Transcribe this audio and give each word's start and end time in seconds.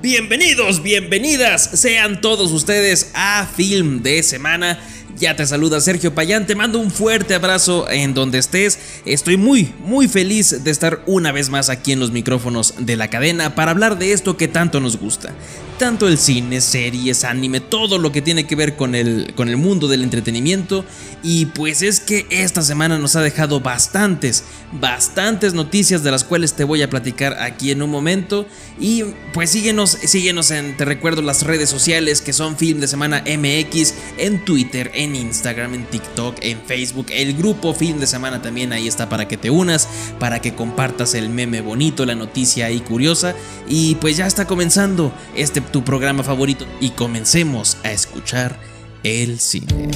Bienvenidos, 0.00 0.80
bienvenidas 0.80 1.70
sean 1.74 2.20
todos 2.20 2.52
ustedes 2.52 3.10
a 3.14 3.44
Film 3.46 4.00
de 4.00 4.22
Semana. 4.22 4.78
Ya 5.16 5.34
te 5.34 5.44
saluda 5.44 5.80
Sergio 5.80 6.14
Payán, 6.14 6.46
te 6.46 6.54
mando 6.54 6.78
un 6.78 6.92
fuerte 6.92 7.34
abrazo 7.34 7.90
en 7.90 8.14
donde 8.14 8.38
estés. 8.38 8.78
Estoy 9.04 9.36
muy, 9.36 9.74
muy 9.80 10.06
feliz 10.06 10.62
de 10.62 10.70
estar 10.70 11.02
una 11.06 11.32
vez 11.32 11.50
más 11.50 11.68
aquí 11.68 11.90
en 11.90 11.98
los 11.98 12.12
micrófonos 12.12 12.74
de 12.78 12.94
la 12.94 13.10
cadena 13.10 13.56
para 13.56 13.72
hablar 13.72 13.98
de 13.98 14.12
esto 14.12 14.36
que 14.36 14.46
tanto 14.46 14.78
nos 14.78 14.98
gusta. 14.98 15.34
Tanto 15.78 16.08
el 16.08 16.18
cine, 16.18 16.60
series, 16.60 17.22
anime, 17.22 17.60
todo 17.60 17.98
lo 17.98 18.10
que 18.10 18.20
tiene 18.20 18.48
que 18.48 18.56
ver 18.56 18.74
con 18.74 18.96
el, 18.96 19.32
con 19.36 19.48
el 19.48 19.56
mundo 19.56 19.86
del 19.86 20.02
entretenimiento. 20.02 20.84
Y 21.22 21.46
pues 21.46 21.82
es 21.82 22.00
que 22.00 22.26
esta 22.30 22.62
semana 22.62 22.98
nos 22.98 23.14
ha 23.14 23.22
dejado 23.22 23.60
bastantes, 23.60 24.42
bastantes 24.72 25.54
noticias 25.54 26.02
de 26.02 26.10
las 26.10 26.24
cuales 26.24 26.54
te 26.54 26.64
voy 26.64 26.82
a 26.82 26.90
platicar 26.90 27.34
aquí 27.40 27.70
en 27.70 27.82
un 27.82 27.90
momento. 27.90 28.44
Y 28.80 29.04
pues 29.32 29.50
síguenos, 29.50 29.90
síguenos 29.90 30.50
en, 30.50 30.76
te 30.76 30.84
recuerdo, 30.84 31.22
las 31.22 31.42
redes 31.42 31.70
sociales 31.70 32.22
que 32.22 32.32
son 32.32 32.56
Film 32.56 32.80
de 32.80 32.88
Semana 32.88 33.22
MX, 33.22 33.94
en 34.18 34.44
Twitter, 34.44 34.90
en 34.94 35.14
Instagram, 35.14 35.74
en 35.74 35.86
TikTok, 35.86 36.38
en 36.40 36.60
Facebook. 36.60 37.06
El 37.10 37.34
grupo 37.34 37.72
Film 37.72 38.00
de 38.00 38.08
Semana 38.08 38.42
también 38.42 38.72
ahí 38.72 38.88
está 38.88 39.08
para 39.08 39.28
que 39.28 39.36
te 39.36 39.50
unas, 39.50 39.88
para 40.18 40.40
que 40.40 40.54
compartas 40.54 41.14
el 41.14 41.30
meme 41.30 41.60
bonito, 41.60 42.04
la 42.04 42.16
noticia 42.16 42.66
ahí 42.66 42.80
curiosa. 42.80 43.34
Y 43.68 43.94
pues 43.96 44.16
ya 44.16 44.26
está 44.26 44.46
comenzando 44.46 45.12
este 45.34 45.67
tu 45.70 45.84
programa 45.84 46.22
favorito 46.22 46.66
y 46.80 46.90
comencemos 46.90 47.76
a 47.84 47.92
escuchar 47.92 48.58
el 49.02 49.38
cine. 49.38 49.90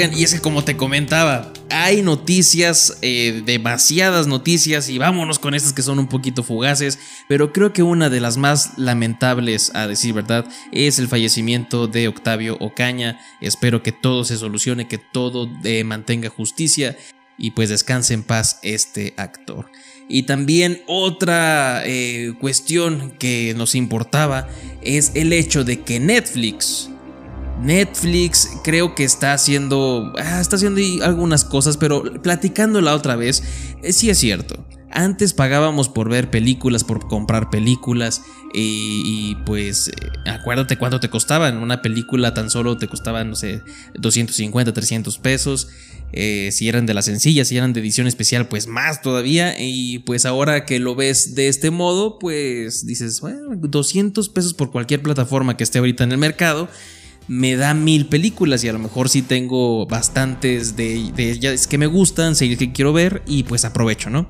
Y 0.00 0.24
es 0.24 0.32
que 0.32 0.40
como 0.40 0.64
te 0.64 0.78
comentaba, 0.78 1.52
hay 1.68 2.00
noticias, 2.00 2.96
eh, 3.02 3.42
demasiadas 3.44 4.26
noticias, 4.26 4.88
y 4.88 4.96
vámonos 4.96 5.38
con 5.38 5.54
estas 5.54 5.74
que 5.74 5.82
son 5.82 5.98
un 5.98 6.08
poquito 6.08 6.42
fugaces, 6.42 6.98
pero 7.28 7.52
creo 7.52 7.74
que 7.74 7.82
una 7.82 8.08
de 8.08 8.20
las 8.20 8.38
más 8.38 8.78
lamentables, 8.78 9.70
a 9.74 9.86
decir 9.86 10.14
verdad, 10.14 10.46
es 10.72 10.98
el 10.98 11.06
fallecimiento 11.06 11.86
de 11.86 12.08
Octavio 12.08 12.56
Ocaña. 12.60 13.20
Espero 13.42 13.82
que 13.82 13.92
todo 13.92 14.24
se 14.24 14.38
solucione, 14.38 14.88
que 14.88 14.96
todo 14.96 15.50
eh, 15.64 15.84
mantenga 15.84 16.30
justicia, 16.30 16.96
y 17.36 17.50
pues 17.50 17.68
descanse 17.68 18.14
en 18.14 18.22
paz 18.22 18.58
este 18.62 19.12
actor. 19.18 19.70
Y 20.08 20.22
también 20.22 20.82
otra 20.86 21.82
eh, 21.84 22.32
cuestión 22.40 23.12
que 23.18 23.52
nos 23.54 23.74
importaba 23.74 24.48
es 24.80 25.12
el 25.14 25.34
hecho 25.34 25.62
de 25.62 25.80
que 25.80 26.00
Netflix 26.00 26.90
Netflix 27.62 28.50
creo 28.64 28.94
que 28.94 29.04
está 29.04 29.32
haciendo, 29.32 30.12
ah, 30.18 30.40
está 30.40 30.56
haciendo 30.56 30.80
algunas 31.04 31.44
cosas, 31.44 31.76
pero 31.76 32.02
platicando 32.22 32.80
la 32.80 32.94
otra 32.94 33.16
vez, 33.16 33.42
eh, 33.82 33.92
sí 33.92 34.10
es 34.10 34.18
cierto. 34.18 34.64
Antes 34.92 35.34
pagábamos 35.34 35.88
por 35.88 36.08
ver 36.08 36.30
películas, 36.30 36.82
por 36.82 37.06
comprar 37.06 37.48
películas 37.48 38.22
y, 38.52 39.36
pues 39.46 39.88
eh, 39.88 39.92
acuérdate 40.28 40.78
cuánto 40.78 40.98
te 40.98 41.08
costaban. 41.08 41.58
Una 41.58 41.80
película 41.80 42.34
tan 42.34 42.50
solo 42.50 42.76
te 42.76 42.88
costaba, 42.88 43.22
no 43.22 43.36
sé, 43.36 43.62
250, 43.94 44.72
300 44.72 45.18
pesos. 45.18 45.68
Eh, 46.12 46.50
si 46.50 46.68
eran 46.68 46.86
de 46.86 46.94
la 46.94 47.02
sencilla, 47.02 47.44
si 47.44 47.56
eran 47.56 47.72
de 47.72 47.78
edición 47.78 48.08
especial, 48.08 48.48
pues 48.48 48.66
más 48.66 49.00
todavía. 49.00 49.54
Y 49.60 50.00
pues 50.00 50.26
ahora 50.26 50.64
que 50.64 50.80
lo 50.80 50.96
ves 50.96 51.36
de 51.36 51.46
este 51.46 51.70
modo, 51.70 52.18
pues 52.18 52.84
dices, 52.84 53.20
bueno, 53.20 53.54
200 53.54 54.28
pesos 54.30 54.54
por 54.54 54.72
cualquier 54.72 55.02
plataforma 55.02 55.56
que 55.56 55.62
esté 55.62 55.78
ahorita 55.78 56.02
en 56.02 56.10
el 56.10 56.18
mercado 56.18 56.68
me 57.30 57.54
da 57.54 57.74
mil 57.74 58.06
películas 58.06 58.64
y 58.64 58.68
a 58.68 58.72
lo 58.72 58.80
mejor 58.80 59.08
sí 59.08 59.22
tengo 59.22 59.86
bastantes 59.86 60.74
de, 60.74 61.12
de 61.14 61.30
ellas 61.30 61.68
que 61.68 61.78
me 61.78 61.86
gustan, 61.86 62.34
series 62.34 62.58
que 62.58 62.72
quiero 62.72 62.92
ver 62.92 63.22
y 63.24 63.44
pues 63.44 63.64
aprovecho, 63.64 64.10
¿no? 64.10 64.28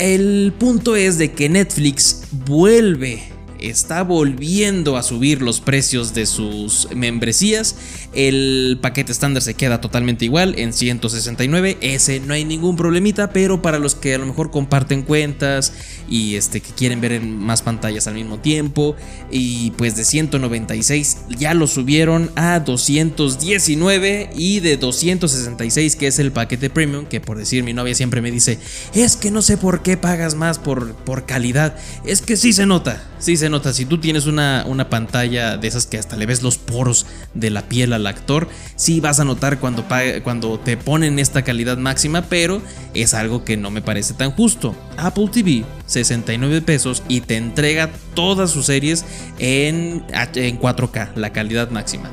El 0.00 0.52
punto 0.58 0.96
es 0.96 1.18
de 1.18 1.30
que 1.30 1.48
Netflix 1.48 2.24
vuelve 2.32 3.22
está 3.60 4.02
volviendo 4.02 4.96
a 4.96 5.04
subir 5.04 5.40
los 5.40 5.60
precios 5.60 6.14
de 6.14 6.26
sus 6.26 6.88
membresías. 6.96 7.76
El 8.14 8.78
paquete 8.80 9.12
estándar 9.12 9.42
se 9.42 9.54
queda 9.54 9.80
totalmente 9.80 10.24
igual 10.24 10.54
en 10.58 10.72
169. 10.72 11.76
Ese 11.80 12.20
no 12.20 12.32
hay 12.32 12.44
ningún 12.44 12.76
problemita, 12.76 13.32
pero 13.32 13.60
para 13.60 13.78
los 13.78 13.94
que 13.94 14.14
a 14.14 14.18
lo 14.18 14.26
mejor 14.26 14.50
comparten 14.50 15.02
cuentas 15.02 15.74
y 16.08 16.36
este, 16.36 16.60
que 16.60 16.70
quieren 16.72 17.00
ver 17.02 17.12
en 17.12 17.38
más 17.38 17.60
pantallas 17.60 18.06
al 18.06 18.14
mismo 18.14 18.38
tiempo, 18.38 18.96
y 19.30 19.72
pues 19.72 19.94
de 19.96 20.04
196 20.04 21.18
ya 21.38 21.52
lo 21.52 21.66
subieron 21.66 22.30
a 22.34 22.60
219 22.60 24.30
y 24.34 24.60
de 24.60 24.76
266 24.78 25.96
que 25.96 26.06
es 26.06 26.18
el 26.18 26.32
paquete 26.32 26.70
premium, 26.70 27.04
que 27.04 27.20
por 27.20 27.36
decir 27.36 27.62
mi 27.62 27.74
novia 27.74 27.94
siempre 27.94 28.22
me 28.22 28.30
dice, 28.30 28.58
es 28.94 29.16
que 29.16 29.30
no 29.30 29.42
sé 29.42 29.58
por 29.58 29.82
qué 29.82 29.98
pagas 29.98 30.34
más 30.34 30.58
por, 30.58 30.94
por 30.94 31.26
calidad. 31.26 31.76
Es 32.04 32.22
que 32.22 32.36
sí 32.36 32.54
se 32.54 32.64
nota, 32.64 33.04
sí 33.18 33.36
se 33.36 33.50
nota. 33.50 33.74
Si 33.74 33.84
tú 33.84 33.98
tienes 33.98 34.26
una, 34.26 34.64
una 34.66 34.88
pantalla 34.88 35.58
de 35.58 35.68
esas 35.68 35.86
que 35.86 35.98
hasta 35.98 36.16
le 36.16 36.26
ves 36.26 36.42
los 36.42 36.56
poros 36.56 37.06
de 37.34 37.50
la 37.50 37.68
piel 37.68 37.92
al 37.98 38.06
actor, 38.06 38.48
sí 38.76 39.00
vas 39.00 39.20
a 39.20 39.24
notar 39.24 39.60
cuando, 39.60 39.84
cuando 40.24 40.58
te 40.58 40.76
ponen 40.76 41.18
esta 41.18 41.42
calidad 41.42 41.76
máxima, 41.76 42.22
pero 42.22 42.62
es 42.94 43.14
algo 43.14 43.44
que 43.44 43.56
no 43.56 43.70
me 43.70 43.82
parece 43.82 44.14
tan 44.14 44.32
justo. 44.32 44.74
Apple 44.96 45.28
TV, 45.30 45.64
69 45.86 46.62
pesos 46.62 47.02
y 47.08 47.20
te 47.20 47.36
entrega 47.36 47.90
todas 48.14 48.50
sus 48.50 48.66
series 48.66 49.04
en, 49.38 50.04
en 50.34 50.58
4K, 50.58 51.14
la 51.16 51.32
calidad 51.32 51.70
máxima 51.70 52.10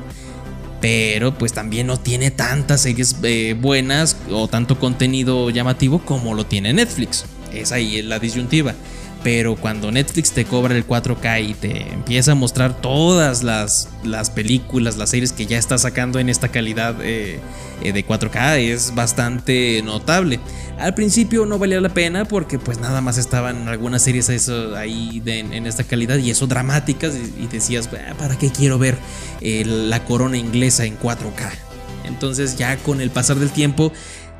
pero 0.81 1.35
pues 1.35 1.51
también 1.51 1.87
no 1.87 1.97
tiene 1.97 2.29
tantas 2.29 2.81
series 2.81 3.15
eh, 3.23 3.55
buenas 3.59 4.17
o 4.29 4.47
tanto 4.47 4.77
contenido 4.77 5.49
llamativo 5.49 6.05
como 6.05 6.35
lo 6.35 6.45
tiene 6.45 6.73
Netflix. 6.73 7.25
Es 7.51 7.71
ahí 7.71 8.03
la 8.03 8.19
disyuntiva. 8.19 8.75
Pero 9.25 9.55
cuando 9.55 9.91
Netflix 9.91 10.33
te 10.33 10.45
cobra 10.45 10.75
el 10.75 10.85
4K 10.85 11.49
y 11.49 11.53
te 11.55 11.91
empieza 11.91 12.33
a 12.33 12.35
mostrar 12.35 12.79
todas 12.79 13.41
las, 13.41 13.89
las 14.03 14.29
películas, 14.29 14.97
las 14.97 15.09
series 15.09 15.33
que 15.33 15.47
ya 15.47 15.57
está 15.57 15.79
sacando 15.79 16.19
en 16.19 16.29
esta 16.29 16.49
calidad 16.49 16.97
eh, 17.01 17.39
eh, 17.81 17.91
de 17.91 18.05
4K, 18.05 18.59
es 18.59 18.93
bastante 18.93 19.81
notable. 19.83 20.39
Al 20.77 20.93
principio 20.93 21.47
no 21.47 21.57
valía 21.57 21.81
la 21.81 21.89
pena 21.89 22.25
porque 22.25 22.59
pues 22.59 22.77
nada 22.79 23.01
más 23.01 23.17
estaban 23.17 23.67
algunas 23.67 24.03
series 24.03 24.29
eso, 24.29 24.75
ahí 24.75 25.23
en 25.25 25.65
esta 25.65 25.83
calidad 25.83 26.19
y 26.19 26.29
eso 26.29 26.45
dramáticas 26.45 27.15
y, 27.15 27.47
decías, 27.47 27.89
ah, 27.93 28.13
¿para 28.19 28.37
qué 28.37 28.51
quiero 28.51 28.77
ver 28.77 28.95
eh, 29.41 29.65
la 29.65 30.05
corona 30.05 30.37
inglesa 30.37 30.85
en 30.85 30.99
4K? 30.99 31.49
Entonces 32.03 32.57
ya 32.57 32.77
con 32.77 33.01
el 33.01 33.09
pasar 33.09 33.37
del 33.37 33.49
tiempo 33.49 33.91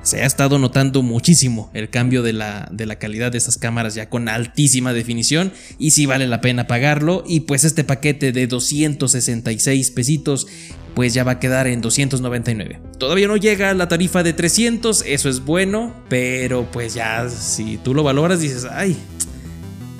se 0.06 0.22
ha 0.22 0.26
estado 0.26 0.60
notando 0.60 1.02
muchísimo 1.02 1.72
el 1.74 1.90
cambio 1.90 2.22
de 2.22 2.32
la, 2.32 2.70
de 2.72 2.86
la 2.86 2.98
calidad 2.98 3.32
de 3.32 3.40
estas 3.40 3.58
cámaras 3.58 3.96
ya 3.96 4.08
con 4.08 4.30
altísima 4.30 4.94
definición 4.94 5.52
y 5.80 5.92
si 5.92 6.06
vale 6.06 6.28
la 6.28 6.42
pena 6.42 6.68
pagarlo 6.68 7.24
y 7.28 7.42
pues 7.42 7.64
este 7.64 7.84
paquete 7.84 8.32
de 8.32 8.46
266 8.46 9.90
pesitos 9.92 10.46
pues 10.94 11.16
ya 11.16 11.24
va 11.24 11.34
a 11.34 11.40
quedar 11.40 11.66
en 11.66 11.82
299. 11.82 12.80
Todavía 13.00 13.28
no 13.28 13.36
llega 13.36 13.72
a 13.72 13.74
la 13.74 13.88
tarifa 13.88 14.22
de 14.22 14.32
300, 14.32 15.04
eso 15.08 15.28
es 15.28 15.44
bueno, 15.44 15.92
pero 16.08 16.70
pues 16.72 16.94
ya 16.94 17.28
si 17.28 17.78
tú 17.78 17.96
lo 17.96 18.04
valoras 18.04 18.40
dices, 18.40 18.66
ay, 18.72 18.96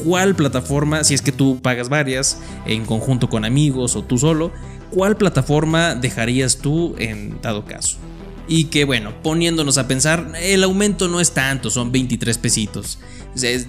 ¿cuál 0.06 0.36
plataforma, 0.36 1.04
si 1.04 1.16
es 1.16 1.22
que 1.24 1.32
tú 1.32 1.60
pagas 1.62 1.90
varias 1.90 2.40
en 2.68 2.86
conjunto 2.86 3.28
con 3.28 3.44
amigos 3.44 3.96
o 3.96 4.04
tú 4.04 4.20
solo, 4.20 4.54
cuál 4.92 5.18
plataforma 5.18 5.96
dejarías 5.96 6.60
tú 6.60 6.96
en 7.00 7.42
dado 7.42 7.66
caso? 7.66 7.98
Y 8.48 8.66
que 8.66 8.86
bueno, 8.86 9.14
poniéndonos 9.24 9.78
a 9.78 9.88
pensar, 9.88 10.34
el 10.40 10.64
aumento 10.64 11.08
no 11.08 11.20
es 11.20 11.32
tanto, 11.32 11.70
son 11.70 11.92
23 11.92 12.38
pesitos. 12.38 13.00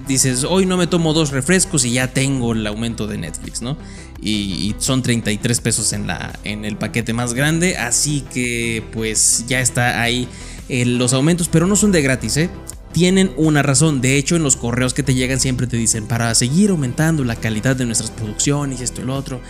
Dices, 0.06 0.44
hoy 0.44 0.66
no 0.66 0.76
me 0.76 0.86
tomo 0.86 1.12
dos 1.12 1.30
refrescos 1.30 1.84
y 1.84 1.92
ya 1.92 2.12
tengo 2.12 2.52
el 2.52 2.66
aumento 2.66 3.06
de 3.06 3.18
Netflix, 3.18 3.62
¿no? 3.62 3.76
Y, 4.20 4.74
son 4.78 5.02
33 5.02 5.60
pesos 5.60 5.92
en, 5.92 6.06
la, 6.06 6.38
en 6.44 6.64
el 6.64 6.76
paquete 6.76 7.12
más 7.12 7.34
grande, 7.34 7.76
así 7.76 8.22
que 8.32 8.84
pues 8.92 9.44
ya 9.48 9.60
está 9.60 10.02
ahí 10.02 10.28
eh, 10.68 10.84
los 10.84 11.12
aumentos, 11.12 11.48
pero 11.48 11.66
no 11.66 11.76
son 11.76 11.92
de 11.92 12.02
gratis, 12.02 12.36
¿eh? 12.36 12.50
Tienen 12.92 13.32
una 13.36 13.62
razón, 13.62 14.00
de 14.00 14.16
hecho 14.16 14.36
en 14.36 14.42
los 14.42 14.56
correos 14.56 14.94
que 14.94 15.02
te 15.02 15.14
llegan 15.14 15.38
siempre 15.40 15.66
te 15.66 15.76
dicen, 15.76 16.06
para 16.06 16.34
seguir 16.34 16.70
aumentando 16.70 17.24
la 17.24 17.36
calidad 17.36 17.76
de 17.76 17.84
nuestras 17.84 18.10
producciones 18.10 18.80
esto 18.80 19.02
y 19.02 19.04
lo 19.04 19.14
otro. 19.14 19.40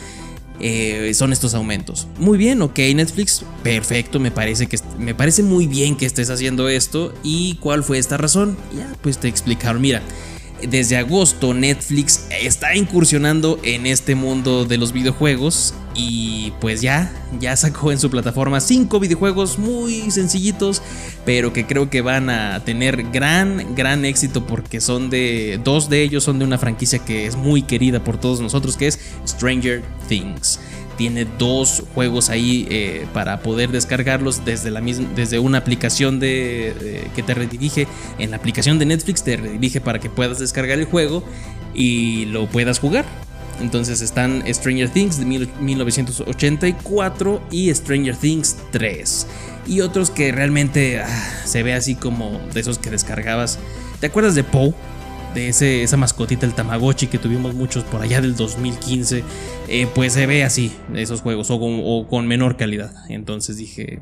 Eh, 0.61 1.13
son 1.15 1.33
estos 1.33 1.55
aumentos. 1.55 2.07
Muy 2.19 2.39
bien, 2.39 2.63
ok, 2.63 2.79
Netflix, 2.95 3.45
perfecto, 3.63 4.19
me 4.19 4.31
parece 4.31 4.67
que 4.67 4.79
me 4.99 5.15
parece 5.15 5.43
muy 5.43 5.67
bien 5.67 5.97
que 5.97 6.07
estés 6.07 6.31
haciendo 6.31 6.69
esto. 6.69 7.13
¿Y 7.23 7.57
cuál 7.57 7.85
fue 7.85 7.99
esta 7.99 8.17
razón? 8.17 8.57
Ya, 8.77 8.93
pues 9.03 9.19
te 9.19 9.29
explicaron. 9.29 9.83
Mira, 9.83 10.03
desde 10.63 10.97
agosto 10.97 11.55
Netflix 11.55 12.27
está 12.31 12.75
incursionando 12.75 13.59
en 13.63 13.87
este 13.87 14.15
mundo 14.15 14.65
de 14.65 14.79
los 14.79 14.93
videojuegos 14.93 15.75
y 15.95 16.53
pues 16.61 16.83
ya, 16.83 17.13
ya 17.41 17.57
sacó 17.57 17.91
en 17.93 17.99
su 17.99 18.11
plataforma 18.11 18.61
cinco 18.61 19.01
videojuegos 19.01 19.59
muy 19.59 20.11
sencillitos, 20.11 20.83
pero 21.25 21.53
que 21.53 21.67
creo 21.67 21.91
que 21.91 22.03
van 22.03 22.31
a 22.31 22.63
tener 22.65 23.11
gran, 23.11 23.75
gran 23.75 24.05
éxito 24.05 24.47
porque 24.47 24.81
son 24.81 25.11
de, 25.11 25.61
dos 25.63 25.89
de 25.89 26.03
ellos 26.03 26.25
son 26.25 26.39
de 26.39 26.45
una 26.45 26.59
franquicia 26.59 26.99
que 26.99 27.27
es 27.27 27.37
muy 27.37 27.63
querida 27.63 28.03
por 28.05 28.19
todos 28.19 28.41
nosotros, 28.41 28.77
que 28.77 28.87
es 28.89 28.99
Stranger 29.27 29.83
Things 30.09 30.61
tiene 30.97 31.27
dos 31.39 31.85
juegos 31.95 32.31
ahí 32.31 32.67
eh, 32.71 33.07
para 33.13 33.41
poder 33.41 33.71
descargarlos 33.71 34.45
desde, 34.45 34.71
la 34.71 34.81
misma, 34.81 35.09
desde 35.15 35.39
una 35.39 35.59
aplicación 35.59 36.19
de, 36.21 37.09
que 37.15 37.23
te 37.23 37.35
redirige. 37.35 37.87
En 38.19 38.31
la 38.31 38.39
aplicación 38.39 38.79
de 38.79 38.87
Netflix 38.87 39.23
te 39.23 39.37
redirige 39.37 39.81
para 39.81 40.01
que 40.01 40.09
puedas 40.11 40.39
descargar 40.39 40.79
el 40.79 40.87
juego 40.87 41.23
y 41.75 42.27
lo 42.27 42.47
puedas 42.49 42.79
jugar. 42.79 43.05
Entonces 43.61 44.01
están 44.03 44.45
Stranger 44.47 44.91
Things 44.91 45.19
de 45.19 45.25
1984 45.25 47.43
y 47.51 47.75
Stranger 47.75 48.15
Things 48.17 48.57
3. 48.71 49.27
Y 49.67 49.81
otros 49.81 50.11
que 50.11 50.31
realmente 50.31 51.01
ah, 51.01 51.09
se 51.45 51.63
ve 51.63 51.73
así 51.75 51.95
como 51.95 52.39
de 52.53 52.61
esos 52.61 52.77
que 52.79 52.91
descargabas. 52.91 53.59
¿Te 54.01 54.09
acuerdas 54.09 54.35
de 54.35 54.45
Poe? 54.45 54.75
Esa 55.37 55.97
mascotita, 55.97 56.47
el 56.47 56.55
Tamagotchi, 56.55 57.07
que 57.07 57.19
tuvimos 57.19 57.55
muchos 57.55 57.85
por 57.85 58.03
allá 58.03 58.21
del 58.21 58.37
2015, 58.37 59.25
eh, 59.69 59.87
pues 59.95 60.13
se 60.15 60.27
ve 60.27 60.45
así, 60.45 60.73
esos 60.95 61.21
juegos, 61.21 61.51
o 61.51 61.61
con, 61.61 61.81
o 61.83 62.07
con 62.09 62.27
menor 62.27 62.57
calidad. 62.57 62.93
Entonces 63.09 63.57
dije, 63.57 64.01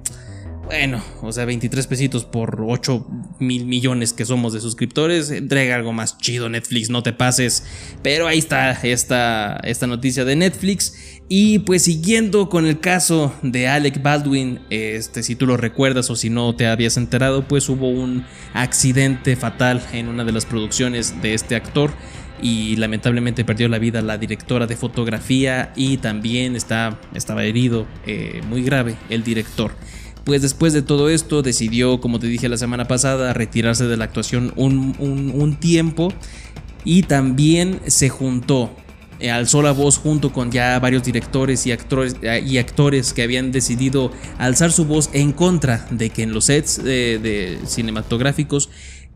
bueno, 0.65 1.05
o 1.21 1.31
sea, 1.31 1.45
23 1.45 1.87
pesitos 1.87 2.25
por 2.25 2.65
8 2.67 3.07
mil 3.39 3.67
millones 3.67 4.15
que 4.15 4.25
somos 4.25 4.55
de 4.55 4.61
suscriptores. 4.61 5.31
Entrega 5.31 5.75
algo 5.75 5.93
más 5.93 6.17
chido, 6.17 6.49
Netflix, 6.49 6.89
no 6.89 7.03
te 7.03 7.13
pases. 7.13 7.65
Pero 8.03 8.27
ahí 8.27 8.39
está 8.39 8.73
esta, 8.83 9.61
esta 9.65 9.87
noticia 9.87 10.25
de 10.25 10.37
Netflix. 10.37 11.14
Y 11.29 11.61
pues 11.61 11.83
siguiendo 11.83 12.49
con 12.51 12.67
el 12.67 12.81
caso 12.81 13.33
de 13.43 13.67
Alec 13.67 14.03
Baldwin, 14.03 14.61
este, 14.71 15.23
si 15.23 15.35
tú 15.35 15.47
lo 15.47 15.57
recuerdas 15.57 16.11
o 16.11 16.17
si 16.17 16.29
no 16.29 16.55
te 16.55 16.67
habías 16.67 16.97
enterado, 16.99 17.49
pues 17.49 17.69
hubo 17.71 17.89
un 17.89 18.25
accidente 18.53 19.35
fatal 19.35 19.83
en 19.93 20.09
una 20.09 20.25
de 20.25 20.33
las 20.33 20.45
producciones 20.45 21.21
de 21.23 21.33
este 21.35 21.57
actor 21.57 21.93
y 22.43 22.77
lamentablemente 22.77 23.45
perdió 23.45 23.69
la 23.69 23.79
vida 23.79 24.03
la 24.03 24.19
directora 24.19 24.67
de 24.67 24.77
fotografía 24.77 25.73
y 25.77 25.97
también 25.97 26.57
está, 26.57 27.01
estaba 27.15 27.45
herido 27.45 27.87
eh, 28.07 28.43
muy 28.49 28.63
grave 28.63 28.97
el 29.09 29.25
director. 29.25 29.73
pues 30.25 30.43
después 30.43 30.73
de 30.75 30.83
todo 30.83 31.09
esto 31.09 31.41
decidió, 31.43 32.01
como 32.01 32.19
te 32.19 32.27
dije 32.27 32.49
la 32.51 32.59
semana 32.59 32.87
pasada, 32.87 33.33
retirarse 33.33 33.87
de 33.87 33.97
la 33.97 34.05
actuación 34.05 34.53
un, 34.57 34.95
un- 34.99 35.57
tiempo 35.57 36.13
y 36.85 37.03
también 37.03 37.81
se 37.87 38.09
juntó, 38.11 38.75
alzó 39.33 39.63
la 39.63 39.73
voz 39.73 39.99
junto 39.99 40.33
con 40.33 40.51
ya 40.51 40.79
varios 40.79 41.03
directores 41.05 41.67
y 41.67 41.73
actores, 41.73 42.17
eh, 42.23 42.43
y 42.45 42.59
actores 42.59 43.13
que 43.13 43.23
habían 43.23 43.53
decidido 43.53 44.11
alzar 44.39 44.73
su 44.73 44.85
voz 44.85 45.11
en 45.13 45.33
contra 45.33 45.87
de 45.91 46.11
que 46.11 46.23
en 46.23 46.33
los 46.33 46.47
sets 46.47 46.79
eh, 46.85 47.19
de 47.23 47.59
cinematográficos 47.67 48.71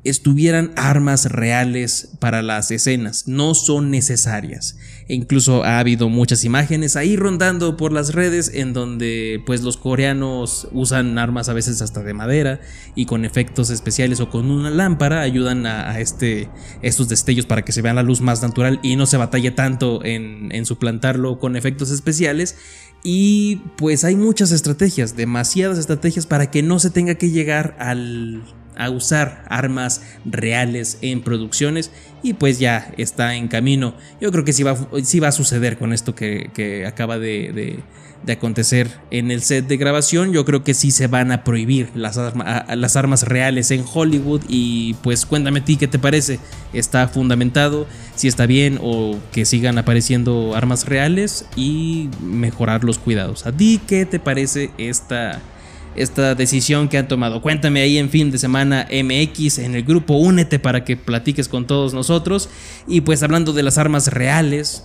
estuvieran 0.05 0.73
armas 0.77 1.27
reales 1.27 2.11
para 2.21 2.43
las 2.43 2.71
escenas, 2.71 3.27
no 3.27 3.55
son 3.55 3.91
necesarias. 3.91 4.77
E 5.09 5.15
incluso 5.15 5.65
ha 5.65 5.79
habido 5.79 6.09
muchas 6.09 6.45
imágenes 6.45 6.97
ahí 6.97 7.17
rondando 7.17 7.77
por 7.77 7.93
las 7.93 8.15
redes 8.15 8.51
en 8.55 8.73
donde 8.73 9.43
pues 9.47 9.63
los 9.63 9.77
coreanos 9.77 10.69
usan 10.73 11.19
armas 11.19 11.49
a 11.49 11.53
veces 11.53 11.83
hasta 11.83 12.03
de 12.03 12.15
madera 12.15 12.61
y 12.95 13.07
con 13.07 13.25
efectos 13.25 13.71
especiales 13.71 14.21
o 14.21 14.31
con 14.31 14.51
una 14.51 14.71
lámpara 14.71 15.21
ayudan 15.21 15.67
a, 15.67 15.99
este, 16.01 16.49
estos 16.83 17.09
destellos 17.09 17.47
para 17.47 17.65
que 17.65 17.73
se 17.73 17.83
vea 17.83 17.95
la 17.95 18.03
luz 18.03 18.21
más 18.21 18.43
natural 18.43 18.81
y 18.83 18.97
no 18.97 19.07
se 19.07 19.17
batalle 19.17 19.51
tanto 19.51 20.05
en 20.05 20.65
suplantarlo 20.65 21.39
con 21.39 21.57
efectos 21.57 21.91
especiales. 21.91 22.57
Y 23.05 23.57
pues 23.77 24.05
hay 24.05 24.17
muchas 24.17 24.51
estrategias, 24.51 25.17
demasiadas 25.17 25.79
estrategias 25.79 26.27
para 26.27 26.51
que 26.51 26.63
no 26.63 26.79
se 26.79 26.91
tenga 26.91 27.15
que 27.15 27.31
llegar 27.31 27.77
al, 27.79 28.43
a 28.79 28.91
usar 28.91 29.45
armas 29.49 30.03
reales 30.25 30.99
en 31.03 31.23
producciones 31.23 31.91
y 32.23 32.35
pues 32.35 32.59
ya 32.59 32.93
está 32.97 33.35
en 33.35 33.49
camino. 33.49 33.95
Yo 34.21 34.33
creo 34.33 34.45
que 34.45 34.53
sí 34.53 34.63
va, 34.63 34.75
va 34.75 35.29
a 35.29 35.33
suceder 35.33 35.79
con 35.79 35.93
esto 35.93 36.15
que, 36.15 36.51
que 36.55 36.87
acaba 36.87 37.19
de, 37.19 37.53
de- 37.53 38.33
acontecer 38.33 38.91
en 39.11 39.31
el 39.31 39.41
set 39.43 39.67
de 39.69 39.77
grabación. 39.77 40.33
Yo 40.33 40.45
creo 40.45 40.63
que 40.65 40.75
sí 40.75 40.91
se 40.91 41.07
van 41.07 41.33
a 41.33 41.45
prohibir 41.45 41.91
las, 41.95 42.19
las 42.77 42.97
armas 42.97 43.23
reales 43.23 43.71
en 43.71 43.85
Hollywood 43.91 44.43
y 44.49 44.95
pues 45.03 45.25
cuéntame 45.25 45.61
a 45.61 45.65
ti 45.65 45.77
qué 45.77 45.89
te 45.89 45.99
parece. 45.99 46.39
¿Está 46.73 47.09
fundamentado? 47.09 47.87
Si 48.17 48.29
está 48.29 48.47
bien 48.47 48.79
o 48.83 49.17
que 49.33 49.45
sigan 49.45 49.79
apareciendo 49.79 50.55
armas 50.57 50.85
reales 50.87 51.47
y 51.57 52.11
mejorar 52.21 52.85
los 52.85 52.99
cuidados. 52.99 53.47
¿A 53.47 53.53
ti 53.53 53.81
qué 53.87 54.05
te 54.05 54.19
parece 54.19 54.71
esta 54.77 55.41
esta 55.97 56.35
decisión 56.35 56.89
que 56.89 56.99
han 56.99 57.09
tomado. 57.09 57.43
Cuéntame 57.43 57.81
ahí 57.81 57.99
en 57.99 58.11
fin 58.11 58.31
de 58.31 58.39
semana 58.39 58.87
MX 58.91 59.59
en 59.59 59.75
el 59.75 59.83
grupo 59.83 60.15
Únete 60.15 60.59
para 60.59 60.85
que 60.85 60.97
platiques 60.97 61.49
con 61.49 61.67
todos 61.67 61.95
nosotros. 61.95 62.49
Y 62.87 63.01
pues 63.03 63.23
hablando 63.23 63.53
de 63.53 63.63
las 63.63 63.79
armas 63.79 64.09
reales, 64.09 64.85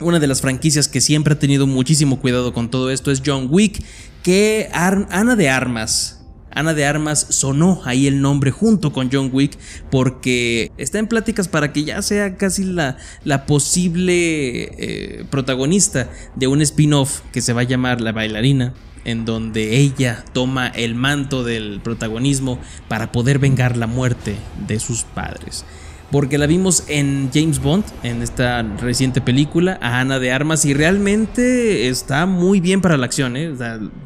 una 0.00 0.18
de 0.18 0.26
las 0.26 0.40
franquicias 0.40 0.88
que 0.88 1.00
siempre 1.00 1.34
ha 1.34 1.38
tenido 1.38 1.66
muchísimo 1.66 2.18
cuidado 2.20 2.52
con 2.52 2.70
todo 2.70 2.90
esto 2.90 3.10
es 3.10 3.22
John 3.24 3.46
Wick, 3.50 3.82
que 4.22 4.68
Ar- 4.72 5.06
Ana 5.10 5.36
de 5.36 5.48
Armas. 5.48 6.18
Ana 6.54 6.74
de 6.74 6.84
Armas 6.84 7.26
sonó 7.30 7.80
ahí 7.86 8.06
el 8.06 8.20
nombre 8.20 8.50
junto 8.50 8.92
con 8.92 9.08
John 9.10 9.30
Wick 9.32 9.56
porque 9.90 10.70
está 10.76 10.98
en 10.98 11.06
pláticas 11.06 11.48
para 11.48 11.72
que 11.72 11.84
ya 11.84 12.02
sea 12.02 12.36
casi 12.36 12.64
la, 12.64 12.98
la 13.24 13.46
posible 13.46 14.64
eh, 14.78 15.24
protagonista 15.30 16.10
de 16.36 16.48
un 16.48 16.60
spin-off 16.60 17.20
que 17.32 17.40
se 17.40 17.54
va 17.54 17.62
a 17.62 17.64
llamar 17.64 18.02
La 18.02 18.12
bailarina 18.12 18.74
en 19.04 19.24
donde 19.24 19.78
ella 19.78 20.24
toma 20.32 20.68
el 20.68 20.94
manto 20.94 21.44
del 21.44 21.80
protagonismo 21.82 22.58
para 22.88 23.12
poder 23.12 23.38
vengar 23.38 23.76
la 23.76 23.86
muerte 23.86 24.36
de 24.66 24.78
sus 24.80 25.04
padres. 25.04 25.64
Porque 26.12 26.36
la 26.36 26.46
vimos 26.46 26.84
en 26.88 27.30
James 27.32 27.58
Bond, 27.58 27.84
en 28.02 28.20
esta 28.20 28.62
reciente 28.62 29.22
película, 29.22 29.78
a 29.80 29.98
Ana 30.00 30.18
de 30.18 30.30
Armas, 30.30 30.64
y 30.66 30.74
realmente 30.74 31.88
está 31.88 32.26
muy 32.26 32.60
bien 32.60 32.82
para 32.82 32.98
la 32.98 33.06
acción. 33.06 33.34
¿eh? 33.36 33.50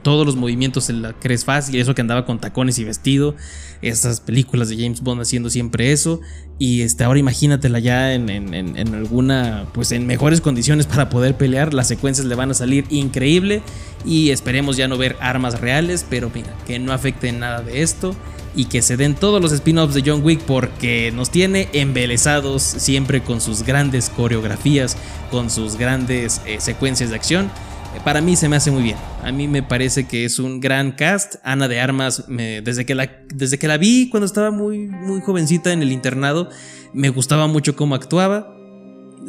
Todos 0.02 0.24
los 0.24 0.36
movimientos 0.36 0.84
se 0.84 0.92
la 0.92 1.12
crees 1.14 1.44
fácil, 1.44 1.74
eso 1.80 1.96
que 1.96 2.00
andaba 2.02 2.24
con 2.24 2.38
tacones 2.38 2.78
y 2.78 2.84
vestido. 2.84 3.34
Estas 3.82 4.20
películas 4.20 4.68
de 4.68 4.76
James 4.76 5.00
Bond 5.02 5.20
haciendo 5.20 5.50
siempre 5.50 5.90
eso. 5.90 6.20
Y 6.60 6.82
este, 6.82 7.02
ahora 7.02 7.18
imagínatela 7.18 7.80
ya 7.80 8.14
en, 8.14 8.30
en- 8.30 8.54
en- 8.54 8.76
en 8.78 8.94
alguna, 8.94 9.66
pues 9.74 9.90
en 9.90 10.06
mejores 10.06 10.40
condiciones 10.40 10.86
para 10.86 11.08
poder 11.10 11.36
pelear. 11.36 11.74
Las 11.74 11.88
secuencias 11.88 12.26
le 12.28 12.36
van 12.36 12.52
a 12.52 12.54
salir 12.54 12.84
increíble. 12.88 13.62
Y 14.04 14.30
esperemos 14.30 14.76
ya 14.76 14.86
no 14.86 14.96
ver 14.96 15.16
armas 15.20 15.60
reales, 15.60 16.06
pero 16.08 16.30
mira, 16.32 16.54
que 16.68 16.78
no 16.78 16.92
afecte 16.92 17.28
en 17.28 17.40
nada 17.40 17.62
de 17.62 17.82
esto 17.82 18.14
y 18.56 18.64
que 18.64 18.82
se 18.82 18.96
den 18.96 19.14
todos 19.14 19.40
los 19.40 19.52
spin-offs 19.52 19.94
de 19.94 20.02
John 20.04 20.24
Wick 20.24 20.40
porque 20.40 21.12
nos 21.14 21.30
tiene 21.30 21.68
embelesados 21.74 22.62
siempre 22.62 23.22
con 23.22 23.40
sus 23.40 23.62
grandes 23.62 24.08
coreografías, 24.08 24.96
con 25.30 25.50
sus 25.50 25.76
grandes 25.76 26.40
eh, 26.46 26.56
secuencias 26.58 27.10
de 27.10 27.16
acción. 27.16 27.50
Eh, 27.94 28.00
Para 28.02 28.22
mí 28.22 28.34
se 28.34 28.48
me 28.48 28.56
hace 28.56 28.70
muy 28.70 28.82
bien. 28.82 28.96
A 29.22 29.30
mí 29.30 29.46
me 29.46 29.62
parece 29.62 30.08
que 30.08 30.24
es 30.24 30.38
un 30.38 30.60
gran 30.60 30.92
cast. 30.92 31.36
Ana 31.44 31.68
de 31.68 31.80
Armas, 31.80 32.24
desde, 32.28 32.86
que 32.86 32.94
la, 32.94 33.10
desde 33.32 33.58
que 33.58 33.68
la 33.68 33.76
vi 33.76 34.08
cuando 34.08 34.24
estaba 34.24 34.50
muy, 34.50 34.86
muy 34.86 35.20
jovencita 35.20 35.72
en 35.72 35.82
el 35.82 35.92
internado, 35.92 36.48
me 36.94 37.10
gustaba 37.10 37.46
mucho 37.46 37.76
cómo 37.76 37.94
actuaba 37.94 38.56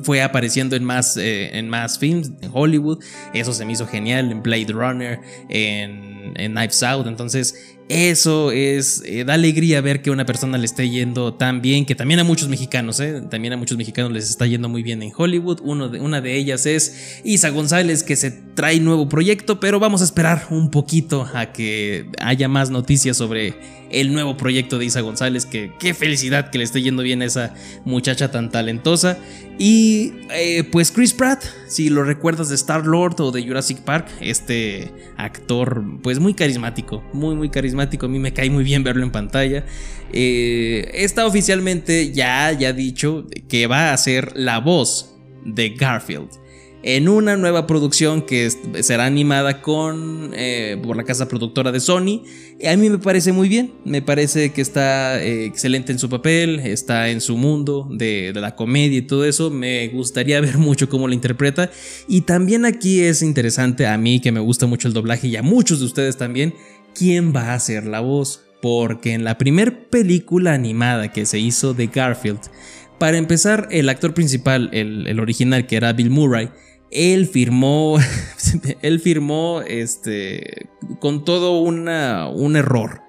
fue 0.03 0.21
apareciendo 0.21 0.75
en 0.75 0.83
más, 0.83 1.17
eh, 1.17 1.57
en 1.57 1.69
más 1.69 1.97
films 1.97 2.31
en 2.41 2.51
Hollywood. 2.53 3.03
Eso 3.33 3.53
se 3.53 3.65
me 3.65 3.73
hizo 3.73 3.87
genial 3.87 4.31
en 4.31 4.43
Blade 4.43 4.67
Runner, 4.69 5.19
en, 5.49 6.33
en 6.35 6.51
Knives 6.51 6.83
Out. 6.83 7.07
Entonces, 7.07 7.76
eso 7.89 8.51
es, 8.51 9.01
eh, 9.05 9.23
da 9.23 9.35
alegría 9.35 9.79
ver 9.79 10.01
que 10.01 10.11
una 10.11 10.25
persona 10.25 10.57
le 10.57 10.65
esté 10.65 10.89
yendo 10.89 11.33
tan 11.35 11.61
bien, 11.61 11.85
que 11.85 11.95
también 11.95 12.19
a 12.19 12.25
muchos 12.25 12.49
mexicanos, 12.49 12.99
eh, 12.99 13.21
también 13.29 13.53
a 13.53 13.57
muchos 13.57 13.77
mexicanos 13.77 14.11
les 14.11 14.29
está 14.29 14.45
yendo 14.45 14.67
muy 14.67 14.83
bien 14.83 15.01
en 15.01 15.11
Hollywood. 15.15 15.61
De, 15.91 15.99
una 16.01 16.19
de 16.19 16.35
ellas 16.35 16.65
es 16.65 17.21
Isa 17.23 17.49
González, 17.49 18.03
que 18.03 18.17
se 18.17 18.31
trae 18.31 18.81
nuevo 18.81 19.07
proyecto, 19.07 19.61
pero 19.61 19.79
vamos 19.79 20.01
a 20.01 20.03
esperar 20.03 20.47
un 20.49 20.69
poquito 20.69 21.29
a 21.33 21.53
que 21.53 22.09
haya 22.19 22.49
más 22.49 22.71
noticias 22.71 23.15
sobre 23.15 23.55
el 23.91 24.13
nuevo 24.13 24.37
proyecto 24.37 24.77
de 24.77 24.85
Isa 24.85 25.01
González, 25.01 25.45
que 25.45 25.71
qué 25.79 25.93
felicidad 25.93 26.49
que 26.49 26.57
le 26.57 26.63
esté 26.63 26.81
yendo 26.81 27.03
bien 27.03 27.21
a 27.21 27.25
esa 27.25 27.53
muchacha 27.85 28.31
tan 28.31 28.49
talentosa. 28.49 29.17
Y 29.59 30.13
eh, 30.31 30.63
pues 30.71 30.91
Chris 30.91 31.13
Pratt, 31.13 31.43
si 31.67 31.89
lo 31.89 32.03
recuerdas 32.03 32.49
de 32.49 32.55
Star 32.55 32.85
Lord 32.85 33.19
o 33.21 33.31
de 33.31 33.43
Jurassic 33.43 33.79
Park, 33.79 34.07
este 34.21 34.91
actor 35.17 35.83
pues 36.03 36.19
muy 36.19 36.33
carismático, 36.33 37.03
muy 37.13 37.35
muy 37.35 37.49
carismático, 37.49 38.05
a 38.05 38.09
mí 38.09 38.19
me 38.19 38.33
cae 38.33 38.49
muy 38.49 38.63
bien 38.63 38.83
verlo 38.83 39.03
en 39.03 39.11
pantalla. 39.11 39.65
Eh, 40.13 40.91
está 40.93 41.25
oficialmente 41.25 42.11
ya, 42.11 42.51
ya 42.51 42.71
dicho 42.73 43.25
que 43.49 43.67
va 43.67 43.93
a 43.93 43.97
ser 43.97 44.33
la 44.35 44.59
voz 44.59 45.15
de 45.43 45.69
Garfield 45.69 46.29
en 46.83 47.09
una 47.09 47.35
nueva 47.37 47.65
producción 47.65 48.21
que 48.21 48.49
será 48.81 49.05
animada 49.05 49.61
con 49.61 50.31
eh, 50.33 50.79
por 50.81 50.95
la 50.95 51.03
casa 51.03 51.27
productora 51.27 51.71
de 51.71 51.79
Sony. 51.79 52.23
A 52.65 52.75
mí 52.75 52.89
me 52.89 52.99
parece 52.99 53.31
muy 53.31 53.49
bien, 53.49 53.73
me 53.83 54.01
parece 54.01 54.51
que 54.51 54.61
está 54.61 55.21
eh, 55.21 55.45
excelente 55.45 55.91
en 55.91 55.99
su 55.99 56.09
papel, 56.09 56.59
está 56.59 57.09
en 57.09 57.21
su 57.21 57.35
mundo 57.35 57.87
de, 57.91 58.31
la 58.35 58.55
comedia 58.55 58.99
y 58.99 59.01
todo 59.01 59.25
eso. 59.25 59.49
Me 59.49 59.87
gustaría 59.89 60.39
ver 60.41 60.57
mucho 60.57 60.89
cómo 60.89 61.07
lo 61.07 61.13
interpreta. 61.13 61.71
Y 62.07 62.21
también 62.21 62.65
aquí 62.65 63.01
es 63.01 63.21
interesante 63.21 63.87
a 63.87 63.97
mí 63.97 64.19
que 64.19 64.31
me 64.31 64.39
gusta 64.39 64.67
mucho 64.67 64.87
el 64.87 64.93
doblaje 64.93 65.27
y 65.27 65.35
a 65.35 65.43
muchos 65.43 65.79
de 65.79 65.85
ustedes 65.85 66.17
también, 66.17 66.53
quién 66.93 67.33
va 67.35 67.53
a 67.53 67.59
ser 67.59 67.85
la 67.85 67.99
voz. 67.99 68.43
Porque 68.59 69.13
en 69.13 69.23
la 69.23 69.37
primer 69.37 69.87
película 69.89 70.53
animada 70.53 71.11
que 71.11 71.27
se 71.27 71.37
hizo 71.37 71.75
de 71.75 71.87
Garfield, 71.87 72.39
para 72.97 73.17
empezar, 73.17 73.67
el 73.69 73.87
actor 73.89 74.15
principal, 74.15 74.71
el 74.73 75.19
original 75.19 75.67
que 75.67 75.75
era 75.75 75.93
Bill 75.93 76.09
Murray, 76.09 76.49
él 76.91 77.27
firmó, 77.27 77.97
él 78.81 78.99
firmó 78.99 79.61
este, 79.61 80.69
con 80.99 81.25
todo 81.25 81.59
un 81.59 82.55
error. 82.55 83.07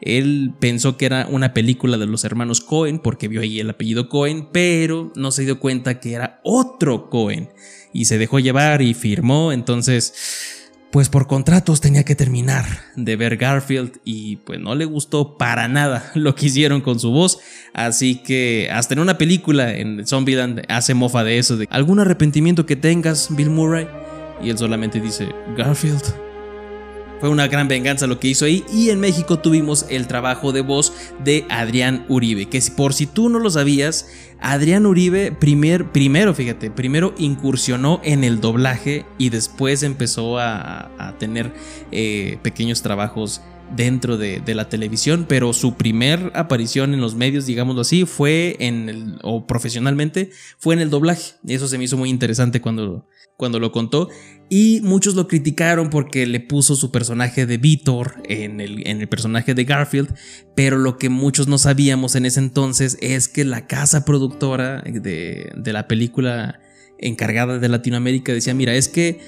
Él 0.00 0.54
pensó 0.58 0.96
que 0.96 1.04
era 1.04 1.26
una 1.28 1.52
película 1.52 1.98
de 1.98 2.06
los 2.06 2.24
hermanos 2.24 2.62
Cohen 2.62 3.00
porque 3.00 3.28
vio 3.28 3.42
ahí 3.42 3.60
el 3.60 3.70
apellido 3.70 4.08
Cohen, 4.08 4.48
pero 4.50 5.12
no 5.14 5.30
se 5.30 5.44
dio 5.44 5.60
cuenta 5.60 6.00
que 6.00 6.14
era 6.14 6.40
otro 6.42 7.10
Cohen 7.10 7.50
y 7.92 8.06
se 8.06 8.16
dejó 8.16 8.38
llevar 8.38 8.80
y 8.80 8.94
firmó. 8.94 9.52
Entonces, 9.52 10.59
pues 10.90 11.08
por 11.08 11.26
contratos 11.26 11.80
tenía 11.80 12.04
que 12.04 12.16
terminar 12.16 12.64
de 12.96 13.16
ver 13.16 13.36
Garfield 13.36 14.00
y 14.04 14.36
pues 14.36 14.58
no 14.58 14.74
le 14.74 14.84
gustó 14.84 15.36
para 15.38 15.68
nada 15.68 16.10
lo 16.14 16.34
que 16.34 16.46
hicieron 16.46 16.80
con 16.80 16.98
su 16.98 17.10
voz. 17.10 17.38
Así 17.72 18.16
que 18.22 18.68
hasta 18.72 18.94
en 18.94 19.00
una 19.00 19.18
película 19.18 19.74
en 19.74 20.06
Zombieland 20.06 20.62
hace 20.68 20.94
mofa 20.94 21.24
de 21.24 21.38
eso, 21.38 21.56
de 21.56 21.68
algún 21.70 22.00
arrepentimiento 22.00 22.66
que 22.66 22.76
tengas, 22.76 23.34
Bill 23.34 23.50
Murray. 23.50 23.86
Y 24.42 24.50
él 24.50 24.58
solamente 24.58 25.00
dice, 25.00 25.28
Garfield. 25.56 26.29
Fue 27.20 27.28
una 27.28 27.48
gran 27.48 27.68
venganza 27.68 28.06
lo 28.06 28.18
que 28.18 28.28
hizo 28.28 28.46
ahí. 28.46 28.64
Y 28.72 28.90
en 28.90 28.98
México 28.98 29.38
tuvimos 29.38 29.86
el 29.90 30.06
trabajo 30.06 30.52
de 30.52 30.62
voz 30.62 30.92
de 31.22 31.44
Adrián 31.50 32.06
Uribe. 32.08 32.46
Que 32.46 32.60
por 32.74 32.94
si 32.94 33.06
tú 33.06 33.28
no 33.28 33.38
lo 33.38 33.50
sabías, 33.50 34.08
Adrián 34.40 34.86
Uribe 34.86 35.32
primer, 35.32 35.92
primero, 35.92 36.34
fíjate, 36.34 36.70
primero 36.70 37.14
incursionó 37.18 38.00
en 38.02 38.24
el 38.24 38.40
doblaje 38.40 39.04
y 39.18 39.28
después 39.28 39.82
empezó 39.82 40.38
a, 40.38 40.90
a 40.98 41.18
tener 41.18 41.52
eh, 41.92 42.38
pequeños 42.42 42.80
trabajos 42.82 43.42
dentro 43.74 44.16
de, 44.16 44.40
de 44.40 44.54
la 44.54 44.68
televisión, 44.68 45.26
pero 45.28 45.52
su 45.52 45.74
primer 45.74 46.32
aparición 46.34 46.94
en 46.94 47.00
los 47.00 47.14
medios, 47.14 47.46
digámoslo 47.46 47.82
así, 47.82 48.04
fue 48.04 48.56
en 48.58 48.88
el, 48.88 49.18
o 49.22 49.46
profesionalmente, 49.46 50.30
fue 50.58 50.74
en 50.74 50.80
el 50.80 50.90
doblaje. 50.90 51.34
Eso 51.46 51.68
se 51.68 51.78
me 51.78 51.84
hizo 51.84 51.96
muy 51.96 52.10
interesante 52.10 52.60
cuando, 52.60 53.06
cuando 53.36 53.58
lo 53.58 53.72
contó. 53.72 54.08
Y 54.48 54.80
muchos 54.82 55.14
lo 55.14 55.28
criticaron 55.28 55.90
porque 55.90 56.26
le 56.26 56.40
puso 56.40 56.74
su 56.74 56.90
personaje 56.90 57.46
de 57.46 57.58
Vitor 57.58 58.20
en 58.24 58.60
el, 58.60 58.86
en 58.86 59.00
el 59.00 59.08
personaje 59.08 59.54
de 59.54 59.64
Garfield. 59.64 60.14
Pero 60.56 60.76
lo 60.76 60.98
que 60.98 61.08
muchos 61.08 61.46
no 61.46 61.58
sabíamos 61.58 62.16
en 62.16 62.26
ese 62.26 62.40
entonces 62.40 62.98
es 63.00 63.28
que 63.28 63.44
la 63.44 63.66
casa 63.66 64.04
productora 64.04 64.82
de, 64.82 65.52
de 65.56 65.72
la 65.72 65.86
película 65.86 66.60
encargada 66.98 67.58
de 67.58 67.68
Latinoamérica 67.68 68.32
decía, 68.32 68.54
mira, 68.54 68.74
es 68.74 68.88
que 68.88 69.20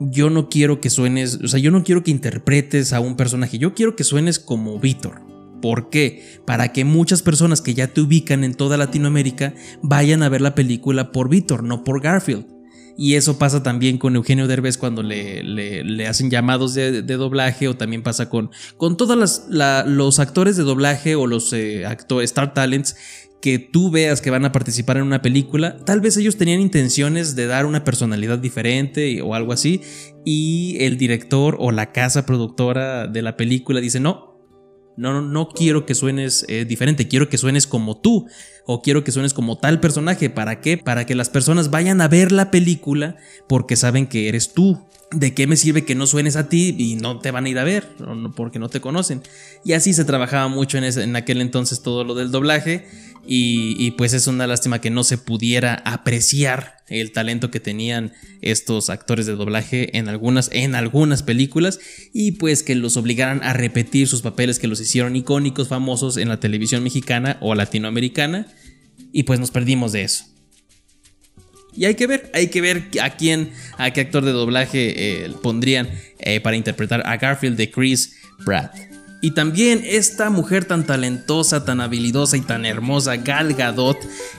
yo 0.00 0.30
no 0.30 0.48
quiero 0.48 0.80
que 0.80 0.88
suenes, 0.88 1.38
o 1.44 1.48
sea, 1.48 1.60
yo 1.60 1.70
no 1.70 1.84
quiero 1.84 2.02
que 2.02 2.10
interpretes 2.10 2.92
a 2.92 3.00
un 3.00 3.16
personaje, 3.16 3.58
yo 3.58 3.74
quiero 3.74 3.94
que 3.94 4.04
suenes 4.04 4.38
como 4.38 4.80
Víctor. 4.80 5.20
¿Por 5.60 5.90
qué? 5.90 6.40
Para 6.46 6.72
que 6.72 6.86
muchas 6.86 7.20
personas 7.20 7.60
que 7.60 7.74
ya 7.74 7.88
te 7.88 8.00
ubican 8.00 8.44
en 8.44 8.54
toda 8.54 8.78
Latinoamérica 8.78 9.54
vayan 9.82 10.22
a 10.22 10.30
ver 10.30 10.40
la 10.40 10.54
película 10.54 11.12
por 11.12 11.28
Víctor, 11.28 11.62
no 11.62 11.84
por 11.84 12.00
Garfield. 12.00 12.46
Y 12.96 13.14
eso 13.14 13.38
pasa 13.38 13.62
también 13.62 13.96
con 13.98 14.16
Eugenio 14.16 14.46
Derbez 14.46 14.76
cuando 14.76 15.02
le, 15.02 15.42
le, 15.42 16.06
hacen 16.06 16.30
llamados 16.30 16.74
de, 16.74 17.02
de, 17.02 17.16
doblaje 17.16 17.66
o 17.68 17.76
también 17.76 18.02
pasa 18.02 18.28
con, 18.28 18.50
con 18.76 18.96
todos 18.98 19.42
los 19.48 20.18
actores 20.18 20.56
de 20.56 20.64
doblaje 20.64 21.14
o 21.14 21.26
los 21.26 21.52
eh, 21.54 21.86
Star 22.22 22.52
Talents 22.52 22.96
que 23.40 23.58
tú 23.58 23.90
veas 23.90 24.20
que 24.20 24.30
van 24.30 24.44
a 24.44 24.52
participar 24.52 24.98
en 24.98 25.04
una 25.04 25.22
película, 25.22 25.78
tal 25.84 26.00
vez 26.00 26.16
ellos 26.16 26.36
tenían 26.36 26.60
intenciones 26.60 27.34
de 27.36 27.46
dar 27.46 27.66
una 27.66 27.84
personalidad 27.84 28.38
diferente 28.38 29.22
o 29.22 29.34
algo 29.34 29.52
así, 29.52 29.80
y 30.24 30.76
el 30.80 30.98
director 30.98 31.56
o 31.58 31.72
la 31.72 31.92
casa 31.92 32.26
productora 32.26 33.06
de 33.06 33.22
la 33.22 33.36
película 33.36 33.80
dice, 33.80 34.00
no, 34.00 34.30
no, 34.96 35.22
no 35.22 35.48
quiero 35.48 35.86
que 35.86 35.94
suenes 35.94 36.44
eh, 36.48 36.64
diferente, 36.66 37.08
quiero 37.08 37.28
que 37.28 37.38
suenes 37.38 37.66
como 37.66 38.00
tú 38.00 38.26
o 38.72 38.82
quiero 38.82 39.02
que 39.02 39.10
suenes 39.10 39.34
como 39.34 39.58
tal 39.58 39.80
personaje. 39.80 40.30
¿Para 40.30 40.60
qué? 40.60 40.78
Para 40.78 41.04
que 41.04 41.16
las 41.16 41.28
personas 41.28 41.70
vayan 41.70 42.00
a 42.00 42.06
ver 42.06 42.30
la 42.30 42.52
película 42.52 43.16
porque 43.48 43.74
saben 43.74 44.06
que 44.06 44.28
eres 44.28 44.54
tú. 44.54 44.86
¿De 45.10 45.34
qué 45.34 45.48
me 45.48 45.56
sirve 45.56 45.84
que 45.84 45.96
no 45.96 46.06
suenes 46.06 46.36
a 46.36 46.48
ti 46.48 46.76
y 46.78 46.94
no 46.94 47.18
te 47.18 47.32
van 47.32 47.46
a 47.46 47.48
ir 47.48 47.58
a 47.58 47.64
ver 47.64 47.88
porque 48.36 48.60
no 48.60 48.68
te 48.68 48.80
conocen? 48.80 49.22
Y 49.64 49.72
así 49.72 49.92
se 49.92 50.04
trabajaba 50.04 50.46
mucho 50.46 50.78
en, 50.78 50.84
ese, 50.84 51.02
en 51.02 51.16
aquel 51.16 51.40
entonces 51.40 51.82
todo 51.82 52.04
lo 52.04 52.14
del 52.14 52.30
doblaje 52.30 52.86
y, 53.26 53.74
y, 53.76 53.90
pues 53.92 54.14
es 54.14 54.28
una 54.28 54.46
lástima 54.46 54.80
que 54.80 54.90
no 54.90 55.02
se 55.02 55.18
pudiera 55.18 55.74
apreciar 55.84 56.76
el 56.86 57.10
talento 57.10 57.50
que 57.50 57.58
tenían 57.58 58.12
estos 58.40 58.88
actores 58.88 59.26
de 59.26 59.34
doblaje 59.34 59.98
en 59.98 60.08
algunas, 60.08 60.48
en 60.52 60.76
algunas 60.76 61.24
películas 61.24 61.80
y 62.12 62.32
pues 62.32 62.62
que 62.62 62.76
los 62.76 62.96
obligaran 62.96 63.42
a 63.42 63.52
repetir 63.52 64.06
sus 64.06 64.22
papeles 64.22 64.60
que 64.60 64.68
los 64.68 64.80
hicieron 64.80 65.16
icónicos, 65.16 65.66
famosos 65.66 66.16
en 66.16 66.28
la 66.28 66.38
televisión 66.38 66.84
mexicana 66.84 67.36
o 67.40 67.56
latinoamericana 67.56 68.46
y 69.12 69.24
pues 69.24 69.40
nos 69.40 69.50
perdimos 69.50 69.92
de 69.92 70.02
eso. 70.02 70.24
Y 71.74 71.84
hay 71.84 71.94
que 71.94 72.06
ver, 72.06 72.30
hay 72.34 72.48
que 72.48 72.60
ver 72.60 72.88
a 73.00 73.10
quién, 73.10 73.52
a 73.78 73.92
qué 73.92 74.00
actor 74.00 74.24
de 74.24 74.32
doblaje 74.32 75.24
eh, 75.24 75.32
pondrían 75.42 75.88
eh, 76.18 76.40
para 76.40 76.56
interpretar 76.56 77.02
a 77.06 77.16
Garfield 77.16 77.56
de 77.56 77.70
Chris 77.70 78.16
Pratt. 78.44 78.74
Y 79.22 79.32
también 79.32 79.82
esta 79.84 80.30
mujer 80.30 80.64
tan 80.64 80.86
talentosa, 80.86 81.64
tan 81.64 81.80
habilidosa 81.80 82.38
y 82.38 82.40
tan 82.40 82.64
hermosa, 82.64 83.16
Gal 83.16 83.54
Gadot, 83.54 83.98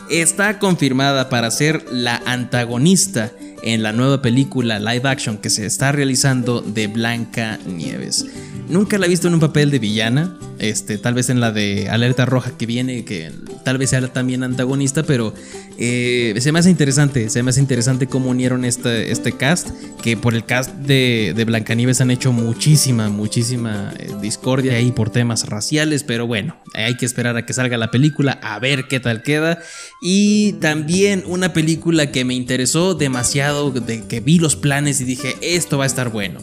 está 0.10 0.58
confirmada 0.58 1.30
para 1.30 1.52
ser 1.52 1.86
la 1.92 2.22
antagonista 2.26 3.32
en 3.64 3.84
la 3.84 3.94
nueva 3.94 4.22
película 4.22 4.80
live 4.80 5.08
action 5.08 5.38
que 5.38 5.50
se 5.50 5.66
está 5.66 5.92
realizando 5.92 6.62
de 6.62 6.88
Blanca 6.88 7.60
Nieves. 7.66 8.26
Nunca 8.70 8.98
la 8.98 9.06
he 9.06 9.10
visto 9.10 9.28
en 9.28 9.34
un 9.34 9.40
papel 9.40 9.70
de 9.70 9.80
villana, 9.80 10.38
este, 10.60 10.98
tal 10.98 11.14
vez 11.14 11.30
en 11.30 11.40
la 11.40 11.52
de 11.52 11.90
Alerta 11.90 12.26
Roja 12.26 12.52
que 12.58 12.66
viene, 12.66 13.04
que 13.04 13.32
tal 13.66 13.78
vez 13.78 13.90
sea 13.90 14.08
también 14.08 14.44
antagonista, 14.44 15.04
pero 15.04 15.34
eh, 15.78 16.36
se 16.40 16.52
me 16.52 16.60
hace 16.60 16.70
interesante, 16.70 17.30
se 17.30 17.44
me 17.44 17.50
hace 17.50 17.60
interesante 17.60 18.08
cómo 18.08 18.30
unieron 18.30 18.64
este, 18.64 19.12
este 19.12 19.32
cast, 19.32 19.70
que 20.02 20.16
por 20.16 20.36
el 20.36 20.46
cast 20.46 20.72
de, 20.76 21.34
de 21.36 21.46
Blancanieves 21.46 22.00
han 22.00 22.12
hecho 22.12 22.32
muchísima, 22.32 23.10
muchísima 23.10 23.92
eh, 23.98 24.12
discordia 24.22 24.74
ahí 24.74 24.92
por 24.92 25.10
temas 25.10 25.50
raciales, 25.50 26.04
pero 26.04 26.28
bueno, 26.28 26.56
hay 26.74 26.96
que 26.96 27.06
esperar 27.06 27.36
a 27.36 27.46
que 27.46 27.54
salga 27.54 27.78
la 27.78 27.92
película, 27.92 28.40
a 28.42 28.60
ver 28.60 28.88
qué 28.88 29.00
tal 29.00 29.24
queda. 29.24 29.60
Y 30.02 30.54
también 30.54 31.24
una 31.26 31.54
película 31.54 32.12
que 32.12 32.24
me 32.24 32.36
interesó 32.36 32.94
demasiado, 32.94 33.51
de 33.54 34.04
que 34.08 34.20
vi 34.20 34.40
los 34.40 34.56
planes 34.56 35.02
y 35.02 35.04
dije, 35.04 35.36
esto 35.42 35.78
va 35.78 35.84
a 35.84 35.88
estar 35.88 36.10
bueno. 36.10 36.40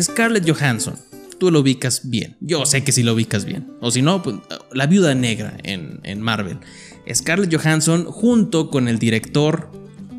Scarlett 0.00 0.48
Johansson 0.48 0.96
tú 1.38 1.50
lo 1.50 1.60
ubicas 1.60 2.08
bien. 2.08 2.36
Yo 2.40 2.64
sé 2.66 2.84
que 2.84 2.92
sí 2.92 3.02
lo 3.02 3.14
ubicas 3.14 3.44
bien. 3.44 3.66
O 3.80 3.90
si 3.90 4.02
no, 4.02 4.22
pues, 4.22 4.36
la 4.72 4.86
viuda 4.86 5.14
negra 5.14 5.56
en, 5.62 6.00
en 6.02 6.20
Marvel. 6.20 6.58
Scarlett 7.12 7.54
Johansson 7.54 8.04
junto 8.06 8.70
con 8.70 8.88
el 8.88 8.98
director 8.98 9.70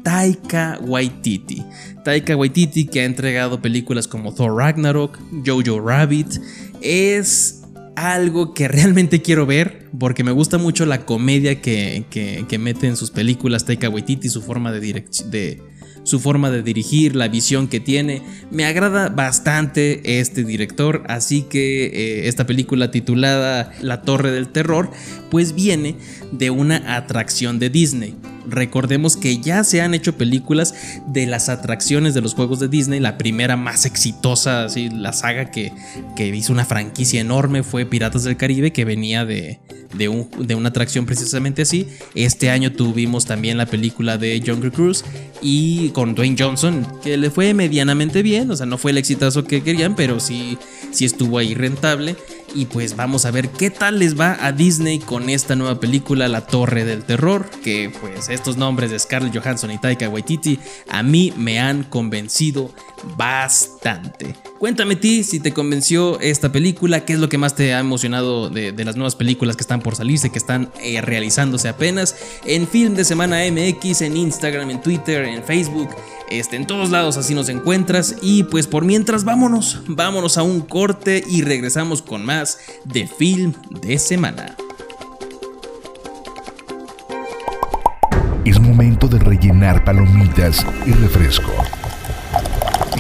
Taika 0.04 0.80
Waititi. 0.82 1.64
Taika 2.04 2.36
Waititi 2.36 2.86
que 2.86 3.02
ha 3.02 3.06
entregado 3.06 3.62
películas 3.62 4.08
como 4.08 4.34
Thor 4.34 4.56
Ragnarok, 4.56 5.18
Jojo 5.46 5.80
Rabbit. 5.80 6.40
Es 6.82 7.64
algo 7.96 8.54
que 8.54 8.68
realmente 8.68 9.22
quiero 9.22 9.46
ver 9.46 9.88
porque 9.98 10.24
me 10.24 10.32
gusta 10.32 10.58
mucho 10.58 10.86
la 10.86 11.06
comedia 11.06 11.62
que, 11.62 12.06
que, 12.10 12.60
mete 12.60 12.88
en 12.88 12.98
sus 12.98 13.10
películas 13.10 13.66
Taika 13.66 13.90
Waititi, 13.90 14.30
su 14.30 14.42
forma 14.42 14.72
de, 14.72 15.06
de, 15.32 15.62
su 16.06 16.20
forma 16.20 16.52
de 16.52 16.64
dirigir, 16.64 17.16
la 17.16 17.28
visión 17.28 17.68
que 17.68 17.82
tiene. 17.82 18.22
Me 18.52 18.66
agrada 18.66 19.10
bastante 19.10 20.20
este 20.22 20.46
director, 20.46 21.04
así 21.08 21.42
que 21.42 21.88
eh, 21.88 22.28
esta 22.28 22.46
película 22.46 22.92
titulada 22.92 23.74
La 23.82 24.04
Torre 24.04 24.32
del 24.32 24.48
Terror, 24.48 24.92
pues 25.30 25.54
viene 25.54 25.98
de 26.32 26.52
una 26.52 26.96
atracción 26.96 27.60
de 27.60 27.70
Disney. 27.70 28.16
Recordemos 28.48 29.18
que 29.18 29.40
ya 29.40 29.64
se 29.64 29.82
han 29.82 29.94
hecho 29.94 30.18
películas 30.18 30.74
de 31.08 31.26
las 31.26 31.50
atracciones 31.50 32.14
de 32.14 32.22
los 32.22 32.34
juegos 32.34 32.60
de 32.60 32.68
Disney. 32.68 33.00
La 33.00 33.18
primera 33.18 33.58
más 33.58 33.86
exitosa, 33.86 34.66
así, 34.66 34.90
la 34.90 35.14
saga 35.14 35.52
que, 35.52 35.74
que 36.16 36.28
hizo 36.28 36.54
una 36.54 36.66
franquicia 36.66 37.22
enorme 37.22 37.64
fue 37.64 37.86
Piratas 37.86 38.24
del 38.24 38.38
Caribe, 38.38 38.72
que 38.72 38.86
venía 38.86 39.26
de, 39.26 39.60
de, 39.94 40.10
un, 40.10 40.30
de, 40.40 40.56
una 40.56 40.70
atracción 40.70 41.06
precisamente 41.06 41.62
así. 41.62 41.88
Este 42.14 42.50
año 42.50 42.72
tuvimos 42.72 43.26
también 43.26 43.58
la 43.58 43.66
película 43.66 44.18
de 44.18 44.42
Jungle 44.46 44.72
Cruise 44.72 45.04
y 45.42 45.90
con 45.90 46.16
Dwayne 46.16 46.36
Johnson, 46.38 46.86
que 47.04 47.18
le 47.18 47.30
fue 47.30 47.54
medianamente 47.54 48.22
bien. 48.22 48.52
O 48.52 48.56
sea, 48.56 48.66
no 48.66 48.78
fue 48.78 48.92
el 48.92 48.98
exitazo 48.98 49.46
que 49.46 49.64
querían, 49.64 49.96
pero 49.96 50.20
sí, 50.20 50.58
sí 50.92 51.06
estuvo 51.06 51.38
ahí 51.38 51.54
rentable. 51.54 52.16
Y 52.56 52.68
pues 52.68 52.96
vamos 52.96 53.26
a 53.26 53.32
ver 53.32 53.50
qué 53.50 53.70
tal 53.70 54.00
les 54.00 54.18
va 54.18 54.38
a 54.40 54.54
Disney 54.54 55.00
con 55.00 55.30
esta 55.30 55.58
nueva 55.58 55.82
película, 55.82 56.30
La 56.30 56.48
Torre 56.48 56.86
del 56.86 57.04
Terror, 57.04 57.50
que 57.64 57.92
pues 58.00 58.30
estos 58.30 58.56
nombres 58.56 58.92
de 58.92 58.98
Scarlett 58.98 59.38
Johansson 59.38 59.72
y 59.72 59.78
Taika 59.78 60.08
Waititi 60.08 60.58
a 60.90 61.04
mí 61.04 61.34
me 61.36 61.60
han 61.60 61.84
convencido 61.84 62.72
bastante. 63.18 64.36
Cuéntame 64.60 64.96
ti 64.96 65.24
si 65.24 65.40
te 65.40 65.54
convenció 65.54 66.20
esta 66.20 66.52
película, 66.52 67.06
qué 67.06 67.14
es 67.14 67.20
lo 67.20 67.30
que 67.30 67.38
más 67.38 67.56
te 67.56 67.74
ha 67.74 67.80
emocionado 67.80 68.50
de, 68.50 68.74
las 68.86 68.96
nuevas 68.96 69.16
películas 69.16 69.56
que 69.56 69.62
están 69.62 69.82
por 69.82 69.96
salirse, 69.96 70.32
que 70.32 70.38
están 70.38 70.72
eh, 70.82 71.02
realizándose 71.02 71.68
apenas 71.68 72.16
en 72.46 72.68
Film 72.68 72.96
de 72.96 73.06
Semana 73.06 73.40
MX, 73.52 74.02
en 74.02 74.18
Instagram, 74.18 74.70
en 74.70 74.82
Twitter, 74.82 75.26
en 75.26 75.44
Facebook, 75.44 75.90
este, 76.30 76.56
en 76.56 76.68
todos 76.68 76.90
lados 76.90 77.18
así 77.18 77.34
nos 77.36 77.50
encuentras. 77.50 78.16
Y 78.22 78.44
pues 78.44 78.68
por 78.68 78.86
mientras 78.86 79.24
vámonos, 79.24 79.82
vámonos 79.88 80.38
a 80.38 80.44
un 80.44 80.62
corte 80.62 81.24
y 81.28 81.42
regresamos 81.42 82.02
con 82.02 82.26
más 82.26 82.60
de 82.86 83.08
Film 83.08 83.54
de 83.82 84.00
Semana. 84.00 84.56
Es 88.46 88.60
momento 88.60 89.08
de 89.08 89.18
rellenar 89.18 89.84
palomitas 89.84 90.66
y 90.86 90.92
refresco. 90.92 91.52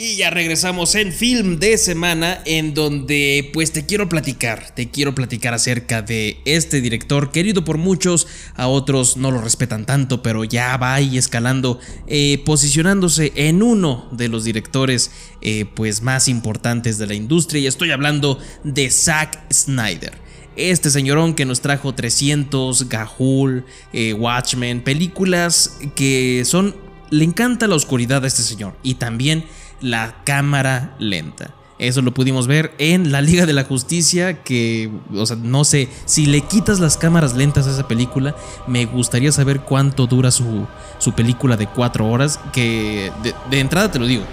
Y 0.00 0.14
ya 0.14 0.30
regresamos 0.30 0.94
en 0.94 1.12
Film 1.12 1.58
de 1.58 1.76
Semana 1.76 2.40
en 2.44 2.72
donde 2.72 3.50
pues 3.52 3.72
te 3.72 3.84
quiero 3.84 4.08
platicar, 4.08 4.70
te 4.72 4.90
quiero 4.90 5.12
platicar 5.12 5.54
acerca 5.54 6.02
de 6.02 6.38
este 6.44 6.80
director 6.80 7.32
querido 7.32 7.64
por 7.64 7.78
muchos, 7.78 8.28
a 8.54 8.68
otros 8.68 9.16
no 9.16 9.32
lo 9.32 9.40
respetan 9.40 9.86
tanto, 9.86 10.22
pero 10.22 10.44
ya 10.44 10.76
va 10.76 10.94
ahí 10.94 11.18
escalando, 11.18 11.80
eh, 12.06 12.40
posicionándose 12.46 13.32
en 13.34 13.60
uno 13.60 14.08
de 14.12 14.28
los 14.28 14.44
directores 14.44 15.10
eh, 15.40 15.64
pues 15.74 16.00
más 16.00 16.28
importantes 16.28 16.98
de 16.98 17.08
la 17.08 17.14
industria 17.14 17.62
y 17.62 17.66
estoy 17.66 17.90
hablando 17.90 18.38
de 18.62 18.90
Zack 18.92 19.52
Snyder. 19.52 20.12
Este 20.54 20.90
señorón 20.90 21.34
que 21.34 21.44
nos 21.44 21.60
trajo 21.60 21.92
300, 21.92 22.88
Gahul, 22.88 23.64
eh, 23.92 24.12
Watchmen, 24.12 24.80
películas 24.80 25.76
que 25.96 26.44
son... 26.44 26.86
Le 27.10 27.24
encanta 27.24 27.66
la 27.66 27.74
oscuridad 27.74 28.22
a 28.22 28.26
este 28.26 28.42
señor 28.42 28.76
y 28.82 28.96
también 28.96 29.46
la 29.80 30.22
cámara 30.24 30.94
lenta. 30.98 31.54
Eso 31.78 32.02
lo 32.02 32.12
pudimos 32.12 32.48
ver 32.48 32.72
en 32.78 33.12
la 33.12 33.20
Liga 33.20 33.46
de 33.46 33.52
la 33.52 33.62
Justicia, 33.62 34.42
que, 34.42 34.90
o 35.14 35.24
sea, 35.26 35.36
no 35.36 35.64
sé, 35.64 35.88
si 36.06 36.26
le 36.26 36.40
quitas 36.40 36.80
las 36.80 36.96
cámaras 36.96 37.36
lentas 37.36 37.68
a 37.68 37.70
esa 37.70 37.86
película, 37.86 38.34
me 38.66 38.84
gustaría 38.86 39.30
saber 39.30 39.60
cuánto 39.60 40.08
dura 40.08 40.32
su, 40.32 40.66
su 40.98 41.12
película 41.12 41.56
de 41.56 41.68
cuatro 41.68 42.08
horas, 42.08 42.40
que 42.52 43.12
de, 43.22 43.60
entrada 43.60 43.92
te 43.92 44.00
lo 44.00 44.06
digo, 44.06 44.24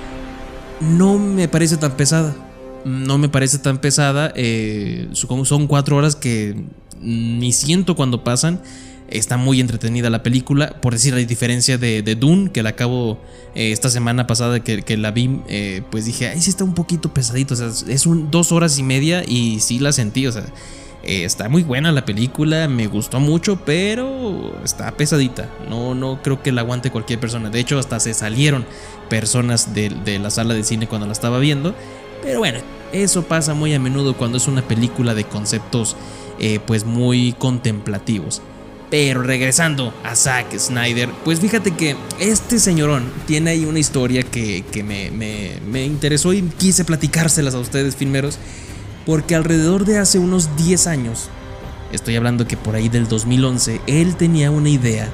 no 0.82 1.20
me 1.20 1.48
parece 1.48 1.78
tan 1.78 1.92
pesada. 1.92 2.36
No 2.84 3.18
me 3.18 3.30
parece 3.30 3.58
tan 3.58 3.80
pesada. 3.80 4.32
eh, 4.36 5.10
son 5.14 5.68
cuatro 5.68 5.98
horas 5.98 6.16
que 6.16 6.56
ni 7.02 7.52
siento 7.52 7.96
cuando 7.96 8.24
pasan. 8.24 8.62
Está 9.10 9.38
muy 9.38 9.60
entretenida 9.60 10.10
la 10.10 10.24
película. 10.24 10.82
Por 10.82 10.94
decir, 10.94 11.14
a 11.14 11.18
diferencia 11.18 11.78
de, 11.78 12.02
de 12.02 12.16
Dune, 12.16 12.52
que 12.52 12.64
la 12.64 12.72
acabo 12.72 13.20
eh, 13.54 13.72
esta 13.72 13.90
semana 13.90 14.26
pasada 14.26 14.62
que, 14.62 14.82
que 14.82 14.98
la 14.98 15.12
vi, 15.12 15.42
eh, 15.48 15.84
pues 15.92 16.06
dije, 16.06 16.28
ay, 16.28 16.42
sí 16.42 16.50
está 16.50 16.64
un 16.64 16.74
poquito 16.74 17.14
pesadito. 17.14 17.54
O 17.54 17.58
sea, 17.58 17.68
es 17.68 18.06
un, 18.06 18.32
dos 18.32 18.52
horas 18.52 18.80
y 18.80 18.84
media 18.84 19.24
y 19.26 19.60
sí 19.60 19.78
la 19.78 19.92
sentí. 19.92 20.26
O 20.26 20.32
sea, 20.32 20.44
eh, 21.04 21.24
está 21.24 21.50
muy 21.50 21.62
buena 21.62 21.92
la 21.92 22.04
película, 22.04 22.68
me 22.68 22.88
gustó 22.88 23.20
mucho, 23.20 23.60
pero 23.64 24.60
está 24.64 24.92
pesadita. 24.98 25.50
No, 25.70 25.94
no 25.94 26.22
creo 26.24 26.42
que 26.42 26.52
la 26.52 26.62
aguante 26.62 26.90
cualquier 26.90 27.20
persona. 27.20 27.52
De 27.52 27.60
hecho, 27.60 27.78
hasta 27.78 28.00
se 28.00 28.16
salieron 28.16 28.66
personas 29.08 29.76
de, 29.76 29.90
de 29.90 30.18
la 30.18 30.32
sala 30.32 30.56
de 30.56 30.64
cine 30.64 30.88
cuando 30.88 31.06
la 31.06 31.14
estaba 31.14 31.38
viendo. 31.38 31.76
Pero 32.24 32.40
bueno, 32.40 32.58
eso 32.92 33.22
pasa 33.24 33.54
muy 33.54 33.72
a 33.76 33.80
menudo 33.80 34.18
cuando 34.18 34.38
es 34.38 34.48
una 34.48 34.68
película 34.68 35.14
de 35.14 35.26
conceptos 35.26 35.96
pues 36.66 36.84
muy 36.84 37.34
contemplativos. 37.34 38.42
Pero 38.92 39.24
regresando 39.24 39.94
a 40.04 40.16
Zack 40.16 40.58
Snyder, 40.58 41.10
pues 41.24 41.40
fíjate 41.40 41.72
que 41.72 41.96
este 42.20 42.60
señorón 42.60 43.12
tiene 43.26 43.50
ahí 43.52 43.66
una 43.66 43.80
historia 43.80 44.22
que, 44.24 44.64
que 44.72 44.84
me, 44.84 45.10
me- 45.12 45.60
me 45.68 45.84
interesó 45.86 46.34
y 46.34 46.44
quise 46.44 46.86
platicárselas 46.86 47.56
a 47.56 47.60
ustedes, 47.60 47.96
filmeros, 47.96 48.38
porque 49.06 49.36
alrededor 49.36 49.86
de 49.86 49.98
hace 49.98 50.20
unos 50.20 50.56
10 50.56 50.88
años, 50.88 51.30
estoy 51.92 52.16
hablando 52.16 52.48
que 52.48 52.58
por 52.58 52.76
ahí 52.76 52.88
del 52.90 53.08
2011, 53.08 53.82
él 53.88 54.16
tenía 54.16 54.52
una 54.52 54.70
idea, 54.70 55.10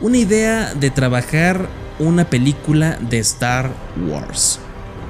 una 0.00 0.16
idea 0.16 0.72
de 0.74 0.90
trabajar 0.90 1.68
una 1.98 2.24
película 2.30 2.98
de 2.98 3.18
Star 3.18 3.70
Wars. 4.08 4.58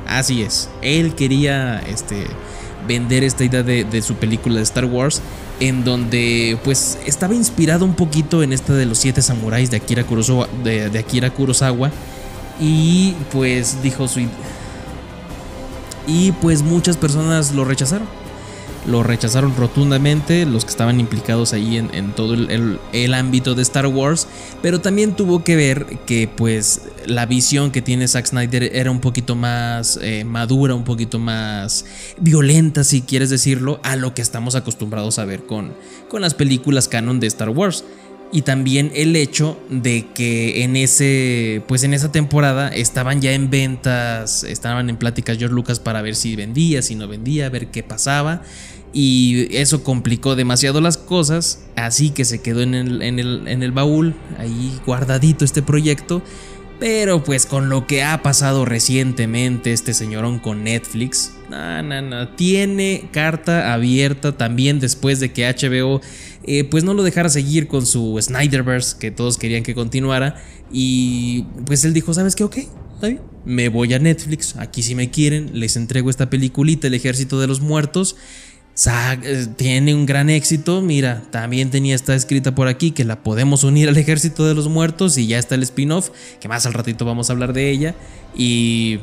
Así 0.09 0.43
es, 0.43 0.69
él 0.83 1.15
quería 1.15 1.79
este, 1.89 2.27
vender 2.87 3.23
esta 3.23 3.45
idea 3.45 3.63
de, 3.63 3.85
de 3.85 4.03
su 4.03 4.17
película 4.17 4.57
de 4.57 4.63
Star 4.63 4.85
Wars, 4.87 5.23
en 5.63 5.85
donde 5.85 6.59
pues 6.65 6.99
estaba 7.07 7.35
inspirado 7.35 7.85
un 7.85 7.95
poquito 7.95 8.43
en 8.43 8.53
esta 8.53 8.75
de 8.75 8.85
los 8.85 8.99
siete 8.99 9.23
samuráis 9.23 9.71
de 9.71 9.77
Akira 9.77 10.03
Kurosawa, 10.03 10.49
de, 10.65 10.91
de 10.91 10.99
Akira 10.99 11.31
Kurosawa 11.31 11.93
y 12.61 13.15
pues 13.31 13.81
dijo 13.81 14.09
su... 14.09 14.27
Y 16.09 16.33
pues 16.33 16.63
muchas 16.63 16.97
personas 16.97 17.53
lo 17.53 17.65
rechazaron. 17.65 18.09
Lo 18.87 19.05
rechazaron 19.05 19.55
rotundamente 19.57 20.45
los 20.45 20.65
que 20.65 20.71
estaban 20.73 20.99
implicados 20.99 21.53
ahí 21.53 21.77
en, 21.77 22.13
todo 22.15 22.35
el, 22.35 22.51
el- 22.51 22.79
el 22.93 23.15
ámbito 23.15 23.55
de 23.55 23.63
Star 23.63 23.87
Wars. 23.87 24.27
Pero 24.61 24.81
también 24.81 25.15
tuvo 25.15 25.45
que 25.45 25.55
ver 25.55 25.87
que 26.05 26.29
pues 26.29 26.83
la 27.07 27.27
visión 27.27 27.71
que 27.71 27.81
tiene 27.81 28.09
Zack 28.09 28.27
Snyder 28.27 28.71
era 28.75 28.91
un 28.91 29.01
poquito 29.01 29.37
más 29.37 30.01
eh, 30.03 30.25
madura, 30.25 30.75
un 30.75 30.83
poquito 30.85 31.19
más 31.21 31.85
violenta 32.19 32.83
si 32.83 33.03
quieres 33.03 33.31
decirlo, 33.31 33.81
a 33.85 33.95
lo 33.95 34.15
que 34.15 34.23
estamos 34.23 34.57
acostumbrados 34.57 35.19
a 35.21 35.25
ver 35.25 35.45
con, 35.47 35.73
con 36.09 36.21
las 36.21 36.35
películas 36.35 36.89
canon 36.89 37.21
de 37.21 37.29
Star 37.29 37.51
Wars. 37.51 37.85
Y 38.35 38.43
también 38.43 38.91
el 38.95 39.15
hecho 39.15 39.61
de 39.69 40.07
que 40.15 40.63
en 40.65 40.75
ese, 40.75 41.63
pues 41.69 41.83
en 41.85 41.93
esa 41.93 42.11
temporada 42.13 42.69
estaban 42.69 43.21
ya 43.21 43.33
en 43.33 43.51
ventas, 43.51 44.43
estaban 44.45 44.89
en 44.89 44.97
pláticas 44.97 45.37
George 45.37 45.55
Lucas 45.55 45.81
para 45.81 46.01
ver 46.01 46.17
si 46.17 46.35
vendía, 46.35 46.81
si 46.81 46.95
no 46.95 47.07
vendía, 47.09 47.51
ver 47.51 47.67
qué 47.67 47.83
pasaba. 47.83 48.41
Y 48.93 49.49
eso 49.57 49.83
complicó 49.83 50.37
demasiado 50.37 50.81
las 50.81 50.99
cosas, 50.99 51.65
así 51.77 52.11
que 52.11 52.25
se 52.25 52.43
quedó 52.43 52.61
en 52.61 52.75
el, 52.75 53.03
en 53.03 53.19
el, 53.19 53.49
en 53.49 53.63
el 53.63 53.73
baúl, 53.73 54.15
ahí 54.39 54.79
guardadito 54.85 55.45
este 55.45 55.63
proyecto. 55.63 56.23
Pero 56.79 57.23
pues 57.23 57.47
con 57.47 57.69
lo 57.69 57.87
que 57.87 58.03
ha 58.03 58.23
pasado 58.23 58.65
recientemente 58.65 59.73
este 59.73 59.95
señorón 59.95 60.41
con 60.41 60.65
Netflix, 60.65 61.33
no, 61.49 61.81
no, 61.81 62.03
no, 62.03 62.29
tiene 62.31 63.09
carta 63.13 63.73
abierta 63.73 64.37
también 64.37 64.81
después 64.81 65.21
de 65.21 65.33
que 65.33 65.47
HBO 65.47 66.01
eh, 66.43 66.65
pues 66.65 66.83
no 66.83 66.93
lo 66.93 67.05
dejara 67.05 67.29
seguir 67.29 67.69
con 67.69 67.87
su 67.87 68.19
Snyderverse 68.21 68.97
que 68.99 69.13
todos 69.13 69.39
querían 69.39 69.63
que 69.63 69.77
continuara 69.77 70.43
y 70.73 71.43
pues 71.67 71.85
él 71.85 71.93
dijo, 71.93 72.13
¿sabes 72.15 72.35
qué? 72.35 72.43
Ok. 72.43 72.59
Me 73.45 73.69
voy 73.69 73.93
a 73.95 73.99
Netflix, 73.99 74.57
aquí 74.57 74.83
si 74.83 74.95
me 74.95 75.11
quieren, 75.11 75.59
les 75.59 75.77
entrego 75.77 76.11
esta 76.11 76.31
peliculita, 76.31 76.87
El 76.87 76.95
Ejército 76.95 77.41
de 77.41 77.49
los 77.49 77.61
Muertos. 77.61 78.17
Eh, 78.87 79.47
tiene 79.57 79.95
un 79.95 80.07
gran 80.07 80.31
éxito. 80.31 80.81
Mira, 80.81 81.23
también 81.31 81.71
tenía 81.71 81.95
esta 81.95 82.15
escrita 82.15 82.55
por 82.55 82.69
aquí 82.69 82.91
que 82.91 83.05
la 83.05 83.23
podemos 83.23 83.65
unir 83.65 83.89
al 83.89 83.97
ejército 83.97 84.47
de 84.47 84.55
los 84.55 84.69
muertos 84.69 85.19
y 85.19 85.27
ya 85.27 85.39
está 85.39 85.55
el 85.55 85.63
spin-off, 85.63 86.11
que 86.41 86.49
más 86.49 86.67
al 86.67 86.73
ratito 86.73 87.05
vamos 87.05 87.31
a 87.31 87.33
hablar 87.33 87.53
de 87.53 87.71
ella. 87.71 87.95
Y, 88.37 89.01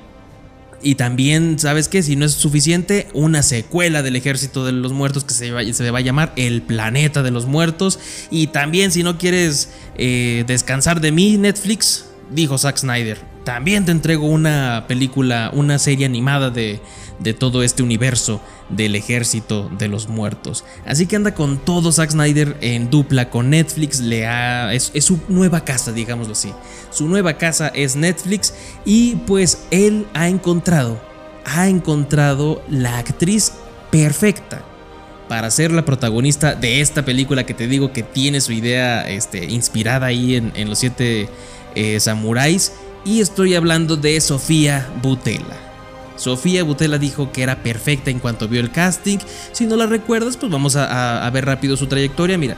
y 0.81 0.95
también, 0.95 1.59
¿sabes 1.59 1.87
qué? 1.87 2.03
Si 2.03 2.15
no 2.15 2.25
es 2.25 2.33
suficiente, 2.33 3.07
una 3.13 3.43
secuela 3.43 4.01
del 4.01 4.15
ejército 4.15 4.65
de 4.65 4.71
los 4.71 4.91
muertos 4.91 5.23
que 5.23 5.33
se 5.33 5.51
va, 5.51 5.61
se 5.63 5.91
va 5.91 5.99
a 5.99 6.01
llamar 6.01 6.33
El 6.35 6.61
Planeta 6.61 7.23
de 7.23 7.31
los 7.31 7.45
Muertos. 7.45 7.99
Y 8.31 8.47
también, 8.47 8.91
si 8.91 9.03
no 9.03 9.17
quieres 9.17 9.69
eh, 9.97 10.43
descansar 10.47 10.99
de 10.99 11.11
mí, 11.11 11.37
Netflix, 11.37 12.05
dijo 12.31 12.57
Zack 12.57 12.77
Snyder. 12.77 13.17
También 13.45 13.85
te 13.85 13.91
entrego 13.91 14.27
una 14.27 14.85
película, 14.87 15.49
una 15.53 15.79
serie 15.79 16.05
animada 16.05 16.49
de, 16.49 16.81
de 17.19 17.33
todo 17.33 17.63
este 17.63 17.83
universo 17.83 18.41
del 18.69 18.95
ejército 18.95 19.69
de 19.77 19.87
los 19.87 20.07
muertos. 20.07 20.63
Así 20.85 21.05
que 21.05 21.15
anda 21.15 21.33
con 21.33 21.57
todo 21.57 21.91
Zack 21.91 22.11
Snyder 22.11 22.57
en 22.61 22.89
dupla 22.89 23.29
con 23.29 23.49
Netflix. 23.49 23.99
Le 23.99 24.27
ha, 24.27 24.73
es, 24.73 24.91
su 24.99 25.19
nueva 25.27 25.63
casa, 25.63 25.91
digámoslo 25.91 26.33
así. 26.33 26.53
Su 26.91 27.07
nueva 27.07 27.33
casa 27.33 27.69
es 27.69 27.95
Netflix 27.95 28.53
y 28.85 29.15
pues 29.27 29.59
él 29.71 30.07
ha 30.13 30.27
encontrado, 30.27 30.99
ha 31.45 31.67
encontrado 31.67 32.61
la 32.69 32.97
actriz 32.97 33.51
perfecta 33.91 34.63
para 35.27 35.51
ser 35.51 35.71
la 35.71 35.85
protagonista 35.85 36.55
de 36.55 36.81
esta 36.81 37.05
película 37.05 37.45
que 37.45 37.53
te 37.53 37.67
digo 37.67 37.93
que 37.93 38.01
tiene 38.01 38.41
su 38.41 38.51
idea 38.51 39.07
este, 39.07 39.45
inspirada 39.45 40.07
ahí 40.07 40.35
en, 40.35 40.51
en 40.55 40.69
los 40.69 40.79
siete 40.79 41.29
eh, 41.75 41.99
samuráis. 41.99 42.73
Y 43.05 43.21
estoy 43.21 43.55
hablando 43.55 43.95
de 43.95 44.19
Sofía 44.19 44.89
Butela. 45.01 45.68
Sofía 46.19 46.63
Butela 46.63 46.97
dijo 46.97 47.31
que 47.31 47.43
era 47.43 47.63
perfecta 47.63 48.11
en 48.11 48.19
cuanto 48.19 48.47
vio 48.47 48.59
el 48.59 48.71
casting. 48.71 49.19
Si 49.53 49.65
no 49.65 49.77
la 49.77 49.85
recuerdas, 49.85 50.35
pues 50.35 50.51
vamos 50.51 50.75
a, 50.75 51.29
ver 51.31 51.45
rápido 51.45 51.77
su 51.77 51.87
trayectoria. 51.87 52.37
Mira, 52.37 52.57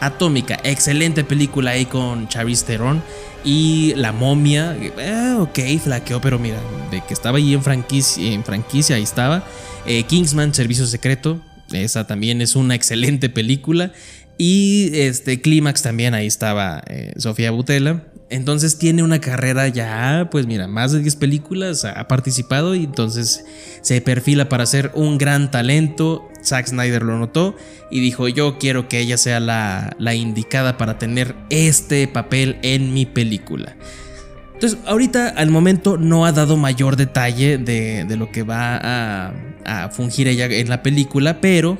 Atómica, 0.00 0.58
excelente 0.62 1.24
película 1.24 1.72
ahí 1.72 1.86
con 1.86 2.28
Charlize 2.28 2.64
Theron. 2.64 3.02
Y 3.44 3.94
La 3.96 4.12
Momia, 4.12 4.76
eh, 4.76 5.36
ok, 5.38 5.58
flaqueó, 5.82 6.20
pero 6.20 6.38
mira, 6.38 6.58
de 6.90 7.02
que 7.02 7.14
estaba 7.14 7.38
ahí 7.38 7.54
en 7.54 7.62
franquicia, 7.62 8.32
en 8.32 8.44
franquicia 8.44 8.96
ahí 8.96 9.02
estaba. 9.02 9.44
Eh, 9.86 10.04
Kingsman, 10.04 10.54
Servicio 10.54 10.86
Secreto, 10.86 11.40
esa 11.72 12.06
también 12.06 12.42
es 12.42 12.54
una 12.54 12.74
excelente 12.74 13.28
película. 13.28 13.92
Y 14.38 14.90
este 14.94 15.40
Clímax 15.40 15.82
también 15.82 16.14
ahí 16.14 16.26
estaba 16.26 16.82
eh, 16.86 17.12
Sofía 17.16 17.50
Butela. 17.50 18.04
Entonces 18.30 18.78
tiene 18.78 19.02
una 19.02 19.20
carrera 19.20 19.66
ya, 19.66 20.28
pues 20.30 20.46
mira, 20.46 20.68
más 20.68 20.92
de 20.92 21.00
10 21.00 21.16
películas 21.16 21.84
ha 21.84 22.06
participado 22.06 22.76
y 22.76 22.84
entonces 22.84 23.44
se 23.82 24.00
perfila 24.00 24.48
para 24.48 24.66
ser 24.66 24.92
un 24.94 25.18
gran 25.18 25.50
talento. 25.50 26.28
Zack 26.44 26.68
Snyder 26.68 27.02
lo 27.02 27.18
notó 27.18 27.56
y 27.90 28.00
dijo 28.00 28.28
yo 28.28 28.56
quiero 28.58 28.88
que 28.88 29.00
ella 29.00 29.18
sea 29.18 29.40
la, 29.40 29.96
la 29.98 30.14
indicada 30.14 30.78
para 30.78 30.96
tener 30.96 31.34
este 31.50 32.06
papel 32.06 32.58
en 32.62 32.94
mi 32.94 33.04
película. 33.04 33.76
Entonces, 34.54 34.78
ahorita 34.86 35.30
al 35.30 35.50
momento 35.50 35.96
no 35.96 36.24
ha 36.24 36.32
dado 36.32 36.56
mayor 36.56 36.96
detalle 36.96 37.58
de, 37.58 38.04
de 38.04 38.16
lo 38.16 38.30
que 38.30 38.42
va 38.42 38.76
a, 38.76 39.32
a 39.64 39.88
fungir 39.88 40.28
ella 40.28 40.46
en 40.46 40.68
la 40.68 40.82
película, 40.82 41.40
pero 41.40 41.78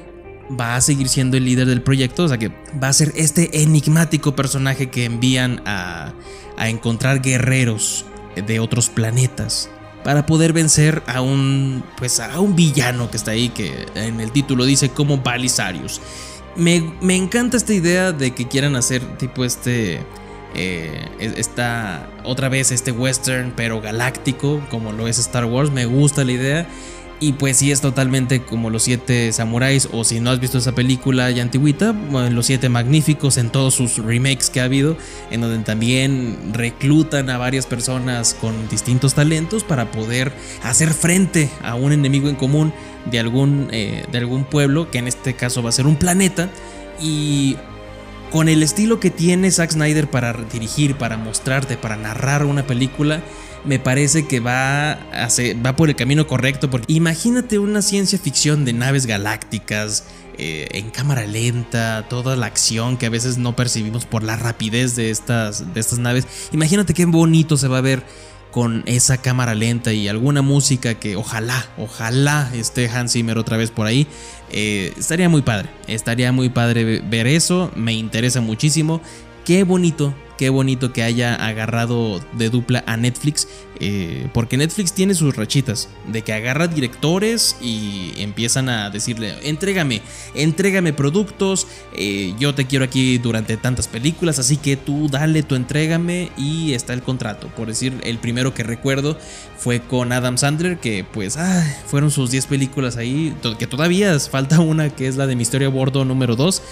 va 0.58 0.76
a 0.76 0.80
seguir 0.80 1.08
siendo 1.08 1.36
el 1.36 1.44
líder 1.44 1.66
del 1.66 1.82
proyecto, 1.82 2.24
o 2.24 2.28
sea 2.28 2.38
que 2.38 2.50
va 2.82 2.88
a 2.88 2.92
ser 2.92 3.12
este 3.16 3.62
enigmático 3.62 4.34
personaje 4.34 4.90
que 4.90 5.04
envían 5.04 5.62
a, 5.66 6.12
a 6.56 6.68
encontrar 6.68 7.20
guerreros 7.20 8.04
de 8.34 8.60
otros 8.60 8.88
planetas 8.88 9.70
para 10.04 10.26
poder 10.26 10.52
vencer 10.52 11.02
a 11.06 11.20
un 11.20 11.82
pues 11.98 12.20
a 12.20 12.40
un 12.40 12.56
villano 12.56 13.10
que 13.10 13.16
está 13.16 13.32
ahí 13.32 13.50
que 13.50 13.86
en 13.94 14.20
el 14.20 14.32
título 14.32 14.64
dice 14.64 14.90
como 14.90 15.18
Balisarius. 15.18 16.00
Me, 16.56 16.94
me 17.00 17.16
encanta 17.16 17.56
esta 17.56 17.72
idea 17.72 18.12
de 18.12 18.32
que 18.32 18.48
quieran 18.48 18.76
hacer 18.76 19.02
tipo 19.18 19.44
este 19.44 20.00
eh, 20.54 21.08
esta 21.18 22.08
otra 22.24 22.48
vez 22.48 22.72
este 22.72 22.90
western 22.90 23.52
pero 23.54 23.80
galáctico 23.80 24.60
como 24.68 24.92
lo 24.92 25.06
es 25.06 25.18
Star 25.18 25.44
Wars 25.44 25.70
me 25.70 25.86
gusta 25.86 26.24
la 26.24 26.32
idea 26.32 26.68
Y 27.22 27.34
pues 27.34 27.58
sí 27.58 27.70
es 27.70 27.82
totalmente 27.82 28.42
como 28.42 28.70
los 28.70 28.84
siete 28.84 29.30
samuráis 29.32 29.90
o 29.92 30.04
si 30.04 30.20
no 30.20 30.30
has 30.30 30.40
visto 30.40 30.56
esa 30.56 30.74
película 30.74 31.30
ya 31.30 31.42
antigüita, 31.42 31.92
los 31.92 32.46
siete 32.46 32.70
magníficos 32.70 33.36
en 33.36 33.50
todos 33.50 33.74
sus 33.74 33.98
remakes 33.98 34.48
que 34.48 34.62
ha 34.62 34.64
habido, 34.64 34.96
en 35.30 35.42
donde 35.42 35.58
también 35.58 36.38
reclutan 36.54 37.28
a 37.28 37.36
varias 37.36 37.66
personas 37.66 38.32
con 38.32 38.70
distintos 38.70 39.12
talentos 39.12 39.64
para 39.64 39.90
poder 39.90 40.32
hacer 40.62 40.94
frente 40.94 41.50
a 41.62 41.74
un 41.74 41.92
enemigo 41.92 42.30
en 42.30 42.36
común 42.36 42.72
de 43.10 43.18
algún, 43.18 43.68
eh, 43.70 44.06
de 44.10 44.18
algún 44.18 44.44
pueblo, 44.44 44.90
que 44.90 44.96
en 44.96 45.06
este 45.06 45.34
caso 45.34 45.62
va 45.62 45.68
a 45.68 45.72
ser 45.72 45.86
un 45.86 45.96
planeta. 45.96 46.48
Y 47.02 47.56
con 48.30 48.48
el 48.48 48.62
estilo 48.62 48.98
que 48.98 49.10
tiene 49.10 49.50
Zack 49.50 49.72
Snyder 49.72 50.08
para 50.08 50.32
dirigir, 50.32 50.96
para 50.96 51.16
mostrarte, 51.16 51.76
para 51.76 51.96
narrar 51.96 52.46
una 52.46 52.66
película, 52.66 53.20
me 53.64 53.78
parece 53.78 54.26
que 54.26 54.40
va, 54.40 54.92
a 54.92 55.28
ser- 55.30 55.64
va 55.64 55.76
por 55.76 55.88
el 55.88 55.96
camino 55.96 56.26
correcto. 56.26 56.70
Porque 56.70 56.92
imagínate 56.92 57.58
una 57.58 57.82
ciencia 57.82 58.18
ficción 58.18 58.64
de 58.64 58.72
naves 58.72 59.06
galácticas, 59.06 60.04
eh, 60.38 60.68
en 60.72 60.90
cámara 60.90 61.26
lenta, 61.26 62.06
toda 62.08 62.34
la 62.36 62.46
acción 62.46 62.96
que 62.96 63.06
a 63.06 63.10
veces 63.10 63.36
no 63.36 63.54
percibimos 63.56 64.06
por 64.06 64.22
la 64.22 64.36
rapidez 64.36 64.96
de 64.96 65.10
estas, 65.10 65.74
de 65.74 65.80
estas 65.80 65.98
naves. 65.98 66.26
Imagínate 66.52 66.94
qué 66.94 67.04
bonito 67.04 67.56
se 67.56 67.68
va 67.68 67.78
a 67.78 67.82
ver 67.82 68.02
con 68.50 68.82
esa 68.86 69.18
cámara 69.18 69.54
lenta 69.54 69.92
y 69.92 70.08
alguna 70.08 70.42
música 70.42 70.94
que 70.94 71.14
ojalá, 71.14 71.66
ojalá 71.78 72.50
esté 72.54 72.88
Hans 72.88 73.12
Zimmer 73.12 73.38
otra 73.38 73.56
vez 73.56 73.70
por 73.70 73.86
ahí. 73.86 74.06
Eh, 74.50 74.92
estaría 74.98 75.28
muy 75.28 75.42
padre, 75.42 75.68
estaría 75.86 76.32
muy 76.32 76.48
padre 76.48 76.84
ve- 76.84 77.02
ver 77.08 77.26
eso, 77.28 77.70
me 77.76 77.92
interesa 77.92 78.40
muchísimo. 78.40 79.00
Qué 79.44 79.62
bonito, 79.62 80.14
qué 80.40 80.48
bonito 80.48 80.90
que 80.90 81.02
haya 81.02 81.34
agarrado 81.34 82.18
de 82.32 82.48
dupla 82.48 82.82
a 82.86 82.96
Netflix, 82.96 83.46
eh, 83.78 84.26
porque 84.32 84.56
Netflix 84.56 84.94
tiene 84.94 85.14
sus 85.14 85.36
rachitas, 85.36 85.90
de 86.10 86.22
que 86.22 86.32
agarra 86.32 86.66
directores 86.66 87.56
y 87.60 88.14
empiezan 88.16 88.70
a 88.70 88.88
decirle, 88.88 89.34
entrégame, 89.42 90.00
entrégame 90.34 90.94
productos, 90.94 91.66
eh, 91.94 92.32
yo 92.38 92.54
te 92.54 92.66
quiero 92.66 92.86
aquí 92.86 93.18
durante 93.18 93.58
tantas 93.58 93.86
películas, 93.86 94.38
así 94.38 94.56
que 94.56 94.78
tú 94.78 95.10
dale 95.10 95.42
tu 95.42 95.56
entrégame 95.56 96.30
y 96.38 96.72
está 96.72 96.94
el 96.94 97.02
contrato. 97.02 97.48
Por 97.48 97.68
decir, 97.68 97.92
el 98.02 98.16
primero 98.16 98.54
que 98.54 98.62
recuerdo 98.62 99.18
fue 99.58 99.82
con 99.82 100.10
Adam 100.10 100.38
Sandler, 100.38 100.78
que 100.78 101.04
pues 101.04 101.36
fueron 101.86 102.10
sus 102.10 102.30
10 102.30 102.46
películas 102.46 102.96
ahí, 102.96 103.36
que 103.58 103.66
todavía 103.66 104.18
falta 104.20 104.60
una 104.60 104.88
que 104.88 105.06
es 105.06 105.16
la 105.16 105.26
de 105.26 105.36
mi 105.36 105.42
historia 105.42 105.68
a 105.68 105.70
bordo 105.70 106.06
número 106.06 106.34
2. 106.34 106.62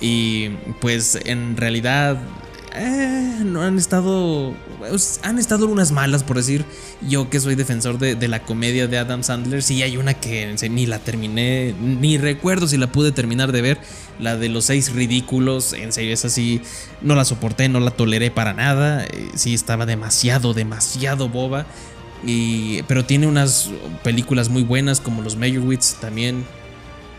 Y 0.00 0.50
pues 0.80 1.18
en 1.24 1.56
realidad 1.56 2.18
eh, 2.78 3.44
no 3.44 3.62
han 3.62 3.76
estado. 3.78 4.54
pues, 4.78 5.20
han 5.22 5.38
estado 5.38 5.66
unas 5.66 5.92
malas, 5.92 6.22
por 6.22 6.36
decir. 6.36 6.64
Yo 7.06 7.30
que 7.30 7.40
soy 7.40 7.54
defensor 7.54 7.98
de, 7.98 8.28
la 8.28 8.42
comedia 8.42 8.86
de 8.86 8.98
Adam 8.98 9.22
Sandler, 9.22 9.62
sí 9.62 9.82
hay 9.82 9.96
una 9.96 10.14
que 10.14 10.54
ni 10.70 10.86
la 10.86 10.98
terminé, 10.98 11.74
ni 11.80 12.18
recuerdo 12.18 12.66
si 12.66 12.76
la 12.76 12.90
pude 12.90 13.12
terminar 13.12 13.52
de 13.52 13.62
ver. 13.62 13.78
La 14.18 14.36
de 14.36 14.48
los 14.48 14.64
seis 14.64 14.92
ridículos, 14.92 15.72
en 15.72 15.92
serio, 15.92 16.12
esa 16.12 16.28
sí 16.28 16.60
no 17.02 17.14
la 17.14 17.24
soporté, 17.24 17.68
no 17.68 17.80
la 17.80 17.90
toleré 17.90 18.30
para 18.30 18.54
nada. 18.54 19.04
eh, 19.04 19.30
sí 19.34 19.54
estaba 19.54 19.86
demasiado, 19.86 20.54
demasiado 20.54 21.28
boba. 21.28 21.66
Y, 22.24 22.82
pero 22.84 23.04
tiene 23.04 23.26
unas 23.26 23.70
películas 24.02 24.48
muy 24.48 24.62
buenas 24.62 25.00
como 25.00 25.22
Los 25.22 25.36
Meyerowitz 25.36 25.94
también. 26.00 26.44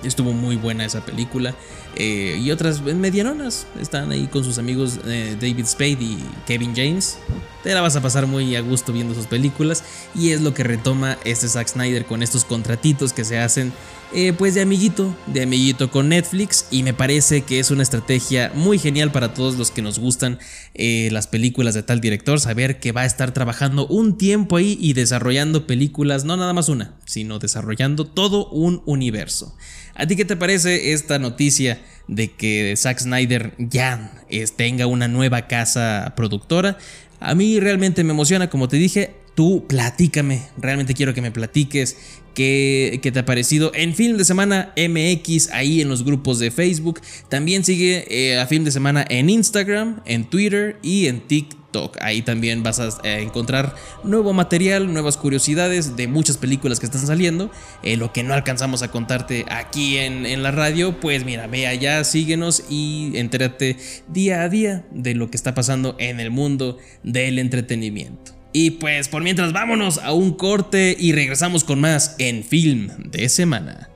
Estuvo 0.03 0.33
muy 0.33 0.55
buena 0.55 0.85
esa 0.85 1.05
película. 1.05 1.55
Eh, 2.01 2.39
y 2.41 2.49
otras 2.51 2.81
medianonas. 2.81 3.67
Están 3.79 4.09
ahí 4.11 4.27
con 4.27 4.45
sus 4.45 4.57
amigos 4.57 5.01
eh, 5.05 5.35
David 5.39 5.65
Spade 5.65 5.97
y 5.99 6.17
Kevin 6.47 6.73
James. 6.73 7.17
Te 7.61 7.73
la 7.73 7.81
vas 7.81 7.97
a 7.97 8.01
pasar 8.01 8.25
muy 8.25 8.55
a 8.55 8.61
gusto 8.61 8.93
viendo 8.93 9.13
sus 9.13 9.25
películas. 9.25 9.83
Y 10.15 10.29
es 10.29 10.39
lo 10.39 10.53
que 10.53 10.63
retoma 10.63 11.17
este 11.25 11.49
Zack 11.49 11.67
Snyder 11.67 12.05
con 12.05 12.23
estos 12.23 12.45
contratitos 12.45 13.11
que 13.11 13.25
se 13.25 13.37
hacen. 13.37 13.73
eh, 14.13 14.33
pues 14.33 14.55
de 14.55 14.61
amiguito, 14.61 15.13
de 15.27 15.43
amiguito 15.43 15.91
con 15.91 16.07
Netflix. 16.07 16.67
Y 16.71 16.83
me 16.83 16.93
parece 16.93 17.41
que 17.41 17.59
es 17.59 17.69
una 17.69 17.83
estrategia 17.83 18.49
muy 18.55 18.79
genial 18.79 19.11
para 19.11 19.33
todos 19.33 19.57
los 19.57 19.69
que 19.69 19.81
nos 19.81 19.99
gustan 19.99 20.39
las 20.73 21.27
películas 21.27 21.73
de 21.73 21.83
tal 21.83 21.99
director. 21.99 22.39
Saber 22.39 22.79
que 22.79 22.93
va 22.93 23.01
a 23.01 23.05
estar 23.05 23.33
trabajando 23.33 23.85
un 23.87 24.17
tiempo 24.17 24.55
ahí 24.55 24.77
y 24.79 24.93
desarrollando 24.93 25.67
películas, 25.67 26.23
no 26.23 26.37
nada 26.37 26.53
más 26.53 26.69
una, 26.69 26.93
sino 27.05 27.39
desarrollando 27.39 28.05
todo 28.05 28.47
un 28.51 28.81
universo. 28.85 29.53
¿A 29.99 30.07
ti 30.07 30.15
qué 30.15 30.23
te 30.23 30.37
parece 30.37 30.93
esta 30.93 31.19
noticia 31.19 31.81
de 32.07 32.31
que 32.31 32.73
Zack 32.77 32.99
Snyder 32.99 33.51
ya 33.57 34.13
tenga 34.55 34.87
una 34.87 35.09
nueva 35.09 35.47
casa 35.47 36.13
productora? 36.15 36.77
A 37.19 37.35
mí 37.35 37.59
realmente 37.59 38.05
me 38.05 38.11
emociona, 38.13 38.49
como 38.49 38.69
te 38.69 38.77
dije, 38.77 39.11
tú 39.35 39.65
platícame, 39.67 40.43
realmente 40.57 40.93
quiero 40.93 41.13
que 41.13 41.21
me 41.21 41.31
platiques 41.31 41.97
qué, 42.33 42.99
te 43.01 43.19
ha 43.19 43.25
parecido 43.25 43.71
en 43.73 43.95
Film 43.95 44.17
de 44.17 44.25
Semana 44.25 44.73
MX, 44.77 45.49
ahí 45.51 45.81
en 45.81 45.89
los 45.89 46.03
grupos 46.03 46.39
de 46.39 46.51
Facebook. 46.51 47.01
También 47.29 47.63
sigue 47.63 48.05
eh, 48.09 48.39
a 48.39 48.47
Film 48.47 48.63
de 48.63 48.71
Semana 48.71 49.05
en 49.09 49.29
Instagram, 49.29 50.01
en 50.05 50.29
Twitter 50.29 50.77
y 50.81 51.07
en 51.07 51.21
TikTok. 51.21 51.97
Ahí 52.01 52.21
también 52.21 52.63
vas 52.63 52.79
a 52.79 52.89
eh, 53.03 53.21
encontrar 53.21 53.75
nuevo 54.03 54.33
material, 54.33 54.91
nuevas 54.91 55.17
curiosidades 55.17 55.95
de 55.95 56.07
muchas 56.07 56.37
películas 56.37 56.79
que 56.79 56.85
están 56.85 57.05
saliendo. 57.05 57.51
Eh, 57.83 57.97
lo 57.97 58.11
que 58.11 58.23
no 58.23 58.33
alcanzamos 58.33 58.81
a 58.81 58.91
contarte 58.91 59.45
aquí 59.49 59.97
en, 59.97 60.25
en 60.25 60.41
la 60.43 60.51
radio, 60.51 60.99
pues 60.99 61.25
mira, 61.25 61.47
ve 61.47 61.67
allá, 61.67 62.03
síguenos 62.03 62.63
y 62.69 63.11
entérate 63.15 63.77
día 64.07 64.41
a 64.41 64.49
día 64.49 64.85
de 64.91 65.13
lo 65.13 65.29
que 65.29 65.37
está 65.37 65.53
pasando 65.53 65.95
en 65.99 66.19
el 66.19 66.31
mundo 66.31 66.77
del 67.03 67.39
entretenimiento. 67.39 68.38
Y 68.61 68.71
pues 68.71 69.07
por 69.07 69.23
mientras 69.23 69.53
vámonos 69.53 69.99
a 69.99 70.11
un 70.11 70.33
corte 70.33 70.93
y 70.99 71.13
regresamos 71.13 71.63
con 71.63 71.79
más 71.79 72.17
en 72.19 72.43
Film 72.43 72.89
de 73.09 73.29
Semana. 73.29 73.87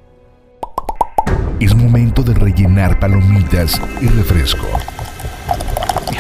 Es 1.60 1.76
momento 1.76 2.24
de 2.24 2.34
rellenar 2.34 2.98
palomitas 2.98 3.82
y 4.00 4.06
refresco. 4.06 4.66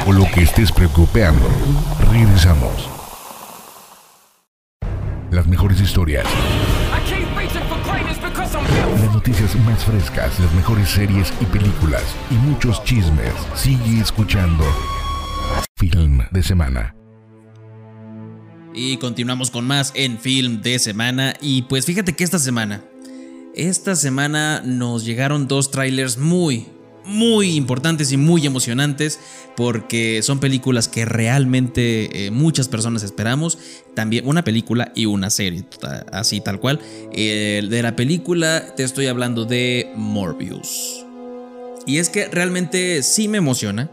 O 0.05 0.11
lo 0.11 0.25
que 0.25 0.41
estés 0.41 0.73
preocupando. 0.73 1.47
Regresamos. 2.11 2.89
Las 5.31 5.47
mejores 5.47 5.79
historias, 5.79 6.25
las 8.99 9.13
noticias 9.13 9.55
más 9.55 9.85
frescas, 9.85 10.37
las 10.41 10.53
mejores 10.53 10.89
series 10.89 11.33
y 11.39 11.45
películas 11.45 12.03
y 12.29 12.33
muchos 12.33 12.83
chismes. 12.83 13.33
Sigue 13.55 14.01
escuchando 14.01 14.65
Film 15.77 16.19
de 16.29 16.43
Semana. 16.43 16.93
Y 18.75 18.97
continuamos 18.97 19.51
con 19.51 19.65
más 19.65 19.91
en 19.95 20.19
Film 20.19 20.61
de 20.61 20.79
Semana. 20.79 21.35
Y 21.41 21.63
pues 21.63 21.85
fíjate 21.85 22.13
que 22.13 22.23
esta 22.23 22.39
semana, 22.39 22.83
esta 23.55 23.95
semana 23.95 24.61
nos 24.65 25.05
llegaron 25.05 25.47
dos 25.47 25.69
trailers 25.69 26.17
muy, 26.17 26.67
muy 27.05 27.55
importantes 27.55 28.11
y 28.11 28.17
muy 28.17 28.45
emocionantes. 28.47 29.19
Porque 29.55 30.21
son 30.23 30.39
películas 30.39 30.87
que 30.87 31.05
realmente 31.05 32.25
eh, 32.25 32.31
muchas 32.31 32.67
personas 32.67 33.03
esperamos. 33.03 33.59
También 33.93 34.27
una 34.27 34.43
película 34.43 34.91
y 34.95 35.05
una 35.05 35.29
serie, 35.29 35.65
así 36.11 36.41
tal 36.41 36.59
cual. 36.59 36.79
De 37.13 37.79
la 37.83 37.95
película 37.95 38.73
te 38.75 38.83
estoy 38.83 39.05
hablando 39.05 39.45
de 39.45 39.91
Morbius. 39.95 41.05
Y 41.85 41.97
es 41.97 42.09
que 42.09 42.27
realmente 42.27 43.03
sí 43.03 43.27
me 43.27 43.37
emociona. 43.37 43.91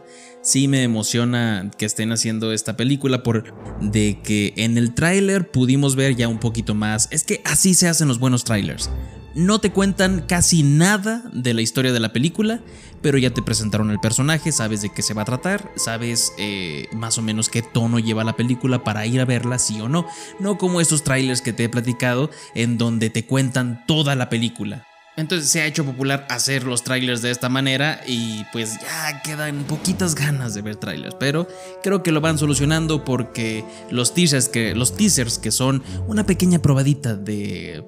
Sí 0.50 0.66
me 0.66 0.82
emociona 0.82 1.70
que 1.78 1.86
estén 1.86 2.10
haciendo 2.10 2.52
esta 2.52 2.76
película 2.76 3.22
por 3.22 3.54
de 3.80 4.18
que 4.20 4.52
en 4.56 4.78
el 4.78 4.94
tráiler 4.94 5.48
pudimos 5.48 5.94
ver 5.94 6.16
ya 6.16 6.26
un 6.26 6.40
poquito 6.40 6.74
más. 6.74 7.06
Es 7.12 7.22
que 7.22 7.40
así 7.44 7.72
se 7.72 7.86
hacen 7.86 8.08
los 8.08 8.18
buenos 8.18 8.42
trailers. 8.42 8.90
No 9.36 9.60
te 9.60 9.70
cuentan 9.70 10.24
casi 10.26 10.64
nada 10.64 11.22
de 11.32 11.54
la 11.54 11.62
historia 11.62 11.92
de 11.92 12.00
la 12.00 12.12
película, 12.12 12.64
pero 13.00 13.16
ya 13.16 13.30
te 13.30 13.42
presentaron 13.42 13.92
el 13.92 14.00
personaje, 14.00 14.50
sabes 14.50 14.82
de 14.82 14.92
qué 14.92 15.02
se 15.02 15.14
va 15.14 15.22
a 15.22 15.26
tratar, 15.26 15.70
sabes 15.76 16.32
eh, 16.36 16.88
más 16.94 17.16
o 17.16 17.22
menos 17.22 17.48
qué 17.48 17.62
tono 17.62 18.00
lleva 18.00 18.24
la 18.24 18.34
película 18.34 18.82
para 18.82 19.06
ir 19.06 19.20
a 19.20 19.26
verla, 19.26 19.60
sí 19.60 19.80
o 19.80 19.88
no. 19.88 20.04
No 20.40 20.58
como 20.58 20.80
estos 20.80 21.04
trailers 21.04 21.42
que 21.42 21.52
te 21.52 21.62
he 21.62 21.68
platicado 21.68 22.28
en 22.56 22.76
donde 22.76 23.08
te 23.08 23.24
cuentan 23.24 23.84
toda 23.86 24.16
la 24.16 24.28
película. 24.28 24.84
Entonces 25.20 25.50
se 25.50 25.60
ha 25.60 25.66
hecho 25.66 25.84
popular 25.84 26.26
hacer 26.30 26.64
los 26.64 26.82
trailers 26.82 27.22
de 27.22 27.30
esta 27.30 27.48
manera 27.48 28.00
y 28.06 28.44
pues 28.52 28.78
ya 28.80 29.20
quedan 29.22 29.64
poquitas 29.64 30.14
ganas 30.14 30.54
de 30.54 30.62
ver 30.62 30.76
trailers, 30.76 31.14
pero 31.20 31.46
creo 31.82 32.02
que 32.02 32.10
lo 32.10 32.20
van 32.20 32.38
solucionando 32.38 33.04
porque 33.04 33.64
los 33.90 34.14
teasers 34.14 34.48
que 34.48 34.74
los 34.74 34.96
teasers 34.96 35.38
que 35.38 35.50
son 35.50 35.82
una 36.06 36.24
pequeña 36.24 36.60
probadita 36.60 37.14
de 37.14 37.84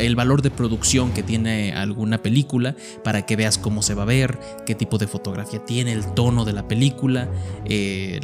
el 0.00 0.16
valor 0.16 0.42
de 0.42 0.50
producción 0.50 1.12
que 1.12 1.22
tiene 1.22 1.74
alguna 1.74 2.22
película 2.22 2.74
para 3.04 3.26
que 3.26 3.36
veas 3.36 3.58
cómo 3.58 3.82
se 3.82 3.94
va 3.94 4.02
a 4.02 4.06
ver, 4.06 4.38
qué 4.66 4.74
tipo 4.74 4.96
de 4.96 5.06
fotografía 5.06 5.64
tiene, 5.64 5.92
el 5.92 6.14
tono 6.14 6.44
de 6.44 6.52
la 6.54 6.66
película, 6.66 7.28
eh, 7.66 8.20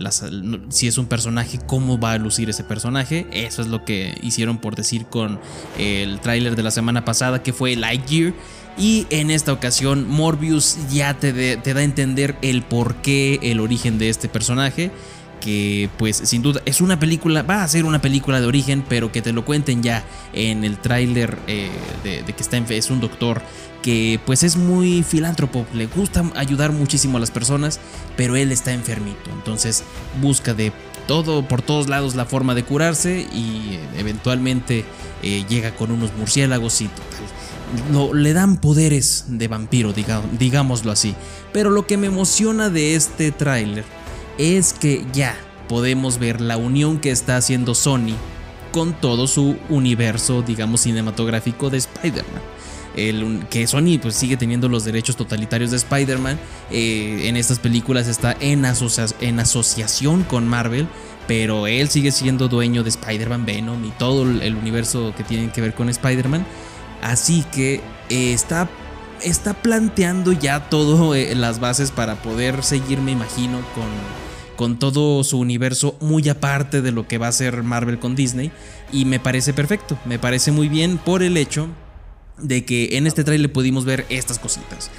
si 0.70 0.86
es 0.88 0.98
un 0.98 1.06
personaje, 1.06 1.58
cómo 1.66 1.98
va 1.98 2.12
a 2.12 2.18
lucir 2.18 2.48
ese 2.48 2.64
personaje, 2.64 3.26
eso 3.32 3.60
es 3.60 3.68
lo 3.68 3.84
que 3.84 4.16
hicieron 4.22 4.58
por 4.58 4.76
decir 4.76 5.06
con 5.06 5.38
el 5.78 6.20
tráiler 6.20 6.56
de 6.56 6.62
la 6.62 6.70
semana 6.70 7.04
pasada 7.04 7.42
que 7.42 7.52
fue 7.52 7.76
Lightyear. 7.76 8.32
Y 8.78 9.06
en 9.10 9.30
esta 9.30 9.52
ocasión 9.52 10.06
Morbius 10.06 10.76
ya 10.90 11.14
te, 11.14 11.56
da 11.56 11.80
a 11.80 11.82
entender 11.82 12.36
el 12.42 12.62
por 12.62 12.96
qué, 12.96 13.38
el 13.42 13.60
origen 13.60 13.98
de 13.98 14.08
este 14.08 14.28
personaje. 14.28 14.90
que 15.40 15.88
pues 15.98 16.16
sin 16.16 16.42
duda 16.42 16.60
es 16.64 16.80
una 16.80 16.98
película, 16.98 17.42
va 17.42 17.62
a 17.62 17.68
ser 17.68 17.84
una 17.84 18.00
película 18.00 18.40
de 18.40 18.46
origen, 18.46 18.84
pero 18.88 19.12
que 19.12 19.22
te 19.22 19.32
lo 19.32 19.44
cuenten 19.44 19.82
ya 19.82 20.04
en 20.32 20.64
el 20.64 20.78
tráiler 20.78 21.38
eh, 21.46 21.70
de, 22.02 22.22
de 22.22 22.32
que 22.32 22.42
está 22.42 22.56
en, 22.56 22.66
es 22.70 22.90
un 22.90 23.00
doctor 23.00 23.42
que 23.82 24.18
pues 24.26 24.42
es 24.42 24.56
muy 24.56 25.04
filántropo, 25.04 25.64
le 25.72 25.86
gusta 25.86 26.24
ayudar 26.34 26.72
muchísimo 26.72 27.18
a 27.18 27.20
las 27.20 27.30
personas, 27.30 27.78
pero 28.16 28.34
él 28.34 28.50
está 28.50 28.72
enfermito, 28.72 29.30
entonces 29.30 29.84
busca 30.20 30.54
de 30.54 30.72
todo 31.06 31.46
por 31.46 31.62
todos 31.62 31.88
lados 31.88 32.16
la 32.16 32.24
forma 32.24 32.56
de 32.56 32.64
curarse 32.64 33.28
y 33.32 33.74
eh, 33.74 33.80
eventualmente 33.98 34.84
eh, 35.22 35.44
llega 35.48 35.70
con 35.76 35.92
unos 35.92 36.12
murciélagos 36.14 36.80
y 36.80 36.88
total 36.88 37.20
lo- 37.92 38.14
le 38.14 38.32
dan 38.32 38.58
poderes 38.60 39.24
de 39.28 39.48
vampiro, 39.48 39.92
digámoslo 40.38 40.92
así. 40.92 41.14
Pero 41.52 41.70
lo 41.70 41.86
que 41.86 41.96
me 41.96 42.06
emociona 42.08 42.70
de 42.70 42.94
este 42.94 43.32
tráiler 43.32 43.84
es 44.38 44.72
que 44.72 45.04
ya 45.12 45.36
podemos 45.68 46.18
ver 46.18 46.40
la 46.40 46.56
unión 46.56 46.98
que 47.00 47.10
está 47.10 47.36
haciendo 47.36 47.74
Sony 47.74 48.14
con 48.72 48.92
todo 49.00 49.26
su 49.26 49.56
universo, 49.70 50.42
digamos, 50.42 50.82
cinematográfico 50.82 51.70
de 51.70 51.78
Spider-Man. 51.78 52.42
Que 53.50 53.66
Sony 53.66 53.98
pues 54.00 54.14
sigue 54.14 54.36
teniendo 54.36 54.68
los 54.68 54.84
derechos 54.84 55.16
totalitarios 55.16 55.70
de 55.70 55.76
Spider-Man. 55.78 56.38
eh, 56.70 57.28
en 57.28 57.36
estas 57.36 57.58
películas 57.58 58.08
está 58.08 58.36
en, 58.40 58.64
asocia- 58.64 59.14
en 59.20 59.38
asociación 59.40 60.22
con 60.24 60.46
Marvel. 60.48 60.86
Pero 61.28 61.66
él 61.66 61.88
sigue 61.88 62.12
siendo 62.12 62.46
dueño 62.48 62.84
de 62.84 62.90
Spider-Man, 62.90 63.44
Venom 63.46 63.84
y 63.84 63.90
todo 63.98 64.22
el 64.22 64.42
el 64.42 64.54
universo 64.54 65.12
que 65.16 65.24
tiene 65.24 65.50
que 65.50 65.60
ver 65.60 65.74
con 65.74 65.88
Spider-Man. 65.88 66.46
Así 67.02 67.44
que 67.52 67.80
eh, 68.08 68.32
está, 68.32 68.68
está 69.22 69.54
planteando 69.54 70.32
ya 70.32 70.68
todas 70.68 71.36
las 71.36 71.60
bases 71.60 71.90
para 71.90 72.16
poder 72.16 72.62
seguir, 72.62 73.00
me 73.00 73.12
imagino, 73.12 73.60
con, 73.74 73.84
con 74.56 74.78
todo 74.78 75.22
su 75.24 75.38
universo 75.38 75.96
muy 76.00 76.28
aparte 76.28 76.82
de 76.82 76.92
lo 76.92 77.06
que 77.06 77.18
va 77.18 77.28
a 77.28 77.32
ser 77.32 77.62
Marvel 77.62 77.98
con 77.98 78.16
Disney. 78.16 78.50
Y 78.92 79.04
me 79.04 79.20
parece 79.20 79.52
perfecto, 79.52 79.98
me 80.04 80.18
parece 80.18 80.52
muy 80.52 80.68
bien 80.68 80.98
por 80.98 81.22
el 81.22 81.36
hecho 81.36 81.68
de 82.38 82.64
que 82.64 82.96
en 82.96 83.06
este 83.06 83.24
trailer 83.24 83.52
pudimos 83.52 83.84
ver 83.84 84.06
estas 84.08 84.38
cositas. 84.38 84.90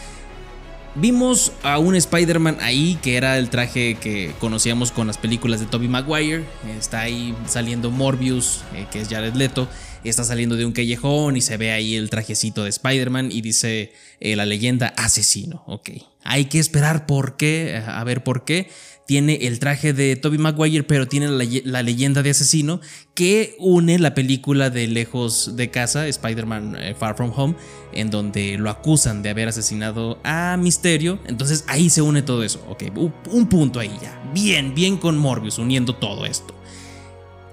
Vimos 0.99 1.51
a 1.61 1.77
un 1.77 1.95
Spider-Man 1.95 2.57
ahí 2.59 2.97
que 3.03 3.17
era 3.17 3.37
el 3.37 3.51
traje 3.51 3.97
que 4.01 4.33
conocíamos 4.39 4.91
con 4.91 5.05
las 5.05 5.19
películas 5.19 5.59
de 5.59 5.67
Tobey 5.67 5.87
Maguire. 5.87 6.43
Está 6.79 7.01
ahí 7.01 7.35
saliendo 7.45 7.91
Morbius, 7.91 8.63
eh, 8.73 8.87
que 8.91 9.01
es 9.01 9.07
Jared 9.07 9.35
Leto. 9.35 9.67
Está 10.03 10.23
saliendo 10.23 10.55
de 10.55 10.65
un 10.65 10.71
callejón 10.71 11.37
y 11.37 11.41
se 11.41 11.55
ve 11.57 11.71
ahí 11.71 11.95
el 11.95 12.09
trajecito 12.09 12.63
de 12.63 12.71
Spider-Man 12.71 13.31
y 13.31 13.41
dice 13.41 13.93
eh, 14.19 14.35
la 14.35 14.47
leyenda 14.47 14.87
asesino. 14.97 15.63
Ok, 15.67 15.91
hay 16.23 16.45
que 16.45 16.57
esperar 16.57 17.05
por 17.05 17.37
qué, 17.37 17.79
a 17.85 18.03
ver 18.03 18.23
por 18.23 18.43
qué. 18.43 18.67
Tiene 19.07 19.47
el 19.47 19.59
traje 19.59 19.93
de 19.93 20.15
Tobey 20.17 20.37
Maguire, 20.37 20.83
pero 20.83 21.07
tiene 21.07 21.29
la, 21.29 21.81
leyenda 21.81 22.21
de 22.21 22.29
asesino 22.29 22.81
que 23.13 23.55
une 23.57 23.97
la 23.99 24.13
película 24.13 24.69
de 24.69 24.85
Lejos 24.87 25.55
de 25.55 25.71
Casa, 25.71 26.07
Spider-Man 26.07 26.75
eh, 26.77 26.93
Far 26.93 27.15
From 27.15 27.31
Home, 27.35 27.55
en 27.93 28.09
donde 28.09 28.57
lo 28.57 28.69
acusan 28.69 29.23
de 29.23 29.29
haber 29.29 29.47
asesinado 29.47 30.19
a 30.23 30.57
Misterio. 30.57 31.19
Entonces 31.25 31.63
ahí 31.67 31.89
se 31.89 32.01
une 32.01 32.21
todo 32.21 32.43
eso. 32.43 32.63
Ok, 32.69 32.83
un 33.31 33.47
punto 33.47 33.79
ahí 33.79 33.91
ya. 34.01 34.21
Bien, 34.33 34.75
bien 34.75 34.97
con 34.97 35.17
Morbius 35.17 35.57
uniendo 35.57 35.95
todo 35.95 36.25
esto. 36.25 36.53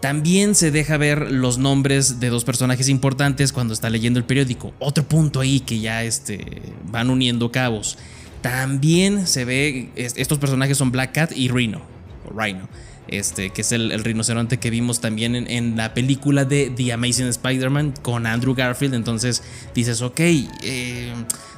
También 0.04 0.54
se 0.54 0.70
deja 0.70 0.98
ver 0.98 1.30
los 1.30 1.56
nombres 1.56 2.20
de 2.20 2.28
dos 2.28 2.44
personajes 2.44 2.90
importantes 2.90 3.54
cuando 3.54 3.72
está 3.72 3.88
leyendo 3.88 4.18
el 4.18 4.26
periódico. 4.26 4.74
Otro 4.78 5.08
punto 5.08 5.40
ahí 5.40 5.60
que 5.60 5.80
ya 5.80 6.04
este, 6.04 6.44
van 6.90 7.08
uniendo 7.08 7.50
cabos. 7.50 7.96
También 8.44 9.26
se 9.26 9.46
ve, 9.46 9.88
es- 9.96 10.12
estos 10.18 10.36
personajes 10.36 10.76
son 10.76 10.92
Black 10.92 11.12
Cat 11.12 11.32
y 11.34 11.48
Rhino, 11.48 11.80
o 12.28 12.38
Rhino, 12.38 12.68
este, 13.08 13.48
que 13.48 13.62
es 13.62 13.72
el, 13.72 14.04
rinoceronte 14.04 14.58
que 14.58 14.68
vimos 14.68 15.00
también 15.00 15.34
en, 15.34 15.78
la 15.78 15.94
película 15.94 16.44
de 16.44 16.70
The 16.76 16.92
Amazing 16.92 17.28
Spider-Man 17.28 17.94
con 18.02 18.26
Andrew 18.26 18.54
Garfield. 18.54 18.92
Entonces 18.92 19.42
dices, 19.74 20.02
ok, 20.02 20.20
eh, 20.20 21.14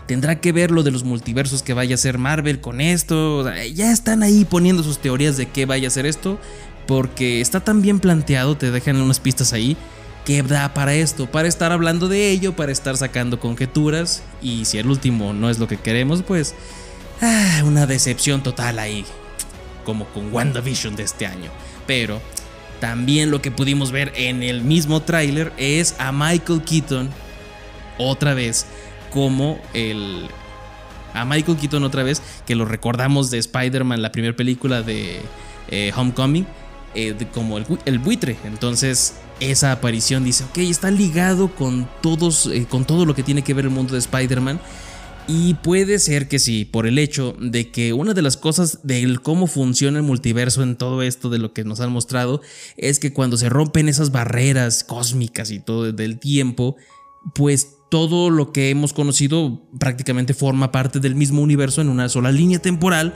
tendrá 0.07 0.41
que 0.41 0.53
ver 0.53 0.71
lo 0.71 0.85
de 0.85 0.93
los 0.93 1.03
multiversos 1.03 1.65
que 1.65 1.75
vaya 1.75 1.95
a 1.95 1.97
hacer 1.97 2.19
Marvel 2.19 2.61
con 2.61 2.81
esto. 2.81 3.53
Ya 3.75 3.91
están 3.91 4.23
ahí 4.23 4.45
poniendo 4.45 4.85
sus 4.85 5.01
teorías 5.01 5.37
de 5.37 5.47
qué 5.47 5.67
vaya 5.67 5.89
a 5.89 5.91
ser 5.91 6.07
esto, 6.07 6.39
porque 6.87 7.41
está 7.41 7.59
tan 7.59 7.83
bien 7.83 7.99
planteado, 7.99 8.57
te 8.57 8.71
dejan 8.71 9.03
unas 9.03 9.19
pistas 9.19 9.53
ahí 9.53 9.77
que 10.27 10.43
da 10.43 10.75
para 10.75 10.93
esto, 10.93 11.31
para 11.31 11.47
estar 11.47 11.71
hablando 11.71 12.09
de 12.09 12.31
ello, 12.31 12.57
para 12.57 12.73
estar 12.73 12.97
sacando 12.97 13.39
conjeturas 13.39 14.25
y 14.43 14.65
si 14.65 14.77
el 14.77 14.89
último 14.89 15.33
no 15.33 15.49
es 15.49 15.61
lo 15.61 15.69
que 15.69 15.77
queremos, 15.77 16.25
pues 16.25 16.57
ah, 17.23 17.63
una 17.65 17.87
decepción 17.87 18.43
total 18.43 18.81
ahí, 18.81 19.07
como 19.85 20.05
con 20.07 20.35
WandaVision 20.35 20.97
de 20.97 21.05
este 21.05 21.27
año. 21.27 21.53
Pero 21.87 22.21
también 22.81 23.31
lo 23.31 23.41
que 23.41 23.53
pudimos 23.53 23.93
ver 23.93 24.13
en 24.17 24.43
el 24.43 24.63
mismo 24.63 25.01
tráiler 25.01 25.53
es 25.59 25.95
a 26.01 26.11
Michael 26.11 26.63
Keaton 26.63 27.09
otra 27.97 28.35
vez 28.35 28.67
como 29.13 29.61
el 29.75 30.29
a 31.15 31.25
Michael 31.25 31.57
Keaton 31.57 31.85
otra 31.85 32.03
vez, 32.03 32.21
que 32.47 32.57
lo 32.57 32.65
recordamos 32.65 33.31
de 33.31 33.39
Spider-Man, 33.39 34.03
la 34.03 34.11
primera 34.11 34.37
película 34.37 34.83
de 34.83 35.21
eh, 35.69 35.93
Homecoming, 35.97 36.47
eh, 36.95 37.15
como 37.33 37.57
el 37.59 37.99
buitre. 38.01 38.37
Entonces, 38.45 39.15
esa 39.41 39.73
aparición 39.73 40.25
dice, 40.25 40.45
ok, 40.45 40.59
está 40.59 40.91
ligado 40.91 41.55
con 41.55 41.89
todos, 42.03 42.47
eh, 42.47 42.67
con 42.69 42.85
todo 42.85 43.05
lo 43.05 43.15
que 43.15 43.23
tiene 43.23 43.43
que 43.43 43.55
ver 43.55 43.67
el 43.67 43.71
mundo 43.71 43.93
de 43.93 43.99
Spider-Man. 43.99 44.61
Y 45.29 45.55
puede 45.55 45.99
ser 45.99 46.29
que 46.29 46.39
sí, 46.39 46.65
por 46.65 46.87
el 46.87 46.99
hecho 46.99 47.35
de 47.41 47.73
que 47.73 47.93
una 47.93 48.15
de 48.15 48.23
las 48.23 48.37
cosas 48.37 48.81
del 48.85 49.21
cómo 49.21 49.49
funciona 49.49 49.99
el 49.99 50.05
multiverso 50.05 50.63
en 50.63 50.77
todo 50.77 51.03
esto 51.03 51.31
de 51.31 51.39
lo 51.39 51.53
que 51.53 51.65
nos 51.65 51.81
han 51.81 51.91
mostrado 51.91 52.43
es 52.77 53.01
que 53.01 53.13
cuando 53.13 53.37
se 53.37 53.49
rompen 53.49 53.89
esas 53.89 54.13
barreras 54.13 54.85
cósmicas 54.85 55.51
y 55.51 55.59
todo 55.59 55.93
del 55.93 56.21
tiempo, 56.21 56.77
pues 57.35 57.77
todo 57.89 58.31
lo 58.31 58.53
que 58.53 58.71
hemos 58.71 58.93
conocido 58.93 59.63
prácticamente 59.79 60.35
forma 60.35 60.71
parte 60.71 61.01
del 61.01 61.17
mismo 61.17 61.43
universo 61.43 61.81
en 61.81 61.89
una 61.89 62.09
sola 62.09 62.31
línea 62.31 62.61
temporal 62.61 63.15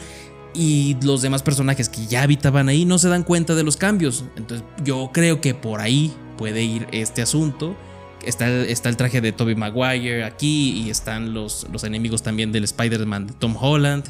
y 0.54 0.96
los 1.02 1.22
demás 1.22 1.42
personajes 1.42 1.88
que 1.88 2.06
ya 2.06 2.22
habitaban 2.22 2.68
ahí 2.68 2.84
no 2.84 2.98
se 2.98 3.08
dan 3.08 3.22
cuenta 3.22 3.54
de 3.54 3.62
los 3.62 3.76
cambios. 3.76 4.24
Entonces 4.36 4.66
yo 4.84 5.10
creo 5.12 5.40
que 5.40 5.54
por 5.54 5.80
ahí 5.80 6.12
puede 6.36 6.62
ir 6.62 6.86
este 6.92 7.22
asunto. 7.22 7.76
Está, 8.24 8.48
el- 8.48 8.66
está 8.68 8.88
el 8.88 8.96
traje 8.96 9.20
de 9.20 9.32
Tobey 9.32 9.54
Maguire 9.54 10.24
aquí 10.24 10.72
y 10.84 10.90
están 10.90 11.32
los, 11.32 11.66
los 11.72 11.84
enemigos 11.84 12.22
también 12.22 12.52
del 12.52 12.64
Spider-Man 12.64 13.28
de 13.28 13.32
Tom 13.34 13.56
Holland. 13.58 14.04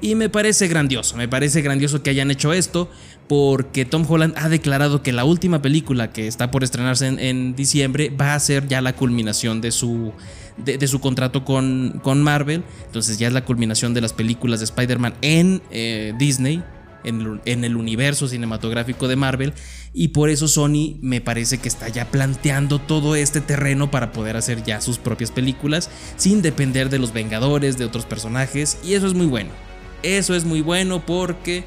Y 0.00 0.14
me 0.14 0.28
parece 0.28 0.68
grandioso, 0.68 1.16
me 1.16 1.26
parece 1.26 1.62
grandioso 1.62 2.02
que 2.02 2.10
hayan 2.10 2.30
hecho 2.30 2.52
esto 2.52 2.90
porque 3.28 3.84
Tom 3.84 4.04
Holland 4.08 4.34
ha 4.36 4.48
declarado 4.48 5.02
que 5.02 5.12
la 5.12 5.24
última 5.24 5.62
película 5.62 6.12
que 6.12 6.26
está 6.26 6.50
por 6.50 6.62
estrenarse 6.62 7.06
en, 7.06 7.56
diciembre 7.56 8.10
va 8.10 8.34
a 8.34 8.40
ser 8.40 8.68
ya 8.68 8.80
la 8.80 8.94
culminación 8.94 9.60
de 9.60 9.72
su, 9.72 10.12
de, 10.58 10.86
su 10.86 11.00
contrato 11.00 11.44
con, 11.44 12.00
con 12.02 12.22
Marvel. 12.22 12.62
Entonces 12.84 13.18
ya 13.18 13.26
es 13.26 13.32
la 13.32 13.44
culminación 13.44 13.94
de 13.94 14.02
las 14.02 14.12
películas 14.12 14.60
de 14.60 14.64
Spider-Man 14.66 15.14
en 15.22 15.62
eh, 15.70 16.12
Disney, 16.18 16.62
en 17.02 17.40
en 17.46 17.64
el 17.64 17.76
universo 17.76 18.28
cinematográfico 18.28 19.08
de 19.08 19.16
Marvel. 19.16 19.54
Y 19.92 20.08
por 20.08 20.28
eso 20.28 20.46
Sony 20.46 20.98
me 21.00 21.20
parece 21.20 21.58
que 21.58 21.68
está 21.68 21.88
ya 21.88 22.10
planteando 22.10 22.78
todo 22.78 23.16
este 23.16 23.40
terreno 23.40 23.90
para 23.90 24.12
poder 24.12 24.36
hacer 24.36 24.62
ya 24.62 24.80
sus 24.80 24.98
propias 24.98 25.30
películas 25.30 25.90
sin 26.16 26.42
depender 26.42 26.90
de 26.90 26.98
los 26.98 27.12
Vengadores, 27.12 27.78
de 27.78 27.86
otros 27.86 28.04
personajes. 28.04 28.78
Y 28.84 28.94
eso 28.94 29.06
es 29.06 29.14
muy 29.14 29.26
bueno. 29.26 29.65
Eso 30.02 30.34
es 30.34 30.44
muy 30.44 30.60
bueno 30.60 31.04
porque 31.04 31.64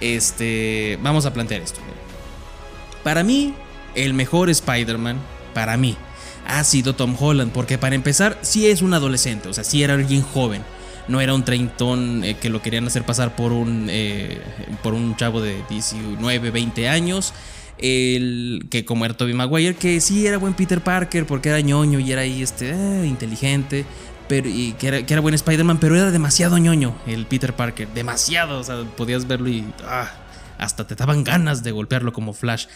este, 0.00 0.98
vamos 1.02 1.26
a 1.26 1.32
plantear 1.32 1.62
esto. 1.62 1.80
Para 3.02 3.22
mí, 3.22 3.54
el 3.94 4.14
mejor 4.14 4.50
Spider-Man, 4.50 5.18
para 5.54 5.76
mí, 5.76 5.96
ha 6.46 6.62
sido 6.64 6.94
Tom 6.94 7.16
Holland, 7.18 7.52
porque 7.52 7.78
para 7.78 7.94
empezar, 7.94 8.38
sí 8.42 8.66
es 8.66 8.82
un 8.82 8.94
adolescente, 8.94 9.48
o 9.48 9.52
sea, 9.52 9.64
sí 9.64 9.82
era 9.82 9.94
alguien 9.94 10.22
joven. 10.22 10.62
No 11.08 11.20
era 11.20 11.34
un 11.34 11.44
treintón 11.44 12.22
eh, 12.22 12.36
que 12.40 12.48
lo 12.48 12.62
querían 12.62 12.86
hacer 12.86 13.04
pasar 13.04 13.34
por 13.34 13.52
un, 13.52 13.88
eh, 13.90 14.40
por 14.82 14.94
un 14.94 15.16
chavo 15.16 15.40
de 15.40 15.62
19, 15.68 16.50
20 16.50 16.88
años. 16.88 17.34
El, 17.78 18.66
que 18.70 18.84
como 18.84 19.04
era 19.04 19.16
Tobey 19.16 19.34
Maguire, 19.34 19.74
que 19.74 20.00
sí 20.00 20.24
era 20.26 20.38
buen 20.38 20.54
Peter 20.54 20.80
Parker, 20.80 21.26
porque 21.26 21.48
era 21.48 21.60
ñoño 21.60 21.98
y 21.98 22.12
era 22.12 22.20
ahí 22.20 22.40
este, 22.40 22.70
eh, 22.70 23.06
inteligente. 23.06 23.84
Y 24.40 24.72
que 24.78 24.88
era, 24.88 25.06
que 25.06 25.14
era 25.14 25.20
buen 25.20 25.34
Spider-Man, 25.34 25.78
pero 25.78 25.96
era 25.96 26.10
demasiado 26.10 26.58
ñoño 26.58 26.94
el 27.06 27.26
Peter 27.26 27.54
Parker. 27.54 27.88
Demasiado, 27.88 28.58
o 28.58 28.64
sea, 28.64 28.82
podías 28.96 29.26
verlo 29.26 29.48
y 29.48 29.64
ah, 29.84 30.10
hasta 30.58 30.86
te 30.86 30.94
daban 30.94 31.24
ganas 31.24 31.62
de 31.62 31.72
golpearlo 31.72 32.12
como 32.12 32.32
Flash. 32.32 32.66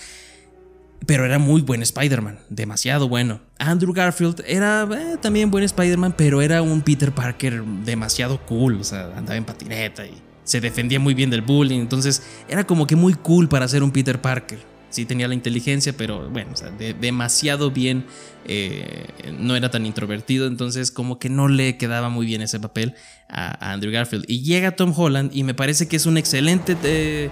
Pero 1.07 1.25
era 1.25 1.39
muy 1.39 1.61
buen 1.61 1.83
Spider-Man, 1.83 2.39
demasiado 2.49 3.09
bueno. 3.09 3.41
Andrew 3.59 3.93
Garfield 3.93 4.43
era 4.47 4.89
eh, 4.91 5.17
también 5.21 5.51
buen 5.51 5.63
Spider-Man, 5.63 6.15
pero 6.17 6.41
era 6.41 6.63
un 6.63 6.81
Peter 6.81 7.13
Parker 7.13 7.63
demasiado 7.85 8.41
cool, 8.47 8.81
o 8.81 8.85
sea, 8.85 9.13
andaba 9.17 9.37
en 9.37 9.45
patineta 9.45 10.07
y 10.07 10.15
se 10.43 10.61
defendía 10.61 10.99
muy 10.99 11.13
bien 11.13 11.29
del 11.29 11.43
bullying, 11.43 11.81
entonces 11.81 12.23
era 12.49 12.65
como 12.65 12.87
que 12.87 12.97
muy 12.97 13.15
cool 13.15 13.49
para 13.49 13.69
ser 13.69 13.83
un 13.83 13.91
Peter 13.91 14.21
Parker. 14.21 14.76
Sí 14.97 15.05
tenía 15.05 15.29
la 15.29 15.35
inteligencia, 15.35 15.93
pero 15.97 16.29
bueno, 16.31 16.51
de- 16.79 16.95
demasiado 16.95 17.71
bien, 17.71 18.05
eh, 18.47 19.07
no 19.39 19.55
era 19.55 19.71
tan 19.71 19.85
introvertido, 19.85 20.47
entonces 20.47 20.91
como 20.91 21.19
que 21.19 21.29
no 21.29 21.49
le 21.49 21.77
quedaba 21.77 22.09
muy 22.09 22.25
bien 22.27 22.41
ese 22.41 22.59
papel 22.59 22.95
a, 23.29 23.65
a 23.65 23.73
Andrew 23.73 23.93
Garfield. 23.93 24.25
Y 24.29 24.41
llega 24.43 24.75
Tom 24.75 24.93
Holland 24.97 25.31
y 25.35 25.45
me 25.45 25.55
parece 25.55 25.87
que 25.89 25.97
es 25.97 26.07
un 26.07 26.17
excelente... 26.17 26.77
eh, 26.85 27.31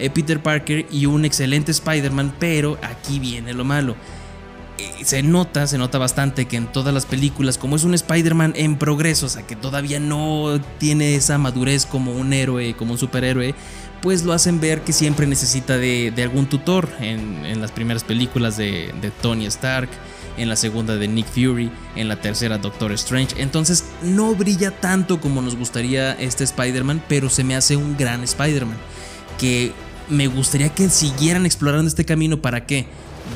eh, 0.00 0.10
Peter 0.10 0.42
Parker 0.42 0.86
y 0.90 1.06
un 1.06 1.24
excelente 1.24 1.70
Spider-Man, 1.70 2.34
pero 2.40 2.78
aquí 2.82 3.20
viene 3.20 3.54
lo 3.54 3.64
malo. 3.64 3.94
Eh, 4.78 5.04
se 5.04 5.22
nota, 5.22 5.66
se 5.66 5.78
nota 5.78 5.98
bastante 5.98 6.46
que 6.46 6.56
en 6.56 6.66
todas 6.66 6.92
las 6.92 7.06
películas, 7.06 7.58
como 7.58 7.76
es 7.76 7.84
un 7.84 7.94
Spider-Man 7.94 8.54
en 8.56 8.76
progreso, 8.76 9.26
o 9.26 9.28
sea, 9.28 9.46
que 9.46 9.54
todavía 9.54 10.00
no 10.00 10.60
tiene 10.78 11.14
esa 11.14 11.38
madurez 11.38 11.86
como 11.86 12.12
un 12.12 12.32
héroe, 12.32 12.74
como 12.74 12.92
un 12.92 12.98
superhéroe, 12.98 13.54
pues 14.02 14.24
lo 14.24 14.32
hacen 14.32 14.60
ver 14.60 14.82
que 14.82 14.92
siempre 14.92 15.26
necesita 15.26 15.78
de, 15.78 16.12
de 16.14 16.22
algún 16.24 16.46
tutor 16.46 16.88
en, 17.00 17.46
en, 17.46 17.60
las 17.60 17.70
primeras 17.70 18.04
películas 18.04 18.56
de, 18.56 18.92
de 19.00 19.10
Tony 19.10 19.46
Stark, 19.46 19.88
en 20.36 20.48
la 20.48 20.56
segunda 20.56 20.96
de 20.96 21.06
Nick 21.06 21.26
Fury, 21.26 21.70
en 21.94 22.08
la 22.08 22.16
tercera 22.20 22.58
Doctor 22.58 22.92
Strange. 22.92 23.40
Entonces 23.40 23.84
no 24.02 24.34
brilla 24.34 24.72
tanto 24.72 25.20
como 25.20 25.40
nos 25.40 25.56
gustaría 25.56 26.12
este 26.14 26.44
Spider-Man, 26.44 27.02
pero 27.08 27.30
se 27.30 27.44
me 27.44 27.54
hace 27.54 27.76
un 27.76 27.96
gran 27.96 28.22
Spider-Man. 28.24 28.76
Que 29.38 29.72
me 30.08 30.26
gustaría 30.26 30.68
que 30.68 30.88
siguieran 30.90 31.46
explorando 31.46 31.88
este 31.88 32.04
camino 32.04 32.42
para 32.42 32.66
que 32.66 32.86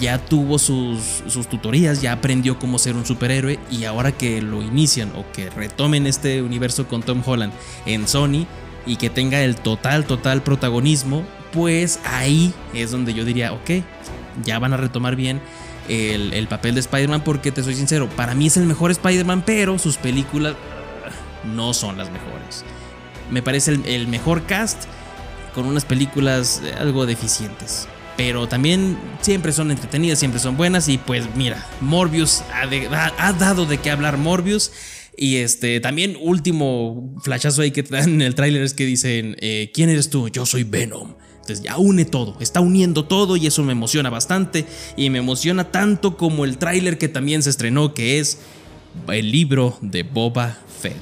ya 0.01 0.18
tuvo 0.18 0.59
sus, 0.59 1.22
tutorías, 1.49 2.01
ya 2.01 2.12
aprendió 2.12 2.59
cómo 2.59 2.78
ser 2.78 2.95
un 2.95 3.05
superhéroe 3.05 3.59
y 3.70 3.84
ahora 3.84 4.12
que 4.12 4.41
lo 4.43 4.62
inician 4.62 5.12
o 5.16 5.24
que 5.32 5.51
retomen 5.51 6.07
este 6.07 6.43
universo 6.43 6.86
con 6.86 7.03
Tom 7.03 7.22
Holland 7.24 7.53
en 7.86 8.07
Sony 8.07 8.47
y 8.86 8.97
que 8.97 9.11
tenga 9.11 9.43
el 9.43 9.57
total, 9.57 10.05
total 10.05 10.43
protagonismo, 10.43 11.24
pues 11.53 12.01
ahí 12.05 12.53
es 12.74 12.91
donde 12.91 13.14
yo 13.14 13.24
diría, 13.24 13.53
ok, 13.53 13.82
ya 14.45 14.59
van 14.59 14.72
a 14.72 14.76
retomar 14.76 15.16
bien 15.16 15.41
el, 15.89 16.32
el 16.32 16.47
papel 16.47 16.74
de 16.74 16.80
Spider-Man 16.80 17.22
porque 17.24 17.51
te 17.51 17.62
soy 17.62 17.74
sincero, 17.74 18.09
para 18.14 18.34
mí 18.34 18.47
es 18.47 18.57
el 18.57 18.66
mejor 18.66 18.91
Spider-Man, 18.91 19.43
pero 19.45 19.78
sus 19.78 19.97
películas 19.97 20.55
no 21.55 21.74
son 21.74 21.99
las 21.99 22.11
mejores. 22.11 22.64
Me 23.30 23.43
parece 23.43 23.72
el, 23.72 23.86
el 23.86 24.07
mejor 24.07 24.45
cast 24.45 24.84
con 25.55 25.66
unas 25.66 25.84
películas 25.84 26.62
algo 26.78 27.05
deficientes 27.05 27.89
pero 28.19 28.49
también 28.49 28.99
siempre 29.21 29.53
son 29.53 29.71
entretenidas, 29.71 30.19
siempre 30.19 30.41
son 30.41 30.57
buenas. 30.57 30.89
Y 30.89 30.99
pues 30.99 31.25
mira, 31.37 31.64
Morbius 31.81 32.43
ha, 32.53 33.33
dado 33.33 33.64
de 33.64 33.79
qué 33.79 33.93
hablar 33.93 34.19
Morbius. 34.19 34.73
Y 35.16 35.37
este, 35.37 35.79
también 35.79 36.16
último 36.21 37.14
flashazo 37.23 37.62
ahí 37.62 37.71
que 37.71 37.85
te 37.85 37.95
dan 37.95 38.14
en 38.14 38.23
el 38.23 38.35
tráiler 38.35 38.64
es 38.64 38.75
que 38.75 38.85
dicen, 38.87 39.37
eh, 39.39 39.71
¿quién 39.73 39.89
eres 39.89 40.11
tú? 40.11 40.29
Yo 40.31 40.47
soy 40.47 40.64
Venom. 40.64 41.14
Entonces 41.35 41.62
ya 41.62 41.79
une 41.79 42.05
todo, 42.05 42.37
está 42.41 42.61
uniendo 42.61 43.05
todo 43.05 43.37
y 43.37 43.47
eso 43.47 43.62
me 43.62 43.71
emociona 43.71 44.11
bastante. 44.11 44.66
Y 44.97 45.11
me 45.11 45.19
emociona 45.19 45.71
tanto 45.71 46.16
como 46.16 46.45
el 46.45 46.59
tráiler 46.59 46.99
que 46.99 47.07
también 47.07 47.45
se 47.45 47.51
estrenó, 47.51 47.95
que 47.95 48.19
es 48.19 48.41
el 49.07 49.31
libro 49.31 49.79
de 49.81 50.03
Boba 50.03 50.59
Fett. 50.81 50.97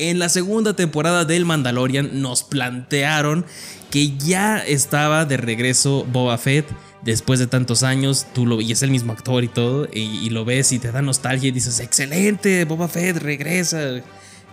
En 0.00 0.18
la 0.18 0.28
segunda 0.28 0.74
temporada 0.74 1.24
del 1.24 1.44
Mandalorian 1.44 2.20
nos 2.20 2.42
plantearon 2.42 3.46
que 3.90 4.16
ya 4.18 4.58
estaba 4.58 5.24
de 5.24 5.36
regreso 5.36 6.06
Boba 6.12 6.38
Fett 6.38 6.66
después 7.02 7.38
de 7.38 7.46
tantos 7.46 7.82
años, 7.82 8.26
tú 8.34 8.46
lo 8.46 8.60
y 8.60 8.72
es 8.72 8.82
el 8.82 8.90
mismo 8.90 9.12
actor 9.12 9.44
y 9.44 9.48
todo, 9.48 9.88
y, 9.92 10.28
lo 10.30 10.44
ves 10.44 10.72
y 10.72 10.78
te 10.78 10.92
da 10.92 11.02
nostalgia 11.02 11.48
y 11.48 11.52
dices, 11.52 11.80
excelente, 11.80 12.64
Boba 12.64 12.88
Fett 12.88 13.16
regresa. 13.16 14.02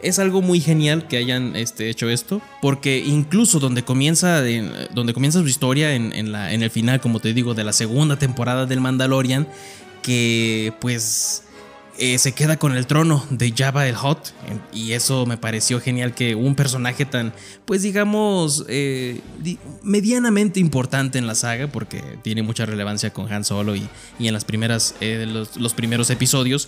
Es 0.01 0.19
algo 0.19 0.41
muy 0.41 0.59
genial 0.59 1.07
que 1.07 1.17
hayan 1.17 1.55
este, 1.55 1.89
hecho 1.89 2.09
esto, 2.09 2.41
porque 2.61 2.99
incluso 2.99 3.59
donde 3.59 3.83
comienza, 3.83 4.47
en, 4.47 4.71
donde 4.93 5.13
comienza 5.13 5.39
su 5.39 5.47
historia 5.47 5.95
en, 5.95 6.13
en, 6.13 6.31
la, 6.31 6.53
en 6.53 6.61
el 6.61 6.69
final, 6.69 7.01
como 7.01 7.19
te 7.19 7.33
digo, 7.33 7.53
de 7.55 7.63
la 7.63 7.73
segunda 7.73 8.17
temporada 8.19 8.65
del 8.65 8.81
Mandalorian, 8.81 9.47
que 10.03 10.73
pues 10.79 11.43
eh, 11.97 12.17
se 12.17 12.33
queda 12.33 12.57
con 12.57 12.75
el 12.75 12.87
trono 12.87 13.25
de 13.29 13.53
Jabba 13.55 13.87
el 13.87 13.95
Hot 13.95 14.33
y 14.73 14.91
eso 14.91 15.25
me 15.25 15.37
pareció 15.37 15.79
genial 15.79 16.13
que 16.13 16.35
un 16.35 16.53
personaje 16.53 17.05
tan, 17.05 17.33
pues 17.63 17.83
digamos, 17.83 18.65
eh, 18.67 19.21
medianamente 19.81 20.59
importante 20.59 21.17
en 21.17 21.25
la 21.25 21.35
saga 21.35 21.67
porque 21.67 22.01
tiene 22.21 22.43
mucha 22.43 22.65
relevancia 22.65 23.13
con 23.13 23.31
Han 23.31 23.45
Solo 23.45 23.77
y, 23.77 23.87
y 24.19 24.27
en 24.27 24.33
las 24.33 24.43
primeras, 24.43 24.95
eh, 24.99 25.25
los, 25.25 25.55
los, 25.55 25.73
primeros 25.73 26.09
episodios. 26.09 26.67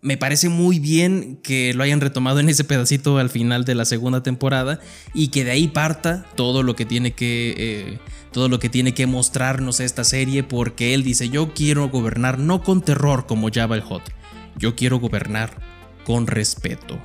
Me 0.00 0.16
parece 0.16 0.48
muy 0.48 0.78
bien 0.78 1.40
que 1.42 1.74
lo 1.74 1.82
hayan 1.82 2.00
retomado 2.00 2.38
en 2.38 2.48
ese 2.48 2.62
pedacito 2.62 3.18
al 3.18 3.30
final 3.30 3.64
de 3.64 3.74
la 3.74 3.84
segunda 3.84 4.22
temporada 4.22 4.78
y 5.12 5.28
que 5.28 5.42
de 5.42 5.50
ahí 5.50 5.66
parta 5.66 6.24
todo 6.36 6.62
lo 6.62 6.76
que 6.76 6.84
tiene 6.84 7.14
que 7.14 7.98
todo 8.30 8.48
lo 8.48 8.60
que 8.60 8.68
tiene 8.68 8.94
que 8.94 9.08
mostrarnos 9.08 9.80
esta 9.80 10.04
serie 10.04 10.44
porque 10.44 10.94
él 10.94 11.02
dice 11.02 11.30
yo 11.30 11.52
quiero 11.52 11.88
gobernar 11.88 12.38
no 12.38 12.62
con 12.62 12.80
terror 12.82 13.26
como 13.26 13.50
Jabba 13.52 13.74
el 13.74 13.82
Hot 13.82 14.17
yo 14.58 14.74
quiero 14.74 14.98
gobernar 14.98 15.50
con 16.04 16.26
respeto. 16.26 16.98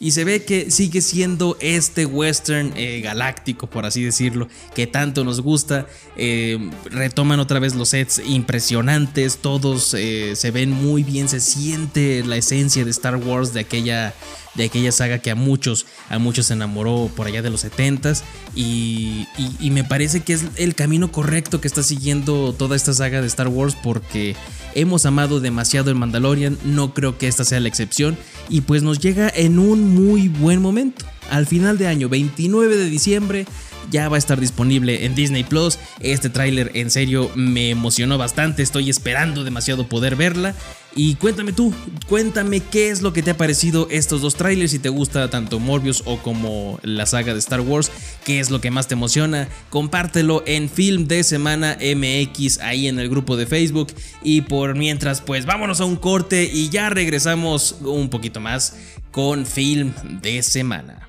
Y 0.00 0.12
se 0.12 0.22
ve 0.22 0.44
que 0.44 0.70
sigue 0.70 1.00
siendo 1.00 1.56
este 1.60 2.06
western 2.06 2.72
eh, 2.76 3.00
galáctico, 3.00 3.68
por 3.68 3.84
así 3.84 4.04
decirlo, 4.04 4.46
que 4.72 4.86
tanto 4.86 5.24
nos 5.24 5.40
gusta. 5.40 5.88
Eh, 6.16 6.70
retoman 6.84 7.40
otra 7.40 7.58
vez 7.58 7.74
los 7.74 7.88
sets 7.88 8.22
impresionantes, 8.24 9.38
todos 9.38 9.94
eh, 9.94 10.36
se 10.36 10.52
ven 10.52 10.70
muy 10.70 11.02
bien, 11.02 11.28
se 11.28 11.40
siente 11.40 12.22
la 12.24 12.36
esencia 12.36 12.84
de 12.84 12.92
Star 12.92 13.16
Wars 13.16 13.52
de 13.52 13.60
aquella, 13.60 14.14
de 14.58 14.64
aquella 14.64 14.92
saga 14.92 15.20
que 15.20 15.30
a 15.30 15.34
muchos, 15.34 15.86
a 16.10 16.18
muchos 16.18 16.50
enamoró 16.50 17.10
por 17.16 17.26
allá 17.26 17.40
de 17.40 17.48
los 17.48 17.64
70s. 17.64 18.22
Y, 18.54 19.26
y, 19.38 19.56
y 19.60 19.70
me 19.70 19.84
parece 19.84 20.20
que 20.20 20.34
es 20.34 20.44
el 20.56 20.74
camino 20.74 21.10
correcto 21.10 21.62
que 21.62 21.68
está 21.68 21.82
siguiendo 21.82 22.52
toda 22.52 22.76
esta 22.76 22.92
saga 22.92 23.22
de 23.22 23.26
Star 23.28 23.48
Wars 23.48 23.76
porque 23.82 24.36
hemos 24.74 25.06
amado 25.06 25.40
demasiado 25.40 25.90
el 25.90 25.96
Mandalorian, 25.96 26.58
no 26.64 26.92
creo 26.92 27.16
que 27.16 27.28
esta 27.28 27.44
sea 27.44 27.60
la 27.60 27.68
excepción. 27.68 28.18
Y 28.48 28.62
pues 28.62 28.82
nos 28.82 28.98
llega 28.98 29.32
en 29.34 29.58
un 29.58 29.94
muy 29.94 30.28
buen 30.28 30.60
momento. 30.60 31.06
Al 31.30 31.46
final 31.46 31.78
de 31.78 31.86
año, 31.86 32.08
29 32.08 32.76
de 32.76 32.90
diciembre, 32.90 33.46
ya 33.90 34.08
va 34.08 34.16
a 34.16 34.18
estar 34.18 34.40
disponible 34.40 35.04
en 35.04 35.14
Disney 35.14 35.44
Plus. 35.44 35.78
Este 36.00 36.30
tráiler 36.30 36.70
en 36.74 36.90
serio 36.90 37.30
me 37.34 37.70
emocionó 37.70 38.18
bastante, 38.18 38.62
estoy 38.62 38.90
esperando 38.90 39.44
demasiado 39.44 39.88
poder 39.88 40.16
verla. 40.16 40.54
Y 41.00 41.14
cuéntame 41.14 41.52
tú, 41.52 41.72
cuéntame 42.08 42.58
qué 42.58 42.90
es 42.90 43.02
lo 43.02 43.12
que 43.12 43.22
te 43.22 43.30
ha 43.30 43.36
parecido 43.36 43.86
estos 43.88 44.20
dos 44.20 44.34
trailers, 44.34 44.72
si 44.72 44.80
te 44.80 44.88
gusta 44.88 45.30
tanto 45.30 45.60
Morbius 45.60 46.02
o 46.06 46.18
como 46.18 46.80
la 46.82 47.06
saga 47.06 47.32
de 47.34 47.38
Star 47.38 47.60
Wars, 47.60 47.92
qué 48.24 48.40
es 48.40 48.50
lo 48.50 48.60
que 48.60 48.72
más 48.72 48.88
te 48.88 48.94
emociona, 48.94 49.46
compártelo 49.70 50.42
en 50.44 50.68
Film 50.68 51.06
de 51.06 51.22
Semana 51.22 51.78
MX 51.80 52.58
ahí 52.58 52.88
en 52.88 52.98
el 52.98 53.08
grupo 53.08 53.36
de 53.36 53.46
Facebook. 53.46 53.92
Y 54.24 54.40
por 54.40 54.74
mientras, 54.76 55.20
pues 55.20 55.46
vámonos 55.46 55.80
a 55.80 55.84
un 55.84 55.94
corte 55.94 56.50
y 56.52 56.68
ya 56.68 56.90
regresamos 56.90 57.76
un 57.82 58.10
poquito 58.10 58.40
más 58.40 58.76
con 59.12 59.46
Film 59.46 59.92
de 60.20 60.42
Semana. 60.42 61.08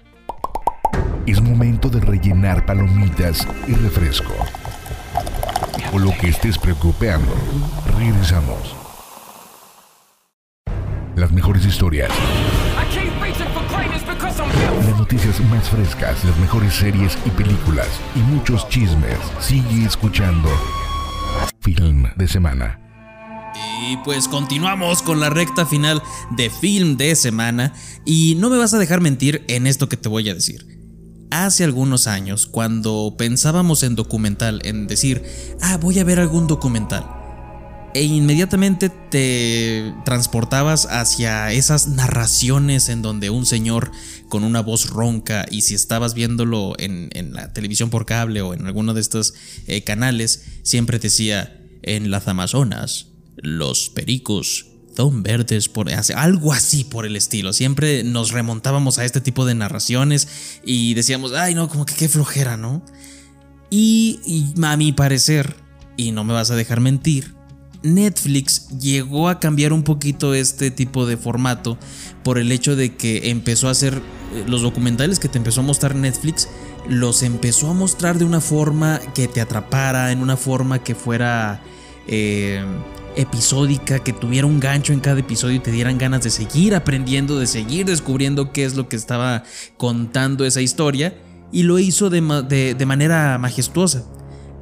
Es 1.25 1.41
momento 1.41 1.89
de 1.89 1.99
rellenar 1.99 2.63
palomitas 2.63 3.47
y 3.67 3.73
refresco. 3.73 4.35
O 5.91 5.97
lo 5.97 6.15
que 6.21 6.27
estés 6.27 6.59
preocupando. 6.59 7.33
Regresamos. 7.97 8.88
Las 11.29 11.35
mejores 11.35 11.63
historias. 11.63 12.09
Las 14.83 14.97
noticias 14.97 15.39
más 15.41 15.69
frescas, 15.69 16.25
las 16.25 16.35
mejores 16.39 16.73
series 16.73 17.15
y 17.23 17.29
películas 17.29 17.87
y 18.15 18.19
muchos 18.33 18.67
chismes. 18.69 19.19
Sigue 19.39 19.85
escuchando 19.85 20.49
Film 21.59 22.07
de 22.15 22.27
Semana. 22.27 22.79
Y 23.83 23.97
pues 23.97 24.27
continuamos 24.27 25.03
con 25.03 25.19
la 25.19 25.29
recta 25.29 25.67
final 25.67 26.01
de 26.31 26.49
Film 26.49 26.97
de 26.97 27.15
Semana. 27.15 27.73
Y 28.05 28.33
no 28.39 28.49
me 28.49 28.57
vas 28.57 28.73
a 28.73 28.79
dejar 28.79 28.99
mentir 28.99 29.45
en 29.49 29.67
esto 29.67 29.87
que 29.87 29.97
te 29.97 30.09
voy 30.09 30.29
a 30.29 30.33
decir 30.33 30.79
hace 31.31 31.63
algunos 31.63 32.07
años, 32.07 32.47
cuando 32.47 33.13
pensábamos 33.15 33.83
en 33.83 33.95
documental, 33.95 34.61
en 34.63 34.87
decir, 34.87 35.23
ah, 35.61 35.77
voy 35.77 35.99
a 35.99 36.03
ver 36.03 36.19
algún 36.19 36.47
documental, 36.47 37.05
e 37.93 38.03
inmediatamente 38.03 38.89
te 38.89 39.93
transportabas 40.05 40.85
hacia 40.85 41.51
esas 41.51 41.87
narraciones 41.87 42.89
en 42.89 43.01
donde 43.01 43.29
un 43.29 43.45
señor 43.45 43.91
con 44.29 44.43
una 44.43 44.61
voz 44.61 44.89
ronca 44.89 45.45
y 45.49 45.61
si 45.61 45.75
estabas 45.75 46.13
viéndolo 46.13 46.75
en, 46.77 47.09
en 47.13 47.33
la 47.33 47.51
televisión 47.53 47.89
por 47.89 48.05
cable 48.05 48.41
o 48.41 48.53
en 48.53 48.65
alguno 48.67 48.93
de 48.93 49.01
estos 49.01 49.33
eh, 49.67 49.83
canales, 49.83 50.43
siempre 50.63 50.99
decía, 50.99 51.59
en 51.81 52.11
las 52.11 52.27
Amazonas, 52.27 53.07
los 53.37 53.89
pericos 53.89 54.67
son 54.95 55.23
verdes, 55.23 55.69
por, 55.69 55.89
algo 55.89 56.51
así 56.51 56.83
por 56.83 57.05
el 57.05 57.15
estilo. 57.15 57.53
Siempre 57.53 58.03
nos 58.03 58.31
remontábamos 58.31 58.99
a 58.99 59.05
este 59.05 59.21
tipo 59.21 59.45
de 59.45 59.55
narraciones 59.55 60.27
y 60.65 60.93
decíamos, 60.93 61.31
ay 61.31 61.55
no, 61.55 61.69
como 61.69 61.85
que 61.85 61.95
qué 61.95 62.09
flojera, 62.09 62.57
¿no? 62.57 62.83
Y, 63.69 64.19
y 64.25 64.53
a 64.61 64.75
mi 64.75 64.91
parecer, 64.91 65.55
y 65.95 66.11
no 66.11 66.25
me 66.25 66.33
vas 66.33 66.51
a 66.51 66.55
dejar 66.57 66.81
mentir, 66.81 67.33
Netflix 67.83 68.67
llegó 68.79 69.29
a 69.29 69.39
cambiar 69.39 69.73
un 69.73 69.83
poquito 69.83 70.33
este 70.33 70.71
tipo 70.71 71.05
de 71.05 71.17
formato 71.17 71.77
por 72.23 72.37
el 72.37 72.51
hecho 72.51 72.75
de 72.75 72.95
que 72.95 73.29
empezó 73.29 73.67
a 73.67 73.71
hacer 73.71 74.01
los 74.47 74.61
documentales 74.61 75.19
que 75.19 75.27
te 75.29 75.37
empezó 75.37 75.61
a 75.61 75.63
mostrar 75.63 75.95
Netflix, 75.95 76.47
los 76.87 77.23
empezó 77.23 77.69
a 77.69 77.73
mostrar 77.73 78.17
de 78.17 78.25
una 78.25 78.41
forma 78.41 78.99
que 79.15 79.27
te 79.27 79.41
atrapara, 79.41 80.11
en 80.11 80.21
una 80.21 80.37
forma 80.37 80.79
que 80.83 80.95
fuera... 80.95 81.61
Eh, 82.07 82.63
episódica, 83.15 83.99
que 83.99 84.13
tuviera 84.13 84.47
un 84.47 84.59
gancho 84.59 84.93
en 84.93 84.99
cada 85.01 85.19
episodio 85.19 85.55
y 85.57 85.59
te 85.59 85.71
dieran 85.71 85.97
ganas 85.97 86.23
de 86.23 86.29
seguir 86.29 86.73
aprendiendo, 86.75 87.37
de 87.37 87.47
seguir 87.47 87.85
descubriendo 87.85 88.53
qué 88.53 88.63
es 88.63 88.75
lo 88.75 88.87
que 88.87 88.95
estaba 88.95 89.43
contando 89.77 90.45
esa 90.45 90.61
historia. 90.61 91.17
y 91.51 91.63
lo 91.63 91.79
hizo 91.79 92.11
de- 92.11 92.75
de 92.77 92.85
manera 92.85 93.37
majestuosa. 93.39 94.03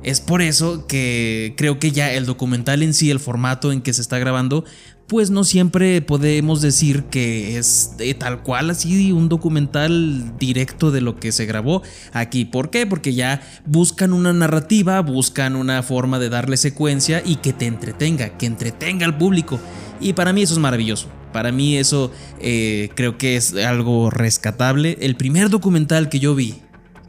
Es 0.03 0.21
por 0.21 0.41
eso 0.41 0.85
que 0.87 1.53
creo 1.57 1.79
que 1.79 1.91
ya 1.91 2.13
el 2.13 2.25
documental 2.25 2.83
en 2.83 2.93
sí, 2.93 3.11
el 3.11 3.19
formato 3.19 3.71
en 3.71 3.81
que 3.81 3.93
se 3.93 4.01
está 4.01 4.19
grabando, 4.19 4.63
pues 5.07 5.29
no 5.29 5.43
siempre 5.45 6.01
podemos 6.01 6.61
decir 6.61 7.05
que 7.05 7.57
es 7.57 7.93
de 7.97 8.13
tal 8.13 8.43
cual 8.43 8.69
así 8.69 9.11
un 9.13 9.29
documental 9.29 10.37
directo 10.37 10.91
de 10.91 11.01
lo 11.01 11.17
que 11.17 11.31
se 11.31 11.45
grabó 11.45 11.81
aquí. 12.11 12.43
¿Por 12.43 12.69
qué? 12.69 12.85
Porque 12.85 13.13
ya 13.13 13.41
buscan 13.65 14.11
una 14.11 14.33
narrativa, 14.33 14.99
buscan 15.01 15.55
una 15.55 15.81
forma 15.81 16.19
de 16.19 16.29
darle 16.29 16.57
secuencia 16.57 17.23
y 17.25 17.37
que 17.37 17.53
te 17.53 17.65
entretenga, 17.65 18.37
que 18.37 18.45
entretenga 18.45 19.05
al 19.05 19.17
público. 19.17 19.59
Y 20.01 20.13
para 20.13 20.33
mí 20.33 20.41
eso 20.43 20.53
es 20.53 20.59
maravilloso. 20.59 21.07
Para 21.31 21.51
mí 21.51 21.77
eso 21.77 22.11
eh, 22.39 22.89
creo 22.95 23.17
que 23.17 23.37
es 23.37 23.53
algo 23.55 24.09
rescatable. 24.09 24.97
El 25.01 25.15
primer 25.15 25.49
documental 25.49 26.09
que 26.09 26.19
yo 26.19 26.35
vi 26.35 26.55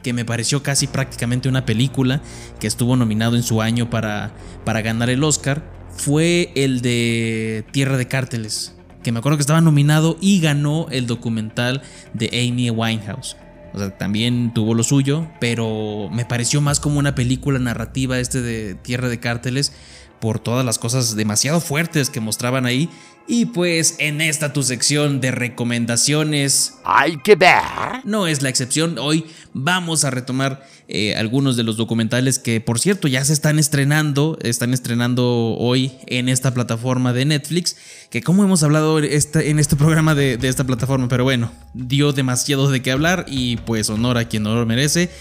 que 0.03 0.13
me 0.13 0.25
pareció 0.25 0.63
casi 0.63 0.87
prácticamente 0.87 1.49
una 1.49 1.65
película, 1.65 2.21
que 2.59 2.67
estuvo 2.67 2.95
nominado 2.95 3.35
en 3.35 3.43
su 3.43 3.61
año 3.61 3.89
para, 3.89 4.31
para 4.65 4.81
ganar 4.81 5.09
el 5.09 5.23
Oscar, 5.23 5.63
fue 5.89 6.51
el 6.55 6.81
de 6.81 7.65
Tierra 7.71 7.97
de 7.97 8.07
Cárteles, 8.07 8.75
que 9.03 9.11
me 9.11 9.19
acuerdo 9.19 9.37
que 9.37 9.41
estaba 9.41 9.61
nominado 9.61 10.17
y 10.21 10.39
ganó 10.39 10.87
el 10.91 11.07
documental 11.07 11.81
de 12.13 12.27
Amy 12.27 12.69
Winehouse. 12.69 13.35
O 13.73 13.77
sea, 13.77 13.95
también 13.97 14.51
tuvo 14.53 14.73
lo 14.73 14.83
suyo, 14.83 15.27
pero 15.39 16.09
me 16.11 16.25
pareció 16.25 16.59
más 16.61 16.79
como 16.79 16.97
una 16.97 17.13
película 17.13 17.59
narrativa 17.59 18.17
este 18.19 18.41
de 18.41 18.75
Tierra 18.75 19.09
de 19.09 19.19
Cárteles 19.19 19.73
por 20.19 20.39
todas 20.39 20.65
las 20.65 20.79
cosas 20.79 21.15
demasiado 21.15 21.59
fuertes 21.61 22.09
que 22.09 22.19
mostraban 22.19 22.65
ahí. 22.65 22.89
Y 23.31 23.45
pues 23.45 23.95
en 23.99 24.21
esta 24.21 24.53
tu 24.53 24.63
sección 24.63 25.21
de 25.21 25.29
recomendaciones 25.29 26.75
Hay 26.83 27.17
que 27.17 27.35
ver. 27.35 27.61
no 28.03 28.25
es 28.27 28.41
la 28.41 28.49
excepción. 28.49 28.97
Hoy 28.97 29.25
vamos 29.53 30.03
a 30.03 30.09
retomar 30.09 30.65
eh, 30.87 31.15
algunos 31.15 31.55
de 31.55 31.61
los 31.63 31.77
documentales 31.77 32.39
que, 32.39 32.59
por 32.59 32.79
cierto, 32.79 33.07
ya 33.07 33.23
se 33.23 33.33
están 33.33 33.59
estrenando. 33.59 34.39
Están 34.41 34.73
estrenando 34.73 35.55
hoy 35.59 35.91
en 36.07 36.27
esta 36.27 36.53
plataforma 36.55 37.13
de 37.13 37.25
Netflix. 37.25 37.75
Que 38.09 38.23
como 38.23 38.43
hemos 38.43 38.63
hablado 38.63 38.97
este- 38.97 39.51
en 39.51 39.59
este 39.59 39.75
programa 39.75 40.15
de, 40.15 40.37
de 40.37 40.47
esta 40.47 40.63
plataforma, 40.63 41.07
pero 41.07 41.23
bueno, 41.23 41.51
dio 41.75 42.11
demasiado 42.13 42.71
de 42.71 42.81
qué 42.81 42.91
hablar 42.91 43.25
y 43.27 43.57
pues 43.57 43.91
honor 43.91 44.17
a 44.17 44.25
quien 44.27 44.47
honor 44.47 44.65
merece. 44.65 45.11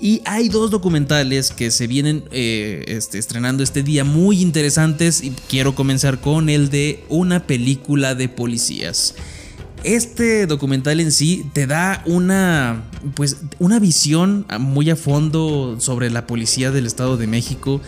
Y 0.00 0.22
hay 0.24 0.48
dos 0.48 0.70
documentales 0.70 1.50
que 1.50 1.72
se 1.72 1.88
vienen 1.88 2.24
eh, 2.30 2.84
este, 2.86 3.18
estrenando 3.18 3.64
este 3.64 3.82
día 3.82 4.04
muy 4.04 4.40
interesantes 4.40 5.24
y 5.24 5.30
quiero 5.48 5.74
comenzar 5.74 6.20
con 6.20 6.48
el 6.48 6.70
de 6.70 7.04
una 7.08 7.46
película 7.46 8.14
de 8.14 8.28
policías. 8.28 9.16
Este 9.82 10.46
documental 10.46 11.00
en 11.00 11.10
sí 11.10 11.46
te 11.52 11.66
da 11.66 12.02
una 12.06 12.84
pues 13.14 13.38
una 13.60 13.78
visión 13.78 14.44
muy 14.58 14.90
a 14.90 14.96
fondo 14.96 15.76
sobre 15.78 16.10
la 16.10 16.26
policía 16.26 16.70
del 16.70 16.86
Estado 16.86 17.16
de 17.16 17.26
México. 17.26 17.80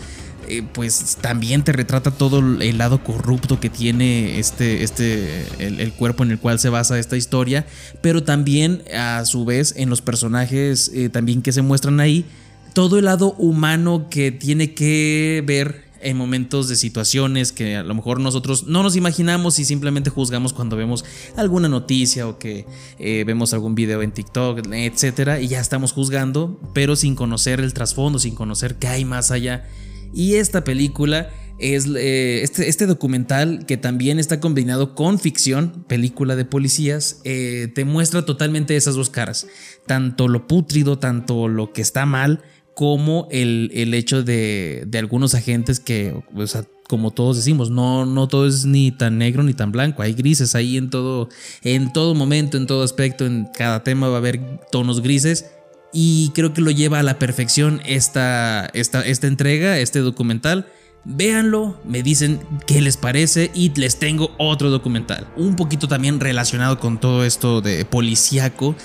Eh, 0.47 0.63
pues 0.73 1.17
también 1.21 1.63
te 1.63 1.71
retrata 1.71 2.11
todo 2.11 2.39
el 2.39 2.77
lado 2.77 3.03
corrupto 3.03 3.59
que 3.59 3.69
tiene 3.69 4.39
este, 4.39 4.83
este 4.83 5.45
el, 5.59 5.93
cuerpo 5.93 6.23
en 6.23 6.31
el 6.31 6.39
cual 6.39 6.59
se 6.59 6.69
basa 6.69 6.99
esta 6.99 7.15
historia, 7.15 7.65
pero 8.01 8.23
también 8.23 8.83
a 8.93 9.23
su 9.25 9.45
vez 9.45 9.73
en 9.77 9.89
los 9.89 10.01
personajes 10.01 10.91
eh, 10.93 11.09
también 11.09 11.41
que 11.41 11.51
se 11.51 11.61
muestran 11.61 11.99
ahí, 11.99 12.25
todo 12.73 12.97
el 12.97 13.05
lado 13.05 13.33
humano 13.33 14.07
que 14.09 14.31
tiene 14.31 14.73
que 14.73 15.43
ver 15.45 15.91
en 16.01 16.17
momentos 16.17 16.67
de 16.67 16.75
situaciones 16.75 17.51
que 17.51 17.75
a 17.75 17.83
lo 17.83 17.93
mejor 17.93 18.19
nosotros 18.19 18.65
no 18.65 18.83
nos 18.83 18.95
imaginamos 18.95 19.59
y 19.59 19.65
simplemente 19.65 20.09
juzgamos 20.09 20.53
cuando 20.53 20.75
vemos 20.75 21.05
alguna 21.37 21.69
noticia 21.69 22.27
o 22.27 22.39
que 22.39 22.65
eh, 22.99 23.23
vemos 23.25 23.53
algún 23.53 23.75
video 23.75 24.01
en 24.01 24.11
TikTok, 24.11 24.67
etcétera, 24.73 25.39
y 25.39 25.47
ya 25.47 25.59
estamos 25.59 25.91
juzgando, 25.93 26.59
pero 26.73 26.95
sin 26.95 27.15
conocer 27.15 27.59
el 27.59 27.73
trasfondo, 27.73 28.19
sin 28.19 28.35
conocer 28.35 28.75
qué 28.75 28.87
hay 28.87 29.05
más 29.05 29.31
allá. 29.31 29.65
Y 30.13 30.35
esta 30.35 30.63
película 30.63 31.29
es 31.61 31.85
eh, 31.85 32.41
este, 32.41 32.67
este 32.67 32.87
documental 32.87 33.65
que 33.65 33.77
también 33.77 34.19
está 34.19 34.39
combinado 34.39 34.95
con 34.95 35.19
ficción, 35.19 35.85
película 35.87 36.35
de 36.35 36.43
policías, 36.43 37.21
eh, 37.23 37.71
te 37.73 37.85
muestra 37.85 38.25
totalmente 38.25 38.75
esas 38.75 38.95
dos 38.95 39.09
caras, 39.09 39.47
tanto 39.85 40.27
lo 40.27 40.47
pútrido, 40.47 40.97
tanto 40.97 41.47
lo 41.47 41.71
que 41.71 41.81
está 41.81 42.05
mal, 42.05 42.41
como 42.73 43.27
el, 43.31 43.69
el 43.73 43.93
hecho 43.93 44.23
de, 44.23 44.85
de 44.87 44.97
algunos 44.97 45.35
agentes 45.35 45.79
que, 45.79 46.15
o 46.33 46.47
sea, 46.47 46.65
como 46.87 47.11
todos 47.11 47.37
decimos, 47.37 47.69
no, 47.69 48.05
no 48.05 48.27
todo 48.27 48.47
es 48.47 48.65
ni 48.65 48.91
tan 48.91 49.17
negro 49.17 49.43
ni 49.43 49.53
tan 49.53 49.71
blanco, 49.71 50.01
hay 50.01 50.13
grises 50.13 50.55
ahí 50.55 50.77
en 50.77 50.89
todo, 50.89 51.29
en 51.63 51.93
todo 51.93 52.15
momento, 52.15 52.57
en 52.57 52.65
todo 52.65 52.83
aspecto, 52.83 53.25
en 53.25 53.47
cada 53.55 53.83
tema 53.83 54.09
va 54.09 54.15
a 54.15 54.17
haber 54.17 54.59
tonos 54.71 55.01
grises. 55.01 55.45
Y 55.93 56.31
creo 56.33 56.53
que 56.53 56.61
lo 56.61 56.71
lleva 56.71 56.99
a 56.99 57.03
la 57.03 57.19
perfección 57.19 57.81
esta, 57.85 58.69
esta, 58.73 59.01
esta 59.01 59.27
entrega, 59.27 59.77
este 59.79 59.99
documental. 59.99 60.67
Véanlo, 61.03 61.81
me 61.83 62.03
dicen 62.03 62.39
qué 62.67 62.79
les 62.79 62.95
parece 62.95 63.49
y 63.55 63.73
les 63.75 63.97
tengo 63.97 64.31
otro 64.37 64.69
documental. 64.69 65.27
Un 65.35 65.55
poquito 65.55 65.87
también 65.87 66.19
relacionado 66.19 66.79
con 66.79 66.99
todo 66.99 67.25
esto 67.25 67.61
de 67.61 67.85
policíaco. 67.85 68.75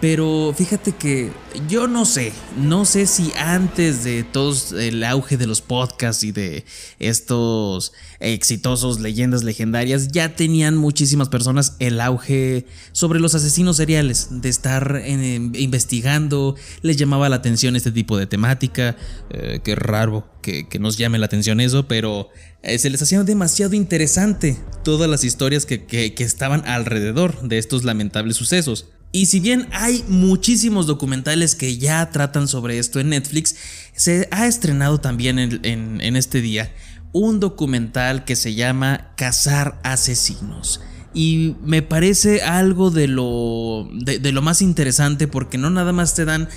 Pero 0.00 0.54
fíjate 0.56 0.92
que 0.92 1.32
yo 1.68 1.86
no 1.86 2.04
sé, 2.04 2.34
no 2.58 2.84
sé 2.84 3.06
si 3.06 3.32
antes 3.34 4.04
de 4.04 4.24
todo 4.24 4.54
el 4.78 5.02
auge 5.02 5.38
de 5.38 5.46
los 5.46 5.62
podcasts 5.62 6.22
y 6.22 6.32
de 6.32 6.66
estos 6.98 7.94
exitosos 8.20 9.00
leyendas 9.00 9.42
legendarias, 9.42 10.08
ya 10.08 10.36
tenían 10.36 10.76
muchísimas 10.76 11.30
personas 11.30 11.76
el 11.78 11.98
auge 12.02 12.66
sobre 12.92 13.20
los 13.20 13.34
asesinos 13.34 13.78
seriales, 13.78 14.28
de 14.42 14.50
estar 14.50 15.02
investigando, 15.06 16.56
les 16.82 16.98
llamaba 16.98 17.30
la 17.30 17.36
atención 17.36 17.74
este 17.74 17.90
tipo 17.90 18.18
de 18.18 18.26
temática, 18.26 18.96
eh, 19.30 19.60
qué 19.64 19.76
raro 19.76 20.28
que, 20.42 20.66
nos 20.78 20.98
llame 20.98 21.18
la 21.18 21.26
atención 21.26 21.58
eso, 21.58 21.88
pero 21.88 22.28
eh, 22.62 22.78
se 22.78 22.90
les 22.90 23.00
hacía 23.00 23.22
demasiado 23.24 23.74
interesante 23.74 24.58
todas 24.84 25.08
las 25.08 25.24
historias 25.24 25.64
que 25.64 26.14
estaban 26.18 26.66
alrededor 26.66 27.48
de 27.48 27.56
estos 27.56 27.82
lamentables 27.82 28.36
sucesos. 28.36 28.86
Y 29.16 29.24
si 29.24 29.40
bien 29.40 29.66
hay 29.72 30.04
muchísimos 30.08 30.86
documentales 30.86 31.54
que 31.54 31.78
ya 31.78 32.10
tratan 32.10 32.48
sobre 32.48 32.78
esto 32.78 33.00
en 33.00 33.08
Netflix, 33.08 33.56
se 33.94 34.28
ha 34.30 34.46
estrenado 34.46 34.98
también 34.98 35.38
en, 35.38 36.16
este 36.16 36.42
día 36.42 36.70
un 37.12 37.40
documental 37.40 38.26
que 38.26 38.36
se 38.36 38.54
llama 38.54 39.12
Cazar 39.16 39.80
Asesinos. 39.84 40.82
Y 41.14 41.56
me 41.64 41.80
parece 41.80 42.42
algo 42.42 42.90
de 42.90 43.08
lo, 43.08 43.88
de 43.90 44.32
lo 44.32 44.42
más 44.42 44.60
interesante 44.60 45.26
porque 45.26 45.56
no 45.56 45.70
nada 45.70 45.94
más 45.94 46.14
te 46.14 46.26
dan 46.26 46.50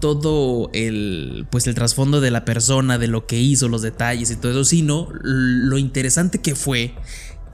todo 0.00 0.70
el 0.72 1.46
pues 1.50 1.66
el 1.66 1.74
trasfondo 1.74 2.22
de 2.22 2.30
la 2.30 2.46
persona, 2.46 2.96
de 2.96 3.08
lo 3.08 3.26
que 3.26 3.38
hizo, 3.38 3.68
los 3.68 3.82
detalles 3.82 4.30
y 4.30 4.36
todo 4.36 4.52
eso, 4.52 4.64
sino 4.64 5.08
lo 5.22 5.76
interesante 5.76 6.38
que 6.38 6.54
fue 6.54 6.94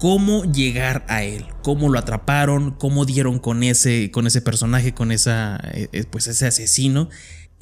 cómo 0.03 0.43
llegar 0.43 1.05
a 1.07 1.23
él, 1.23 1.47
cómo 1.63 1.89
lo 1.89 1.97
atraparon, 1.97 2.73
cómo 2.73 3.05
dieron 3.05 3.39
con 3.39 3.63
ese, 3.63 4.11
con 4.11 4.27
ese 4.27 4.43
personaje, 4.43 4.95
con 4.95 5.13
esa, 5.13 5.63
pues 6.11 6.27
ese 6.27 6.45
asesino. 6.45 7.09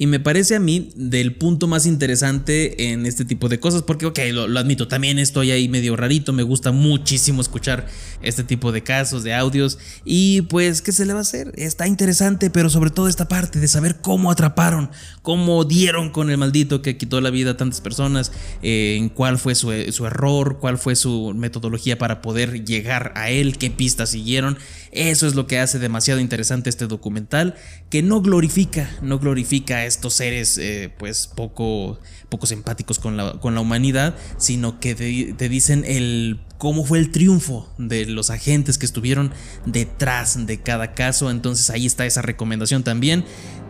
Y 0.01 0.07
me 0.07 0.19
parece 0.19 0.55
a 0.55 0.59
mí 0.59 0.89
del 0.95 1.35
punto 1.35 1.67
más 1.67 1.85
interesante 1.85 2.91
en 2.91 3.05
este 3.05 3.23
tipo 3.23 3.49
de 3.49 3.59
cosas, 3.59 3.83
porque, 3.83 4.07
ok, 4.07 4.17
lo, 4.33 4.59
admito, 4.59 4.87
también 4.87 5.19
estoy 5.19 5.51
ahí 5.51 5.69
medio 5.69 5.95
rarito, 5.95 6.33
me 6.33 6.41
gusta 6.41 6.71
muchísimo 6.71 7.39
escuchar 7.39 7.85
este 8.23 8.43
tipo 8.43 8.71
de 8.71 8.81
casos, 8.81 9.23
de 9.23 9.35
audios, 9.35 9.77
y 10.03 10.41
pues, 10.41 10.81
¿qué 10.81 10.91
se 10.91 11.05
le 11.05 11.13
va 11.13 11.19
a 11.19 11.21
hacer? 11.21 11.53
Está 11.55 11.85
interesante, 11.85 12.49
pero 12.49 12.71
sobre 12.71 12.89
todo 12.89 13.07
esta 13.07 13.27
parte 13.27 13.59
de 13.59 13.67
saber 13.67 13.97
cómo 14.01 14.31
atraparon, 14.31 14.89
cómo 15.21 15.65
dieron 15.65 16.09
con 16.09 16.31
el 16.31 16.37
maldito 16.39 16.81
que 16.81 16.97
quitó 16.97 17.21
la 17.21 17.29
vida 17.29 17.51
a 17.51 17.57
tantas 17.57 17.79
personas, 17.79 18.31
eh, 18.63 18.95
en 18.97 19.07
cuál 19.07 19.37
fue 19.37 19.53
su, 19.53 19.71
su 19.91 20.07
error, 20.07 20.57
cuál 20.59 20.79
fue 20.79 20.95
su 20.95 21.31
metodología 21.35 21.99
para 21.99 22.23
poder 22.23 22.65
llegar 22.65 23.13
a 23.15 23.29
él, 23.29 23.59
qué 23.59 23.69
pistas 23.69 24.09
siguieron. 24.09 24.57
Eso 24.91 25.25
es 25.25 25.35
lo 25.35 25.47
que 25.47 25.59
hace 25.59 25.79
demasiado 25.79 26.19
interesante 26.19 26.69
este 26.69 26.87
documental, 26.87 27.55
que 27.89 28.03
no 28.03 28.21
glorifica, 28.21 28.89
no 29.01 29.19
glorifica 29.19 29.77
a 29.77 29.85
estos 29.85 30.15
seres 30.15 30.57
eh, 30.57 30.93
pues 30.97 31.27
poco, 31.27 31.99
poco 32.29 32.45
simpáticos 32.45 32.99
con 32.99 33.15
la, 33.15 33.33
con 33.39 33.55
la 33.55 33.61
humanidad, 33.61 34.15
sino 34.37 34.79
que 34.79 34.95
te, 34.95 35.33
te, 35.33 35.49
dicen 35.49 35.85
el 35.87 36.41
cómo 36.57 36.83
fue 36.83 36.99
el 36.99 37.09
triunfo 37.11 37.73
de 37.77 38.05
los 38.05 38.29
agentes 38.29 38.77
que 38.77 38.85
estuvieron 38.85 39.31
detrás 39.65 40.45
de 40.45 40.59
cada 40.59 40.93
caso. 40.93 41.31
Entonces 41.31 41.69
ahí 41.69 41.85
está 41.85 42.05
esa 42.05 42.21
recomendación 42.21 42.83
también. 42.83 43.23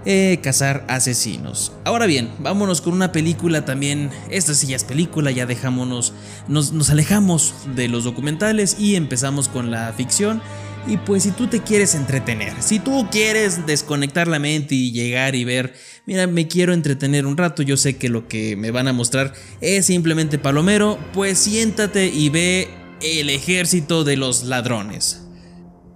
Eh, 0.04 0.40
cazar 0.42 0.84
asesinos. 0.88 1.74
Ahora 1.86 2.08
bien, 2.08 2.32
vámonos 2.40 2.82
con 2.82 2.94
una 2.94 3.12
película 3.12 3.66
también. 3.66 4.10
Esta 4.32 4.56
sí 4.56 4.66
ya 4.66 4.76
es 4.76 4.84
película, 4.84 5.30
ya 5.30 5.46
dejámonos, 5.46 6.14
nos, 6.48 6.74
nos 6.74 6.90
alejamos 6.90 7.54
de 7.76 7.88
los 7.88 8.04
documentales 8.04 8.78
y 8.80 8.96
empezamos 8.96 9.48
con 9.48 9.70
la 9.70 9.94
ficción. 9.94 10.42
Y 10.88 10.98
pues 10.98 11.24
si 11.24 11.32
tú 11.32 11.48
te 11.48 11.62
quieres 11.62 11.94
entretener, 11.94 12.54
si 12.60 12.80
tú 12.80 13.08
quieres 13.12 13.68
desconectar 13.68 14.28
la 14.28 14.40
mente 14.40 14.74
y 14.74 14.92
llegar 14.92 15.36
y 15.36 15.44
ver, 15.44 15.76
mira, 16.08 16.26
me 16.26 16.48
quiero 16.48 16.74
entretener 16.74 17.28
un 17.28 17.38
rato, 17.38 17.62
yo 17.62 17.78
sé 17.78 17.98
que 17.98 18.10
lo 18.10 18.28
que 18.28 18.56
me 18.56 18.72
van 18.72 18.88
a 18.88 18.94
mostrar 18.94 19.34
es 19.62 19.86
simplemente 19.86 20.40
palomero, 20.40 20.98
pues 21.14 21.38
siéntate 21.38 22.08
y 22.08 22.30
ve 22.30 22.68
el 23.02 23.30
ejército 23.30 24.04
de 24.04 24.18
los 24.18 24.44
ladrones. 24.44 25.22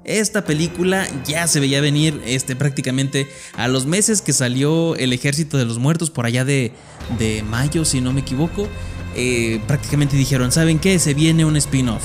Esta 0.04 0.46
película 0.46 1.08
ya 1.26 1.48
se 1.48 1.60
veía 1.60 1.82
venir 1.82 2.22
este, 2.28 2.56
prácticamente 2.56 3.28
a 3.56 3.68
los 3.68 3.88
meses 3.88 4.22
que 4.22 4.34
salió 4.34 4.96
El 4.96 5.14
Ejército 5.14 5.58
de 5.58 5.66
los 5.66 5.80
Muertos, 5.80 6.12
por 6.12 6.28
allá 6.28 6.46
de, 6.46 6.74
de 7.18 7.42
mayo, 7.42 7.86
si 7.86 8.02
no 8.02 8.14
me 8.14 8.22
equivoco. 8.22 8.70
eh, 9.16 9.60
prácticamente 9.66 10.16
dijeron, 10.16 10.52
¿saben 10.52 10.78
qué? 10.78 11.00
Se 11.00 11.16
viene 11.16 11.44
un 11.44 11.58
spin-off. 11.58 12.04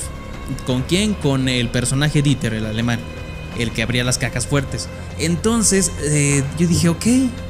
¿Con 0.65 0.83
quién? 0.83 1.13
Con 1.13 1.49
el 1.49 1.69
personaje 1.69 2.21
Dieter, 2.21 2.53
el 2.53 2.65
alemán, 2.65 2.99
el 3.57 3.71
que 3.71 3.83
abría 3.83 4.03
las 4.03 4.17
cajas 4.17 4.47
fuertes. 4.47 4.87
Entonces 5.19 5.91
eh, 6.03 6.43
yo 6.57 6.67
dije, 6.67 6.89
ok, 6.89 7.05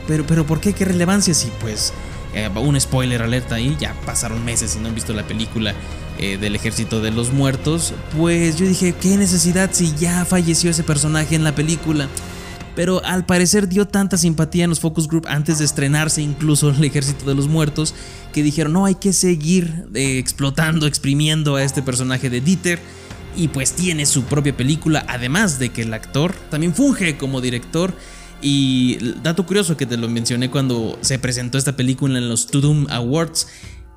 pero, 0.08 0.26
pero 0.26 0.45
¿por 0.45 0.60
qué? 0.60 0.74
¿Qué 0.74 0.86
relevancia? 0.86 1.34
Si 1.34 1.49
pues 1.60 1.93
eh, 2.34 2.49
un 2.56 2.80
spoiler 2.80 3.22
alerta 3.22 3.56
ahí, 3.56 3.76
ya 3.80 3.93
pasaron 4.06 4.43
meses 4.45 4.76
y 4.76 4.80
no 4.80 4.89
han 4.89 4.95
visto 4.95 5.14
la 5.14 5.28
película 5.28 5.74
eh, 6.18 6.38
del 6.38 6.56
ejército 6.56 7.02
de 7.02 7.12
los 7.12 7.34
muertos, 7.34 7.93
pues 8.18 8.58
yo 8.58 8.66
dije, 8.66 8.93
¿qué 8.93 9.18
necesidad 9.18 9.70
si 9.74 9.93
ya 9.95 10.24
falleció 10.26 10.70
ese 10.70 10.84
personaje 10.84 11.36
en 11.36 11.43
la 11.43 11.56
película? 11.56 12.08
Pero 12.76 13.03
al 13.03 13.26
parecer 13.26 13.67
dio 13.67 13.88
tanta 13.88 14.17
simpatía 14.17 14.63
en 14.63 14.69
los 14.69 14.80
focus 14.80 15.07
group 15.07 15.26
antes 15.28 15.59
de 15.59 15.65
estrenarse 15.65 16.22
incluso 16.22 16.69
el 16.69 16.84
ejército 16.84 17.26
de 17.26 17.36
los 17.36 17.47
muertos 17.47 17.93
que 18.34 18.43
dijeron, 18.43 18.74
no, 18.74 18.86
hay 18.86 18.95
que 18.95 19.13
seguir 19.13 19.86
eh, 19.93 20.17
explotando, 20.17 20.88
exprimiendo 20.88 21.55
a 21.55 21.63
este 21.63 21.82
personaje 21.82 22.30
de 22.30 22.41
Dieter. 22.41 22.80
Y 23.36 23.47
pues 23.47 23.74
tiene 23.74 24.05
su 24.05 24.24
propia 24.24 24.55
película, 24.55 25.05
además 25.07 25.57
de 25.57 25.69
que 25.69 25.84
el 25.84 25.93
actor 25.93 26.34
también 26.49 26.76
funge 26.76 27.17
como 27.17 27.39
director 27.39 27.93
y 28.41 28.97
dato 29.22 29.45
curioso 29.45 29.78
que 29.78 29.86
te 29.86 29.97
lo 29.97 30.09
mencioné 30.09 30.49
cuando 30.49 30.97
se 31.01 31.19
presentó 31.19 31.57
esta 31.57 31.76
película 31.76 32.17
en 32.17 32.28
los 32.28 32.47
Tudum 32.47 32.88
Awards. 32.89 33.47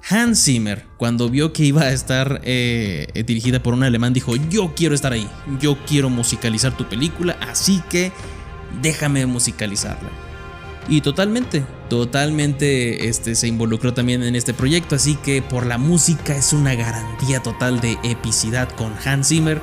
Hans 0.09 0.45
Zimmer, 0.45 0.85
cuando 0.99 1.31
vio 1.31 1.55
que 1.55 1.65
iba 1.65 1.83
a 1.83 1.93
estar 1.93 2.43
eh, 2.45 3.07
dirigida 3.27 3.63
por 3.63 3.73
un 3.73 3.83
alemán, 3.83 4.13
dijo: 4.13 4.37
Yo 4.37 4.75
quiero 4.77 4.95
estar 4.95 5.13
ahí, 5.13 5.27
yo 5.61 5.79
quiero 5.87 6.11
musicalizar 6.11 6.77
tu 6.77 6.87
película, 6.87 7.39
así 7.41 7.83
que 7.89 8.13
déjame 8.83 9.27
musicalizarla. 9.27 10.11
Y 10.87 11.01
totalmente, 11.01 11.65
totalmente 11.89 13.09
este, 13.09 13.35
se 13.35 13.49
involucró 13.49 13.95
también 13.95 14.23
en 14.23 14.37
este 14.37 14.53
proyecto, 14.53 14.97
así 14.97 15.15
que 15.17 15.41
por 15.41 15.65
la 15.65 15.79
música 15.79 16.37
es 16.37 16.53
una 16.53 16.75
garantía 16.75 17.43
total 17.43 17.81
de 17.81 17.99
epicidad 18.03 18.69
con 18.71 18.93
Hans 19.05 19.29
Zimmer. 19.29 19.63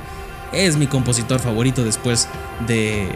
Es 0.51 0.77
mi 0.77 0.87
compositor 0.87 1.39
favorito 1.39 1.83
después 1.83 2.27
de, 2.67 3.07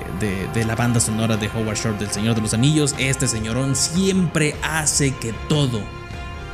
de, 0.53 0.65
la 0.65 0.75
banda 0.75 0.99
sonora 0.99 1.35
de 1.35 1.49
Howard 1.49 1.77
Shore 1.77 1.97
del 1.97 2.09
Señor 2.09 2.35
de 2.35 2.41
los 2.41 2.53
Anillos. 2.53 2.95
Este 2.97 3.27
señorón 3.27 3.75
siempre 3.75 4.55
hace 4.61 5.11
que 5.15 5.33
todo, 5.49 5.81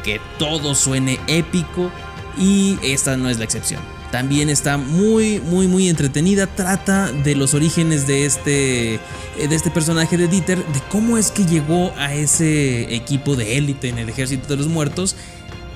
que 0.04 0.20
todo 0.40 0.74
suene 0.74 1.20
épico 1.28 1.92
y 2.38 2.80
esta 2.82 3.16
no 3.16 3.30
es 3.30 3.38
la 3.38 3.44
excepción. 3.44 4.01
También 4.12 4.50
está 4.50 4.78
muy, 4.78 5.40
muy, 5.40 5.68
muy 5.68 5.88
entretenida. 5.88 6.46
Trata 6.46 7.12
de 7.12 7.34
los 7.34 7.54
orígenes 7.54 8.08
de 8.08 8.26
este, 8.26 9.00
de 9.38 9.56
este 9.56 9.72
personaje 9.72 10.18
de 10.18 10.28
Dieter, 10.28 10.58
de 10.58 10.82
cómo 10.90 11.18
es 11.18 11.32
que 11.32 11.46
llegó 11.46 11.94
a 11.98 12.14
ese 12.14 12.94
equipo 12.94 13.38
de 13.38 13.58
élite 13.58 13.88
en 13.88 13.98
el 13.98 14.10
ejército 14.10 14.50
de 14.50 14.58
los 14.58 14.68
muertos. 14.68 15.16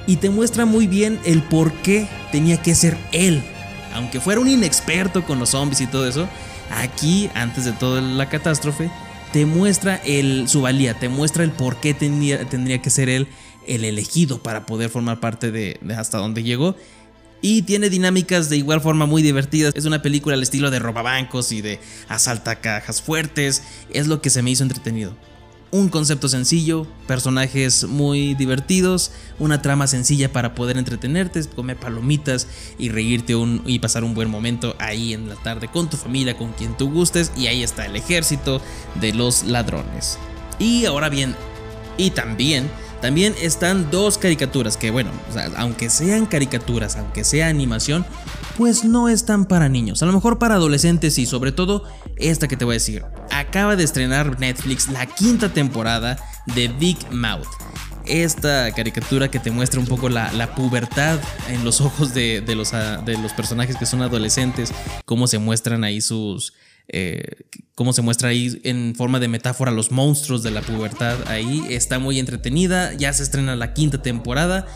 Y 0.05 0.17
te 0.17 0.29
muestra 0.29 0.65
muy 0.65 0.85
bien 0.85 1.17
el 1.23 1.41
por 1.43 1.71
qué 1.75 2.07
tenía 2.33 2.61
que 2.61 2.75
ser 2.75 2.97
él. 3.13 3.41
Aunque 3.93 4.19
fuera 4.19 4.41
un 4.41 4.49
inexperto 4.49 5.23
con 5.23 5.39
los 5.39 5.51
zombies 5.51 5.79
y 5.79 5.87
todo 5.87 6.05
eso, 6.05 6.27
aquí, 6.69 7.29
antes 7.33 7.63
de 7.63 7.71
toda 7.71 8.01
la 8.01 8.27
catástrofe, 8.27 8.91
te 9.31 9.45
muestra 9.45 9.95
el, 9.95 10.49
su 10.49 10.61
valía, 10.61 10.99
te 10.99 11.07
muestra 11.07 11.43
el 11.45 11.51
por 11.51 11.77
qué 11.77 11.93
tenía, 11.93 12.43
tendría 12.49 12.81
que 12.81 12.89
ser 12.89 13.07
él 13.07 13.27
el 13.65 13.85
elegido 13.85 14.43
para 14.43 14.65
poder 14.65 14.89
formar 14.89 15.19
parte 15.19 15.51
de, 15.51 15.79
de 15.81 15.95
hasta 15.95 16.17
donde 16.17 16.43
llegó. 16.43 16.75
Y 17.45 17.61
tiene 17.61 17.91
dinámicas 17.91 18.49
de 18.49 18.57
igual 18.57 18.81
forma 18.81 19.05
muy 19.05 19.21
divertidas. 19.21 19.71
Es 19.75 19.85
una 19.85 20.01
película 20.01 20.33
al 20.33 20.41
estilo 20.41 20.71
de 20.71 20.79
robabancos 20.79 21.51
y 21.51 21.61
de 21.61 21.79
asalta 22.09 22.55
cajas 22.55 23.03
fuertes. 23.03 23.61
Es 23.91 24.07
lo 24.07 24.19
que 24.19 24.31
se 24.31 24.41
me 24.41 24.49
hizo 24.49 24.63
entretenido. 24.63 25.15
Un 25.69 25.89
concepto 25.89 26.27
sencillo, 26.27 26.87
personajes 27.05 27.83
muy 27.83 28.33
divertidos, 28.33 29.11
una 29.37 29.61
trama 29.61 29.85
sencilla 29.85 30.33
para 30.33 30.55
poder 30.55 30.79
entretenerte, 30.79 31.47
comer 31.55 31.77
palomitas 31.77 32.47
y 32.79 32.89
reírte 32.89 33.35
un, 33.35 33.61
y 33.67 33.77
pasar 33.77 34.03
un 34.03 34.15
buen 34.15 34.31
momento 34.31 34.75
ahí 34.79 35.13
en 35.13 35.29
la 35.29 35.35
tarde 35.35 35.67
con 35.67 35.87
tu 35.87 35.97
familia, 35.97 36.35
con 36.35 36.51
quien 36.53 36.75
tú 36.75 36.89
gustes. 36.89 37.31
Y 37.37 37.45
ahí 37.45 37.61
está 37.61 37.85
el 37.85 37.95
ejército 37.95 38.59
de 38.99 39.13
los 39.13 39.43
ladrones. 39.43 40.17
Y 40.57 40.85
ahora 40.85 41.09
bien, 41.09 41.35
y 41.95 42.09
también 42.09 42.71
también 43.05 43.35
están 43.39 43.91
dos 43.91 44.17
caricaturas 44.17 44.77
que, 44.77 44.89
bueno, 44.89 45.11
aunque 45.57 45.91
sean 45.91 46.25
caricaturas, 46.25 46.95
aunque 46.95 47.23
sea 47.23 47.49
animación, 47.49 48.03
pues 48.57 48.83
no 48.83 49.09
están 49.09 49.45
para 49.45 49.69
niños. 49.69 50.01
A 50.01 50.07
lo 50.07 50.11
mejor 50.11 50.39
para 50.39 50.55
adolescentes 50.55 51.19
y 51.19 51.27
sobre 51.27 51.51
todo 51.51 51.83
esta 52.17 52.47
que 52.47 52.57
te 52.57 52.65
voy 52.65 52.73
a 52.73 52.81
decir. 52.81 53.05
Acaba 53.29 53.75
de 53.75 53.83
estrenar 53.83 54.39
Netflix 54.39 54.89
la 54.89 55.05
quinta 55.05 55.53
temporada 55.53 56.17
de 56.55 56.67
Big 56.67 56.97
Mouth. 57.11 57.45
Esta 58.07 58.71
caricatura 58.71 59.29
que 59.29 59.37
te 59.37 59.51
muestra 59.51 59.79
un 59.79 59.85
poco 59.85 60.09
la, 60.09 60.33
la 60.33 60.55
pubertad 60.55 61.19
en 61.49 61.63
los 61.63 61.81
ojos 61.81 62.15
de, 62.15 62.41
de, 62.41 62.55
los, 62.55 62.71
de 62.71 63.19
los 63.19 63.33
personajes 63.33 63.77
que 63.77 63.85
son 63.85 64.01
adolescentes, 64.01 64.73
cómo 65.05 65.27
se 65.27 65.37
muestran 65.37 65.83
ahí 65.83 66.01
sus, 66.01 66.53
eh, 66.87 67.23
cómo 67.73 67.93
se 67.93 68.01
muestra 68.01 68.29
ahí 68.29 68.59
en 68.63 68.93
forma 68.95 69.19
de 69.19 69.27
metáfora 69.27 69.71
los 69.71 69.91
monstruos 69.91 70.43
de 70.43 70.51
la 70.51 70.61
pubertad 70.61 71.17
ahí 71.27 71.65
está 71.69 71.99
muy 71.99 72.19
entretenida 72.19 72.93
ya 72.93 73.11
se 73.13 73.23
estrena 73.23 73.55
la 73.55 73.73
quinta 73.73 74.01
temporada 74.01 74.67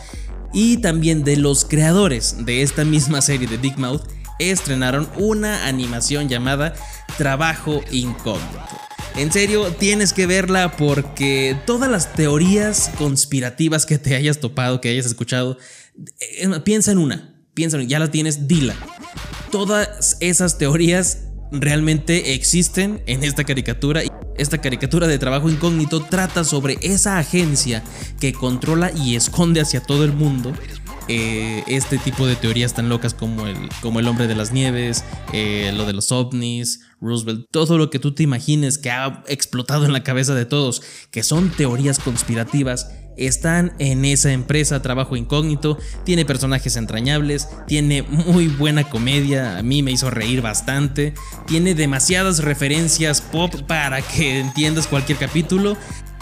y 0.52 0.78
también 0.78 1.22
de 1.22 1.36
los 1.36 1.64
creadores 1.64 2.44
de 2.44 2.62
esta 2.62 2.84
misma 2.84 3.22
serie 3.22 3.46
de 3.46 3.56
Big 3.56 3.78
Mouth 3.78 4.02
estrenaron 4.38 5.08
una 5.16 5.66
animación 5.66 6.28
llamada 6.28 6.74
Trabajo 7.16 7.82
Incógnito 7.92 8.80
en 9.16 9.32
serio, 9.32 9.74
tienes 9.78 10.12
que 10.12 10.26
verla 10.26 10.76
porque 10.76 11.56
todas 11.66 11.90
las 11.90 12.12
teorías 12.14 12.90
conspirativas 12.96 13.84
que 13.84 13.98
te 13.98 14.14
hayas 14.14 14.40
topado, 14.40 14.80
que 14.80 14.88
hayas 14.88 15.06
escuchado, 15.06 15.58
eh, 16.20 16.48
piensa 16.64 16.92
en 16.92 16.98
una, 16.98 17.44
piensa 17.52 17.76
en, 17.76 17.88
ya 17.88 17.98
la 17.98 18.10
tienes, 18.10 18.46
dila. 18.46 18.74
Todas 19.50 20.16
esas 20.20 20.58
teorías 20.58 21.24
realmente 21.52 22.34
existen 22.34 23.02
en 23.06 23.24
esta 23.24 23.44
caricatura. 23.44 24.02
Esta 24.36 24.58
caricatura 24.58 25.06
de 25.06 25.18
trabajo 25.18 25.50
incógnito 25.50 26.02
trata 26.02 26.44
sobre 26.44 26.78
esa 26.82 27.18
agencia 27.18 27.82
que 28.20 28.32
controla 28.32 28.90
y 28.92 29.16
esconde 29.16 29.60
hacia 29.60 29.82
todo 29.82 30.04
el 30.04 30.12
mundo 30.12 30.52
eh, 31.12 31.64
este 31.66 31.98
tipo 31.98 32.28
de 32.28 32.36
teorías 32.36 32.72
tan 32.72 32.88
locas 32.88 33.14
como 33.14 33.48
el, 33.48 33.56
como 33.82 33.98
el 33.98 34.06
hombre 34.06 34.28
de 34.28 34.36
las 34.36 34.52
nieves, 34.52 35.04
eh, 35.32 35.72
lo 35.74 35.84
de 35.84 35.92
los 35.92 36.12
ovnis, 36.12 36.82
Roosevelt, 37.00 37.46
todo 37.50 37.78
lo 37.78 37.90
que 37.90 37.98
tú 37.98 38.14
te 38.14 38.22
imagines 38.22 38.78
que 38.78 38.92
ha 38.92 39.24
explotado 39.26 39.84
en 39.84 39.92
la 39.92 40.04
cabeza 40.04 40.36
de 40.36 40.46
todos, 40.46 40.82
que 41.10 41.24
son 41.24 41.50
teorías 41.50 41.98
conspirativas, 41.98 42.92
están 43.16 43.72
en 43.80 44.04
esa 44.04 44.32
empresa, 44.32 44.82
trabajo 44.82 45.16
incógnito, 45.16 45.78
tiene 46.04 46.24
personajes 46.24 46.76
entrañables, 46.76 47.48
tiene 47.66 48.02
muy 48.02 48.46
buena 48.46 48.88
comedia, 48.88 49.58
a 49.58 49.64
mí 49.64 49.82
me 49.82 49.90
hizo 49.90 50.10
reír 50.10 50.42
bastante, 50.42 51.14
tiene 51.48 51.74
demasiadas 51.74 52.38
referencias 52.38 53.20
pop 53.20 53.52
para 53.66 54.00
que 54.00 54.38
entiendas 54.38 54.86
cualquier 54.86 55.18
capítulo. 55.18 55.76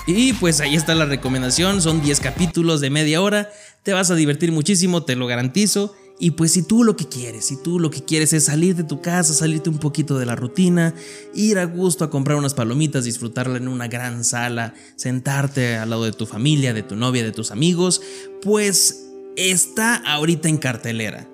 Y 0.06 0.32
pues 0.32 0.62
ahí 0.62 0.74
está 0.74 0.94
la 0.94 1.04
recomendación, 1.04 1.82
son 1.82 2.00
10 2.00 2.20
capítulos 2.20 2.80
de 2.80 2.88
media 2.88 3.20
hora, 3.20 3.50
te 3.88 3.94
vas 3.94 4.10
a 4.10 4.14
divertir 4.14 4.52
muchísimo, 4.52 5.02
te 5.02 5.16
lo 5.16 5.26
garantizo. 5.26 5.94
Y 6.18 6.32
pues 6.32 6.52
si 6.52 6.62
tú 6.62 6.84
lo 6.84 6.94
que 6.94 7.08
quieres, 7.08 7.46
si 7.46 7.56
tú 7.56 7.80
lo 7.80 7.90
que 7.90 8.04
quieres 8.04 8.34
es 8.34 8.44
salir 8.44 8.76
de 8.76 8.84
tu 8.84 9.00
casa, 9.00 9.32
salirte 9.32 9.70
un 9.70 9.78
poquito 9.78 10.18
de 10.18 10.26
la 10.26 10.36
rutina, 10.36 10.94
ir 11.34 11.58
a 11.58 11.64
gusto 11.64 12.04
a 12.04 12.10
comprar 12.10 12.36
unas 12.36 12.52
palomitas, 12.52 13.04
disfrutarla 13.04 13.56
en 13.56 13.66
una 13.66 13.88
gran 13.88 14.24
sala, 14.24 14.74
sentarte 14.96 15.76
al 15.76 15.88
lado 15.88 16.04
de 16.04 16.12
tu 16.12 16.26
familia, 16.26 16.74
de 16.74 16.82
tu 16.82 16.96
novia, 16.96 17.24
de 17.24 17.32
tus 17.32 17.50
amigos, 17.50 18.02
pues 18.42 19.06
está 19.36 19.94
ahorita 19.94 20.50
en 20.50 20.58
cartelera. 20.58 21.26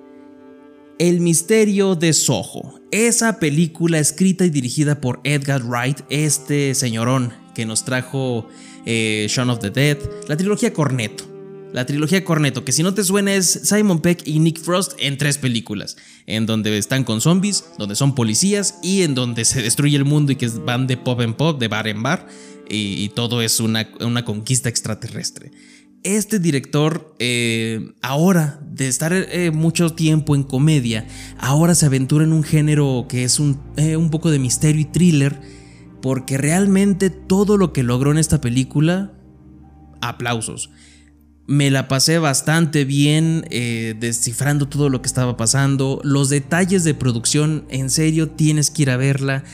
El 1.01 1.19
misterio 1.19 1.97
de 1.97 2.13
Soho, 2.13 2.81
esa 2.93 3.41
película 3.41 3.99
escrita 3.99 4.45
y 4.45 4.51
dirigida 4.51 5.01
por 5.01 5.19
Edgar 5.25 5.65
Wright, 5.65 6.03
este 6.09 6.77
señorón 6.77 7.33
que 7.53 7.67
nos 7.67 7.85
trajo 7.85 8.47
eh, 8.87 9.27
Shaun 9.29 9.51
of 9.51 9.59
the 9.59 9.71
Dead, 9.71 9.99
la 10.29 10.37
trilogía 10.37 10.73
Cornetto. 10.73 11.34
La 11.75 11.87
trilogía 11.87 12.25
Cornetto, 12.25 12.65
que 12.65 12.71
si 12.71 12.85
no 12.85 12.95
te 12.95 13.03
suena 13.03 13.35
es 13.35 13.63
Simon 13.65 14.01
Peck 14.01 14.23
y 14.25 14.39
Nick 14.39 14.61
Frost 14.61 14.93
en 15.01 15.19
tres 15.19 15.39
películas, 15.39 15.97
en 16.25 16.47
donde 16.47 16.79
están 16.79 17.03
con 17.03 17.21
zombies, 17.21 17.65
donde 17.79 17.97
son 17.97 18.15
policías 18.15 18.77
y 18.81 19.03
en 19.03 19.17
donde 19.17 19.45
se 19.45 19.61
destruye 19.61 19.97
el 19.97 20.05
mundo 20.05 20.31
y 20.31 20.37
que 20.37 20.47
van 20.47 20.87
de 20.87 20.97
pop 20.97 21.21
en 21.21 21.35
pop, 21.35 21.59
de 21.59 21.67
bar 21.67 21.89
en 21.89 22.01
bar, 22.01 22.29
y, 22.71 23.03
y 23.03 23.09
todo 23.09 23.43
es 23.43 23.59
una, 23.59 23.91
una 23.99 24.25
conquista 24.25 24.69
extraterrestre 24.69 25.51
este 26.05 26.39
director, 26.39 27.17
eh, 27.19 27.93
ahora, 28.03 28.61
de 28.63 28.89
estar 28.89 29.13
eh, 29.13 29.51
mucho 29.51 29.89
tiempo 29.91 30.37
en 30.37 30.43
comedia, 30.43 31.07
ahora 31.39 31.75
se 31.75 31.87
aventura 31.87 32.25
en 32.25 32.35
un 32.35 32.43
género 32.43 33.07
que 33.09 33.25
es 33.25 33.41
un, 33.41 33.59
eh, 33.77 33.97
un, 33.97 34.11
poco 34.11 34.31
de 34.31 34.39
misterio 34.39 34.83
y 34.83 34.85
thriller, 34.85 35.41
porque 36.03 36.37
realmente 36.37 37.09
todo 37.09 37.57
lo 37.57 37.73
que 37.73 37.83
logró 37.83 38.13
en 38.13 38.19
esta 38.19 38.43
película, 38.43 39.13
aplausos. 40.03 40.71
Me 41.47 41.71
la 41.71 41.89
pasé 41.89 42.19
bastante 42.19 42.87
bien 42.87 43.47
eh, 43.51 43.95
descifrando 43.99 44.67
todo 44.67 44.89
lo 44.89 45.03
que 45.03 45.09
estaba 45.09 45.37
pasando. 45.37 46.01
Los 46.03 46.31
detalles 46.31 46.85
de 46.85 46.95
producción, 46.95 47.67
en 47.69 47.91
serio, 47.91 48.31
tienes 48.31 48.71
que 48.71 48.83
ir 48.83 48.91
a 48.91 48.97
verla. 48.97 49.45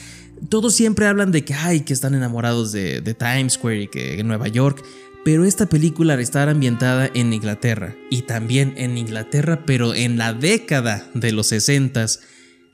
Todos 0.49 0.74
siempre 0.74 1.07
hablan 1.07 1.32
de 1.32 1.45
que, 1.45 1.55
ay, 1.55 1.80
que 1.80 1.93
están 1.93 2.14
enamorados 2.14 2.70
de, 2.70 3.03
Times 3.18 3.55
Square 3.55 3.82
y 3.82 3.88
que 3.88 4.20
en 4.20 4.28
Nueva 4.28 4.47
York. 4.47 4.84
Pero 5.24 5.45
esta 5.45 5.66
película 5.66 6.14
estar 6.20 6.49
ambientada 6.49 7.11
en 7.12 7.32
Inglaterra 7.32 7.95
y 8.09 8.22
también 8.22 8.72
en 8.76 8.97
Inglaterra, 8.97 9.64
pero 9.66 9.93
en 9.93 10.16
la 10.16 10.32
década 10.32 11.07
de 11.14 11.32
los 11.32 11.49
60 11.49 12.07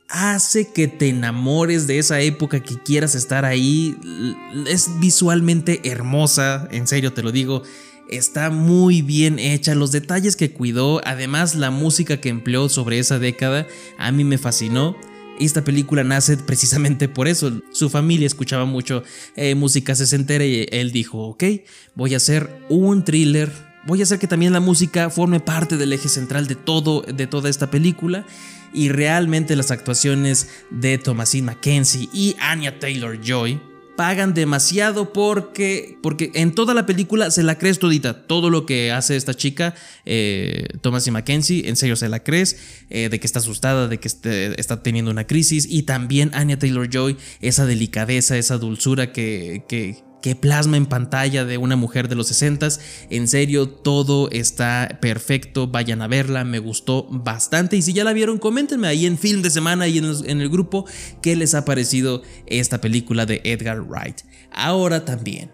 hace 0.08 0.72
que 0.72 0.88
te 0.88 1.08
enamores 1.08 1.86
de 1.86 1.98
esa 1.98 2.20
época, 2.20 2.60
que 2.60 2.76
quieras 2.76 3.14
estar 3.14 3.44
ahí. 3.44 3.96
Es 4.68 4.90
visualmente 5.00 5.80
hermosa, 5.90 6.68
en 6.70 6.86
serio 6.86 7.12
te 7.12 7.22
lo 7.22 7.32
digo. 7.32 7.62
Está 8.08 8.50
muy 8.50 9.02
bien 9.02 9.40
hecha, 9.40 9.74
los 9.74 9.90
detalles 9.90 10.36
que 10.36 10.52
cuidó, 10.52 11.00
además 11.04 11.56
la 11.56 11.72
música 11.72 12.20
que 12.20 12.28
empleó 12.28 12.68
sobre 12.68 13.00
esa 13.00 13.18
década, 13.18 13.66
a 13.98 14.12
mí 14.12 14.22
me 14.22 14.38
fascinó. 14.38 14.96
Esta 15.40 15.64
película 15.64 16.04
nace 16.04 16.36
precisamente 16.36 17.08
por 17.08 17.26
eso. 17.26 17.60
Su 17.72 17.90
familia 17.90 18.26
escuchaba 18.26 18.64
mucho 18.64 19.02
eh, 19.34 19.54
música 19.56 19.94
sesentera 19.96 20.44
y 20.44 20.66
él 20.70 20.92
dijo, 20.92 21.18
ok, 21.18 21.44
voy 21.96 22.14
a 22.14 22.18
hacer 22.18 22.48
un 22.68 23.04
thriller, 23.04 23.52
voy 23.86 24.00
a 24.00 24.04
hacer 24.04 24.20
que 24.20 24.28
también 24.28 24.52
la 24.52 24.60
música 24.60 25.10
forme 25.10 25.40
parte 25.40 25.76
del 25.76 25.92
eje 25.92 26.08
central 26.08 26.46
de, 26.46 26.54
todo, 26.54 27.02
de 27.02 27.26
toda 27.26 27.50
esta 27.50 27.70
película. 27.70 28.24
Y 28.72 28.88
realmente 28.88 29.56
las 29.56 29.72
actuaciones 29.72 30.48
de 30.70 30.98
Thomasine 30.98 31.46
Mackenzie 31.46 32.08
y 32.12 32.36
Anya 32.38 32.78
Taylor 32.78 33.20
Joy 33.20 33.60
pagan 33.96 34.34
demasiado 34.34 35.12
porque, 35.12 35.98
porque 36.02 36.30
en 36.34 36.54
toda 36.54 36.74
la 36.74 36.86
película 36.86 37.30
se 37.30 37.42
la 37.42 37.58
crees 37.58 37.78
todita. 37.78 38.26
Todo 38.26 38.50
lo 38.50 38.66
que 38.66 38.92
hace 38.92 39.16
esta 39.16 39.34
chica, 39.34 39.74
eh, 40.04 40.66
Thomas 40.82 41.06
y 41.06 41.10
Mackenzie, 41.10 41.68
en 41.68 41.76
serio 41.76 41.96
se 41.96 42.08
la 42.08 42.22
crees, 42.22 42.56
eh, 42.90 43.08
de 43.08 43.18
que 43.18 43.26
está 43.26 43.40
asustada, 43.40 43.88
de 43.88 43.98
que 43.98 44.08
este, 44.08 44.60
está 44.60 44.82
teniendo 44.82 45.10
una 45.10 45.26
crisis. 45.26 45.66
Y 45.68 45.82
también 45.82 46.30
Anya 46.34 46.58
Taylor 46.58 46.88
Joy, 46.88 47.16
esa 47.40 47.66
delicadeza, 47.66 48.36
esa 48.36 48.58
dulzura 48.58 49.12
que, 49.12 49.64
que, 49.68 50.04
que 50.22 50.34
plasma 50.34 50.76
en 50.76 50.86
pantalla 50.86 51.44
de 51.44 51.58
una 51.58 51.76
mujer 51.76 52.08
de 52.08 52.16
los 52.16 52.28
60 52.28 52.68
En 53.10 53.28
serio, 53.28 53.68
todo 53.68 54.28
está 54.30 54.98
perfecto. 55.00 55.68
Vayan 55.68 56.02
a 56.02 56.08
verla, 56.08 56.44
me 56.44 56.58
gustó 56.58 57.06
bastante. 57.10 57.76
Y 57.76 57.82
si 57.82 57.92
ya 57.92 58.04
la 58.04 58.12
vieron, 58.12 58.38
coméntenme 58.38 58.88
ahí 58.88 59.06
en 59.06 59.18
Film 59.18 59.42
de 59.42 59.50
Semana 59.50 59.86
y 59.88 59.98
en, 59.98 60.40
el 60.40 60.48
grupo 60.48 60.86
qué 61.22 61.36
les 61.36 61.54
ha 61.54 61.64
parecido 61.64 62.22
esta 62.46 62.80
película 62.80 63.26
de 63.26 63.40
Edgar 63.44 63.80
Wright. 63.80 64.22
Ahora 64.50 65.04
también, 65.04 65.52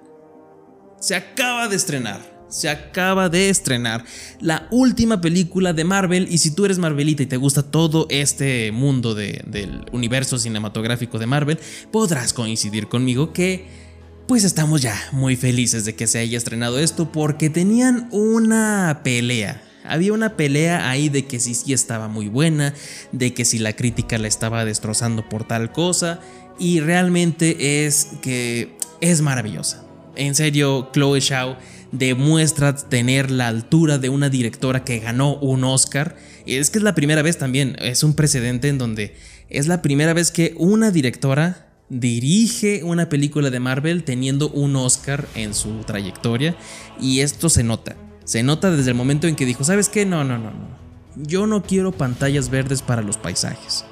se 1.01 1.17
acaba 1.17 1.69
de 1.69 1.77
estrenar 1.77 2.33
se 2.53 2.69
acaba 2.69 3.31
de 3.31 3.49
estrenar 3.49 4.05
la 4.39 4.69
última 4.71 5.23
película 5.23 5.73
de 5.73 5.85
Marvel 5.85 6.29
y 6.31 6.37
si 6.37 6.55
tú 6.55 6.67
eres 6.67 6.79
Marvelita 6.79 7.23
y 7.23 7.27
te 7.27 7.39
gusta 7.39 7.63
todo 7.63 8.07
este 8.11 8.71
mundo 8.73 9.15
de, 9.15 9.43
del 9.47 9.87
universo 9.93 10.39
cinematográfico 10.39 11.19
de 11.19 11.25
Marvel, 11.25 11.59
podrás 11.91 12.35
coincidir 12.35 12.89
conmigo 12.89 13.33
que 13.33 13.82
pues 14.27 14.45
estamos 14.45 14.81
ya 14.81 14.99
muy 15.12 15.37
felices 15.37 15.85
de 15.85 15.95
que 15.95 16.07
se 16.07 16.18
haya 16.18 16.39
estrenado 16.39 16.79
esto 16.79 17.11
porque 17.12 17.51
tenían 17.51 18.09
una 18.11 19.01
pelea. 19.03 19.62
Había 19.85 20.12
una 20.12 20.37
pelea 20.37 20.89
ahí 20.89 21.09
de 21.09 21.27
que 21.27 21.41
si 21.41 21.55
sí 21.55 21.73
estaba 21.73 22.09
muy 22.09 22.29
buena, 22.29 22.73
de 23.11 23.35
que 23.35 23.45
si 23.45 23.59
la 23.59 23.75
crítica 23.75 24.16
la 24.18 24.29
estaba 24.29 24.64
destrozando 24.64 25.29
por 25.29 25.45
tal 25.45 25.73
cosa 25.73 26.20
y 26.59 26.81
realmente 26.81 27.85
es 27.85 28.09
que 28.23 28.77
es 29.01 29.20
maravillosa. 29.20 29.85
En 30.14 30.35
serio, 30.35 30.91
Chloe 30.93 31.20
Shaw 31.20 31.57
demuestra 31.91 32.77
tener 32.77 33.31
la 33.31 33.49
altura 33.49 33.99
de 33.99 34.09
una 34.09 34.31
directora 34.31 34.85
que 34.85 34.99
ganó 34.99 35.37
un 35.37 35.64
Oscar. 35.64 36.16
Y 36.47 36.57
es 36.57 36.70
que 36.70 36.79
es 36.79 36.85
la 36.85 36.95
primera 36.95 37.23
vez 37.23 37.39
también, 37.39 37.77
es 37.81 38.03
un 38.03 38.14
precedente 38.14 38.68
en 38.68 38.79
donde 38.79 39.14
es 39.49 39.66
la 39.66 39.83
primera 39.83 40.14
vez 40.14 40.31
que 40.31 40.55
una 40.57 40.91
directora 40.91 41.72
dirige 41.93 42.82
una 42.84 43.11
película 43.11 43.51
de 43.51 43.61
Marvel 43.61 44.03
teniendo 44.03 44.49
un 44.49 44.74
Oscar 44.76 45.28
en 45.34 45.53
su 45.53 45.80
trayectoria 45.84 46.57
y 46.99 47.20
esto 47.20 47.51
se 47.51 47.62
nota. 47.62 47.97
Se 48.24 48.43
nota 48.43 48.70
desde 48.70 48.90
el 48.90 48.97
momento 48.97 49.26
en 49.26 49.36
que 49.36 49.45
dijo, 49.45 49.62
¿sabes 49.62 49.90
qué? 49.90 50.07
No, 50.07 50.24
no, 50.24 50.38
no, 50.38 50.51
no. 50.51 50.82
Yo 51.16 51.47
no 51.47 51.62
quiero 51.62 51.93
pantallas 51.93 52.49
verdes 52.49 52.80
para 52.80 53.03
los 53.03 53.18
paisajes. 53.18 53.84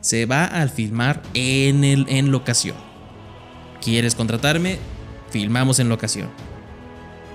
Se 0.00 0.24
va 0.24 0.46
a 0.46 0.66
filmar 0.68 1.22
en, 1.34 1.84
el, 1.84 2.06
en 2.08 2.30
locación. 2.30 2.76
¿Quieres 3.82 4.14
contratarme? 4.14 4.78
Filmamos 5.30 5.78
en 5.78 5.90
locación. 5.90 6.30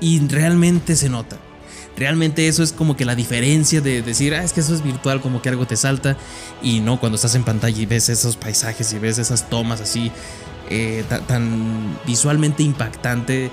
Y 0.02 0.20
realmente 0.28 0.96
se 0.96 1.10
nota. 1.10 1.38
Realmente 1.98 2.48
eso 2.48 2.62
es 2.62 2.74
como 2.74 2.96
que 2.96 3.06
la 3.06 3.16
diferencia 3.16 3.82
de 3.82 4.04
decir, 4.04 4.36
ah, 4.36 4.44
es 4.44 4.54
que 4.54 4.60
eso 4.60 4.76
es 4.76 4.84
virtual, 4.84 5.20
como 5.20 5.42
que 5.42 5.50
algo 5.50 5.66
te 5.66 5.76
salta. 5.76 6.16
Y 6.62 6.80
no, 6.80 7.00
cuando 7.00 7.16
estás 7.16 7.34
en 7.34 7.44
pantalla 7.44 7.82
y 7.82 7.88
ves 7.88 8.10
esos 8.10 8.38
paisajes 8.38 8.94
y 8.94 9.00
ves 9.00 9.18
esas 9.18 9.50
tomas 9.50 9.82
así, 9.82 10.12
eh, 10.70 11.04
tan, 11.10 11.26
tan 11.26 12.00
visualmente 12.06 12.62
impactante. 12.62 13.50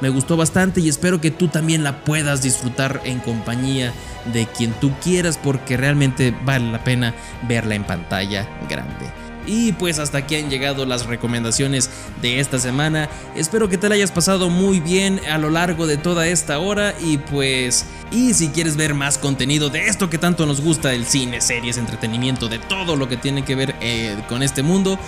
Me 0.00 0.08
gustó 0.08 0.36
bastante 0.36 0.80
y 0.80 0.88
espero 0.88 1.20
que 1.20 1.30
tú 1.30 1.46
también 1.46 1.84
la 1.84 2.04
puedas 2.04 2.42
disfrutar 2.42 3.00
en 3.04 3.20
compañía 3.20 3.92
de 4.32 4.46
quien 4.46 4.72
tú 4.72 4.92
quieras 5.02 5.38
porque 5.40 5.76
realmente 5.76 6.36
vale 6.44 6.72
la 6.72 6.82
pena 6.82 7.14
verla 7.48 7.76
en 7.76 7.84
pantalla 7.84 8.48
grande. 8.68 9.23
Y 9.46 9.72
pues 9.72 9.98
hasta 9.98 10.18
aquí 10.18 10.36
han 10.36 10.50
llegado 10.50 10.86
las 10.86 11.06
recomendaciones 11.06 11.90
de 12.22 12.40
esta 12.40 12.58
semana. 12.58 13.08
Espero 13.36 13.68
que 13.68 13.78
te 13.78 13.88
la 13.88 13.94
hayas 13.94 14.12
pasado 14.12 14.50
muy 14.50 14.80
bien 14.80 15.20
a 15.30 15.38
lo 15.38 15.50
largo 15.50 15.86
de 15.86 15.96
toda 15.96 16.26
esta 16.26 16.58
hora 16.58 16.94
y 17.00 17.18
pues... 17.18 17.86
Y 18.10 18.34
si 18.34 18.50
quieres 18.50 18.76
ver 18.76 18.94
más 18.94 19.18
contenido 19.18 19.70
de 19.70 19.88
esto 19.88 20.08
que 20.08 20.18
tanto 20.18 20.46
nos 20.46 20.60
gusta, 20.60 20.92
el 20.92 21.04
cine, 21.04 21.40
series, 21.40 21.78
entretenimiento, 21.78 22.48
de 22.48 22.60
todo 22.60 22.94
lo 22.94 23.08
que 23.08 23.16
tiene 23.16 23.44
que 23.44 23.56
ver 23.56 23.74
eh, 23.80 24.16
con 24.28 24.42
este 24.42 24.62
mundo, 24.62 24.98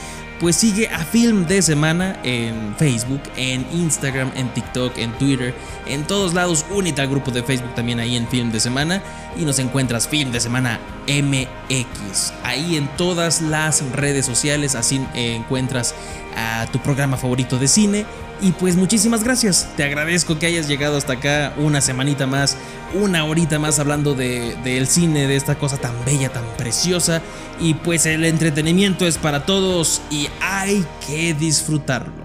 pues 0.40 0.56
sigue 0.56 0.88
a 0.88 0.98
Film 1.04 1.46
de 1.46 1.62
Semana 1.62 2.18
en 2.22 2.74
Facebook, 2.76 3.20
en 3.36 3.66
Instagram, 3.72 4.30
en 4.34 4.52
TikTok, 4.52 4.98
en 4.98 5.12
Twitter, 5.12 5.54
en 5.86 6.04
todos 6.04 6.34
lados. 6.34 6.64
Únete 6.70 7.00
al 7.00 7.08
grupo 7.08 7.30
de 7.30 7.42
Facebook 7.42 7.74
también 7.74 8.00
ahí 8.00 8.16
en 8.16 8.28
Film 8.28 8.52
de 8.52 8.60
Semana 8.60 9.02
y 9.38 9.44
nos 9.44 9.58
encuentras 9.58 10.08
Film 10.08 10.32
de 10.32 10.40
Semana 10.40 10.80
MX. 11.08 12.32
Ahí 12.44 12.76
en 12.76 12.88
todas 12.96 13.40
las 13.40 13.82
redes 13.92 14.26
sociales, 14.26 14.74
así 14.74 15.00
encuentras 15.14 15.94
a 16.36 16.66
tu 16.70 16.78
programa 16.80 17.16
favorito 17.16 17.58
de 17.58 17.68
cine. 17.68 18.06
Y 18.42 18.52
pues 18.52 18.76
muchísimas 18.76 19.24
gracias, 19.24 19.70
te 19.78 19.84
agradezco 19.84 20.38
que 20.38 20.44
hayas 20.44 20.68
llegado 20.68 20.98
hasta 20.98 21.14
acá 21.14 21.54
una 21.56 21.80
semanita 21.80 22.26
más, 22.26 22.58
una 22.92 23.24
horita 23.24 23.58
más 23.58 23.78
hablando 23.78 24.14
del 24.14 24.62
de, 24.62 24.72
del 24.72 24.86
cine, 24.88 25.26
de 25.26 25.36
esta 25.36 25.54
cosa 25.54 25.78
tan 25.78 25.94
bella, 26.04 26.30
tan 26.30 26.44
preciosa. 26.58 27.22
Y 27.60 27.72
pues 27.74 28.04
el 28.04 28.26
entretenimiento 28.26 29.06
es 29.06 29.16
para 29.16 29.46
todos 29.46 30.02
hay 30.40 30.84
que 31.06 31.34
disfrutarlo. 31.34 32.24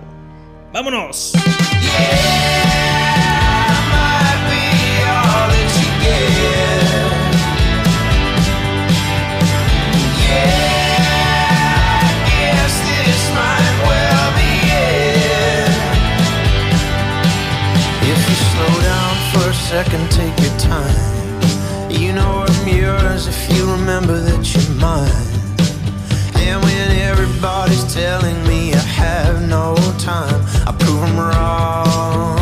¡Vámonos! 0.73 1.33
second, 19.71 20.11
take 20.11 20.37
your 20.37 20.57
time. 20.59 21.89
You 21.89 22.11
know 22.11 22.45
I'm 22.45 22.67
yours 22.67 23.27
if 23.27 23.55
you 23.55 23.71
remember 23.71 24.19
that 24.19 24.53
you're 24.53 24.75
mine. 24.75 25.30
Everybody's 27.43 27.91
telling 27.91 28.43
me 28.43 28.71
I 28.71 28.77
have 28.77 29.41
no 29.49 29.73
time, 29.97 30.45
I 30.67 30.75
prove 30.77 31.01
them 31.01 31.17
wrong 31.17 32.40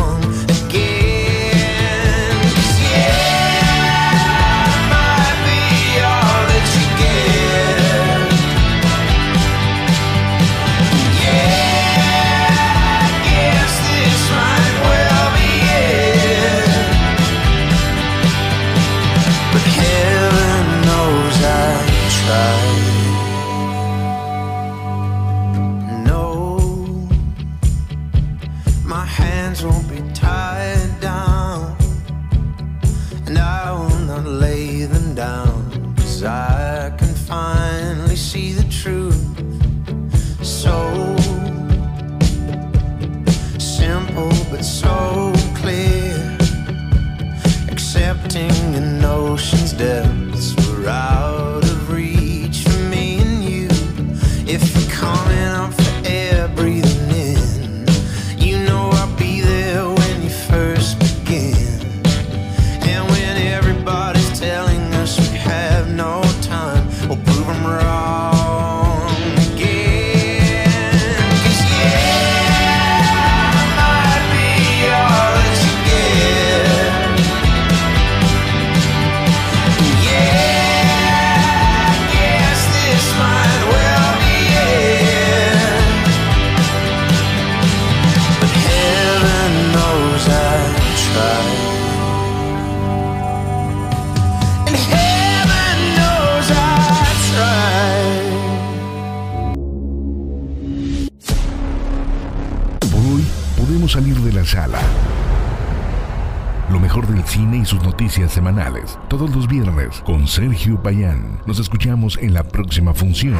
Nos 111.46 111.58
escuchamos 111.58 112.18
en 112.20 112.34
la 112.34 112.42
próxima 112.42 112.92
función. 112.92 113.38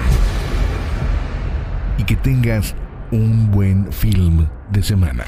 Y 1.99 2.05
que 2.05 2.17
tengas 2.17 2.75
un 3.11 3.51
buen 3.51 3.93
film 3.93 4.47
de 4.71 4.83
semana. 4.83 5.25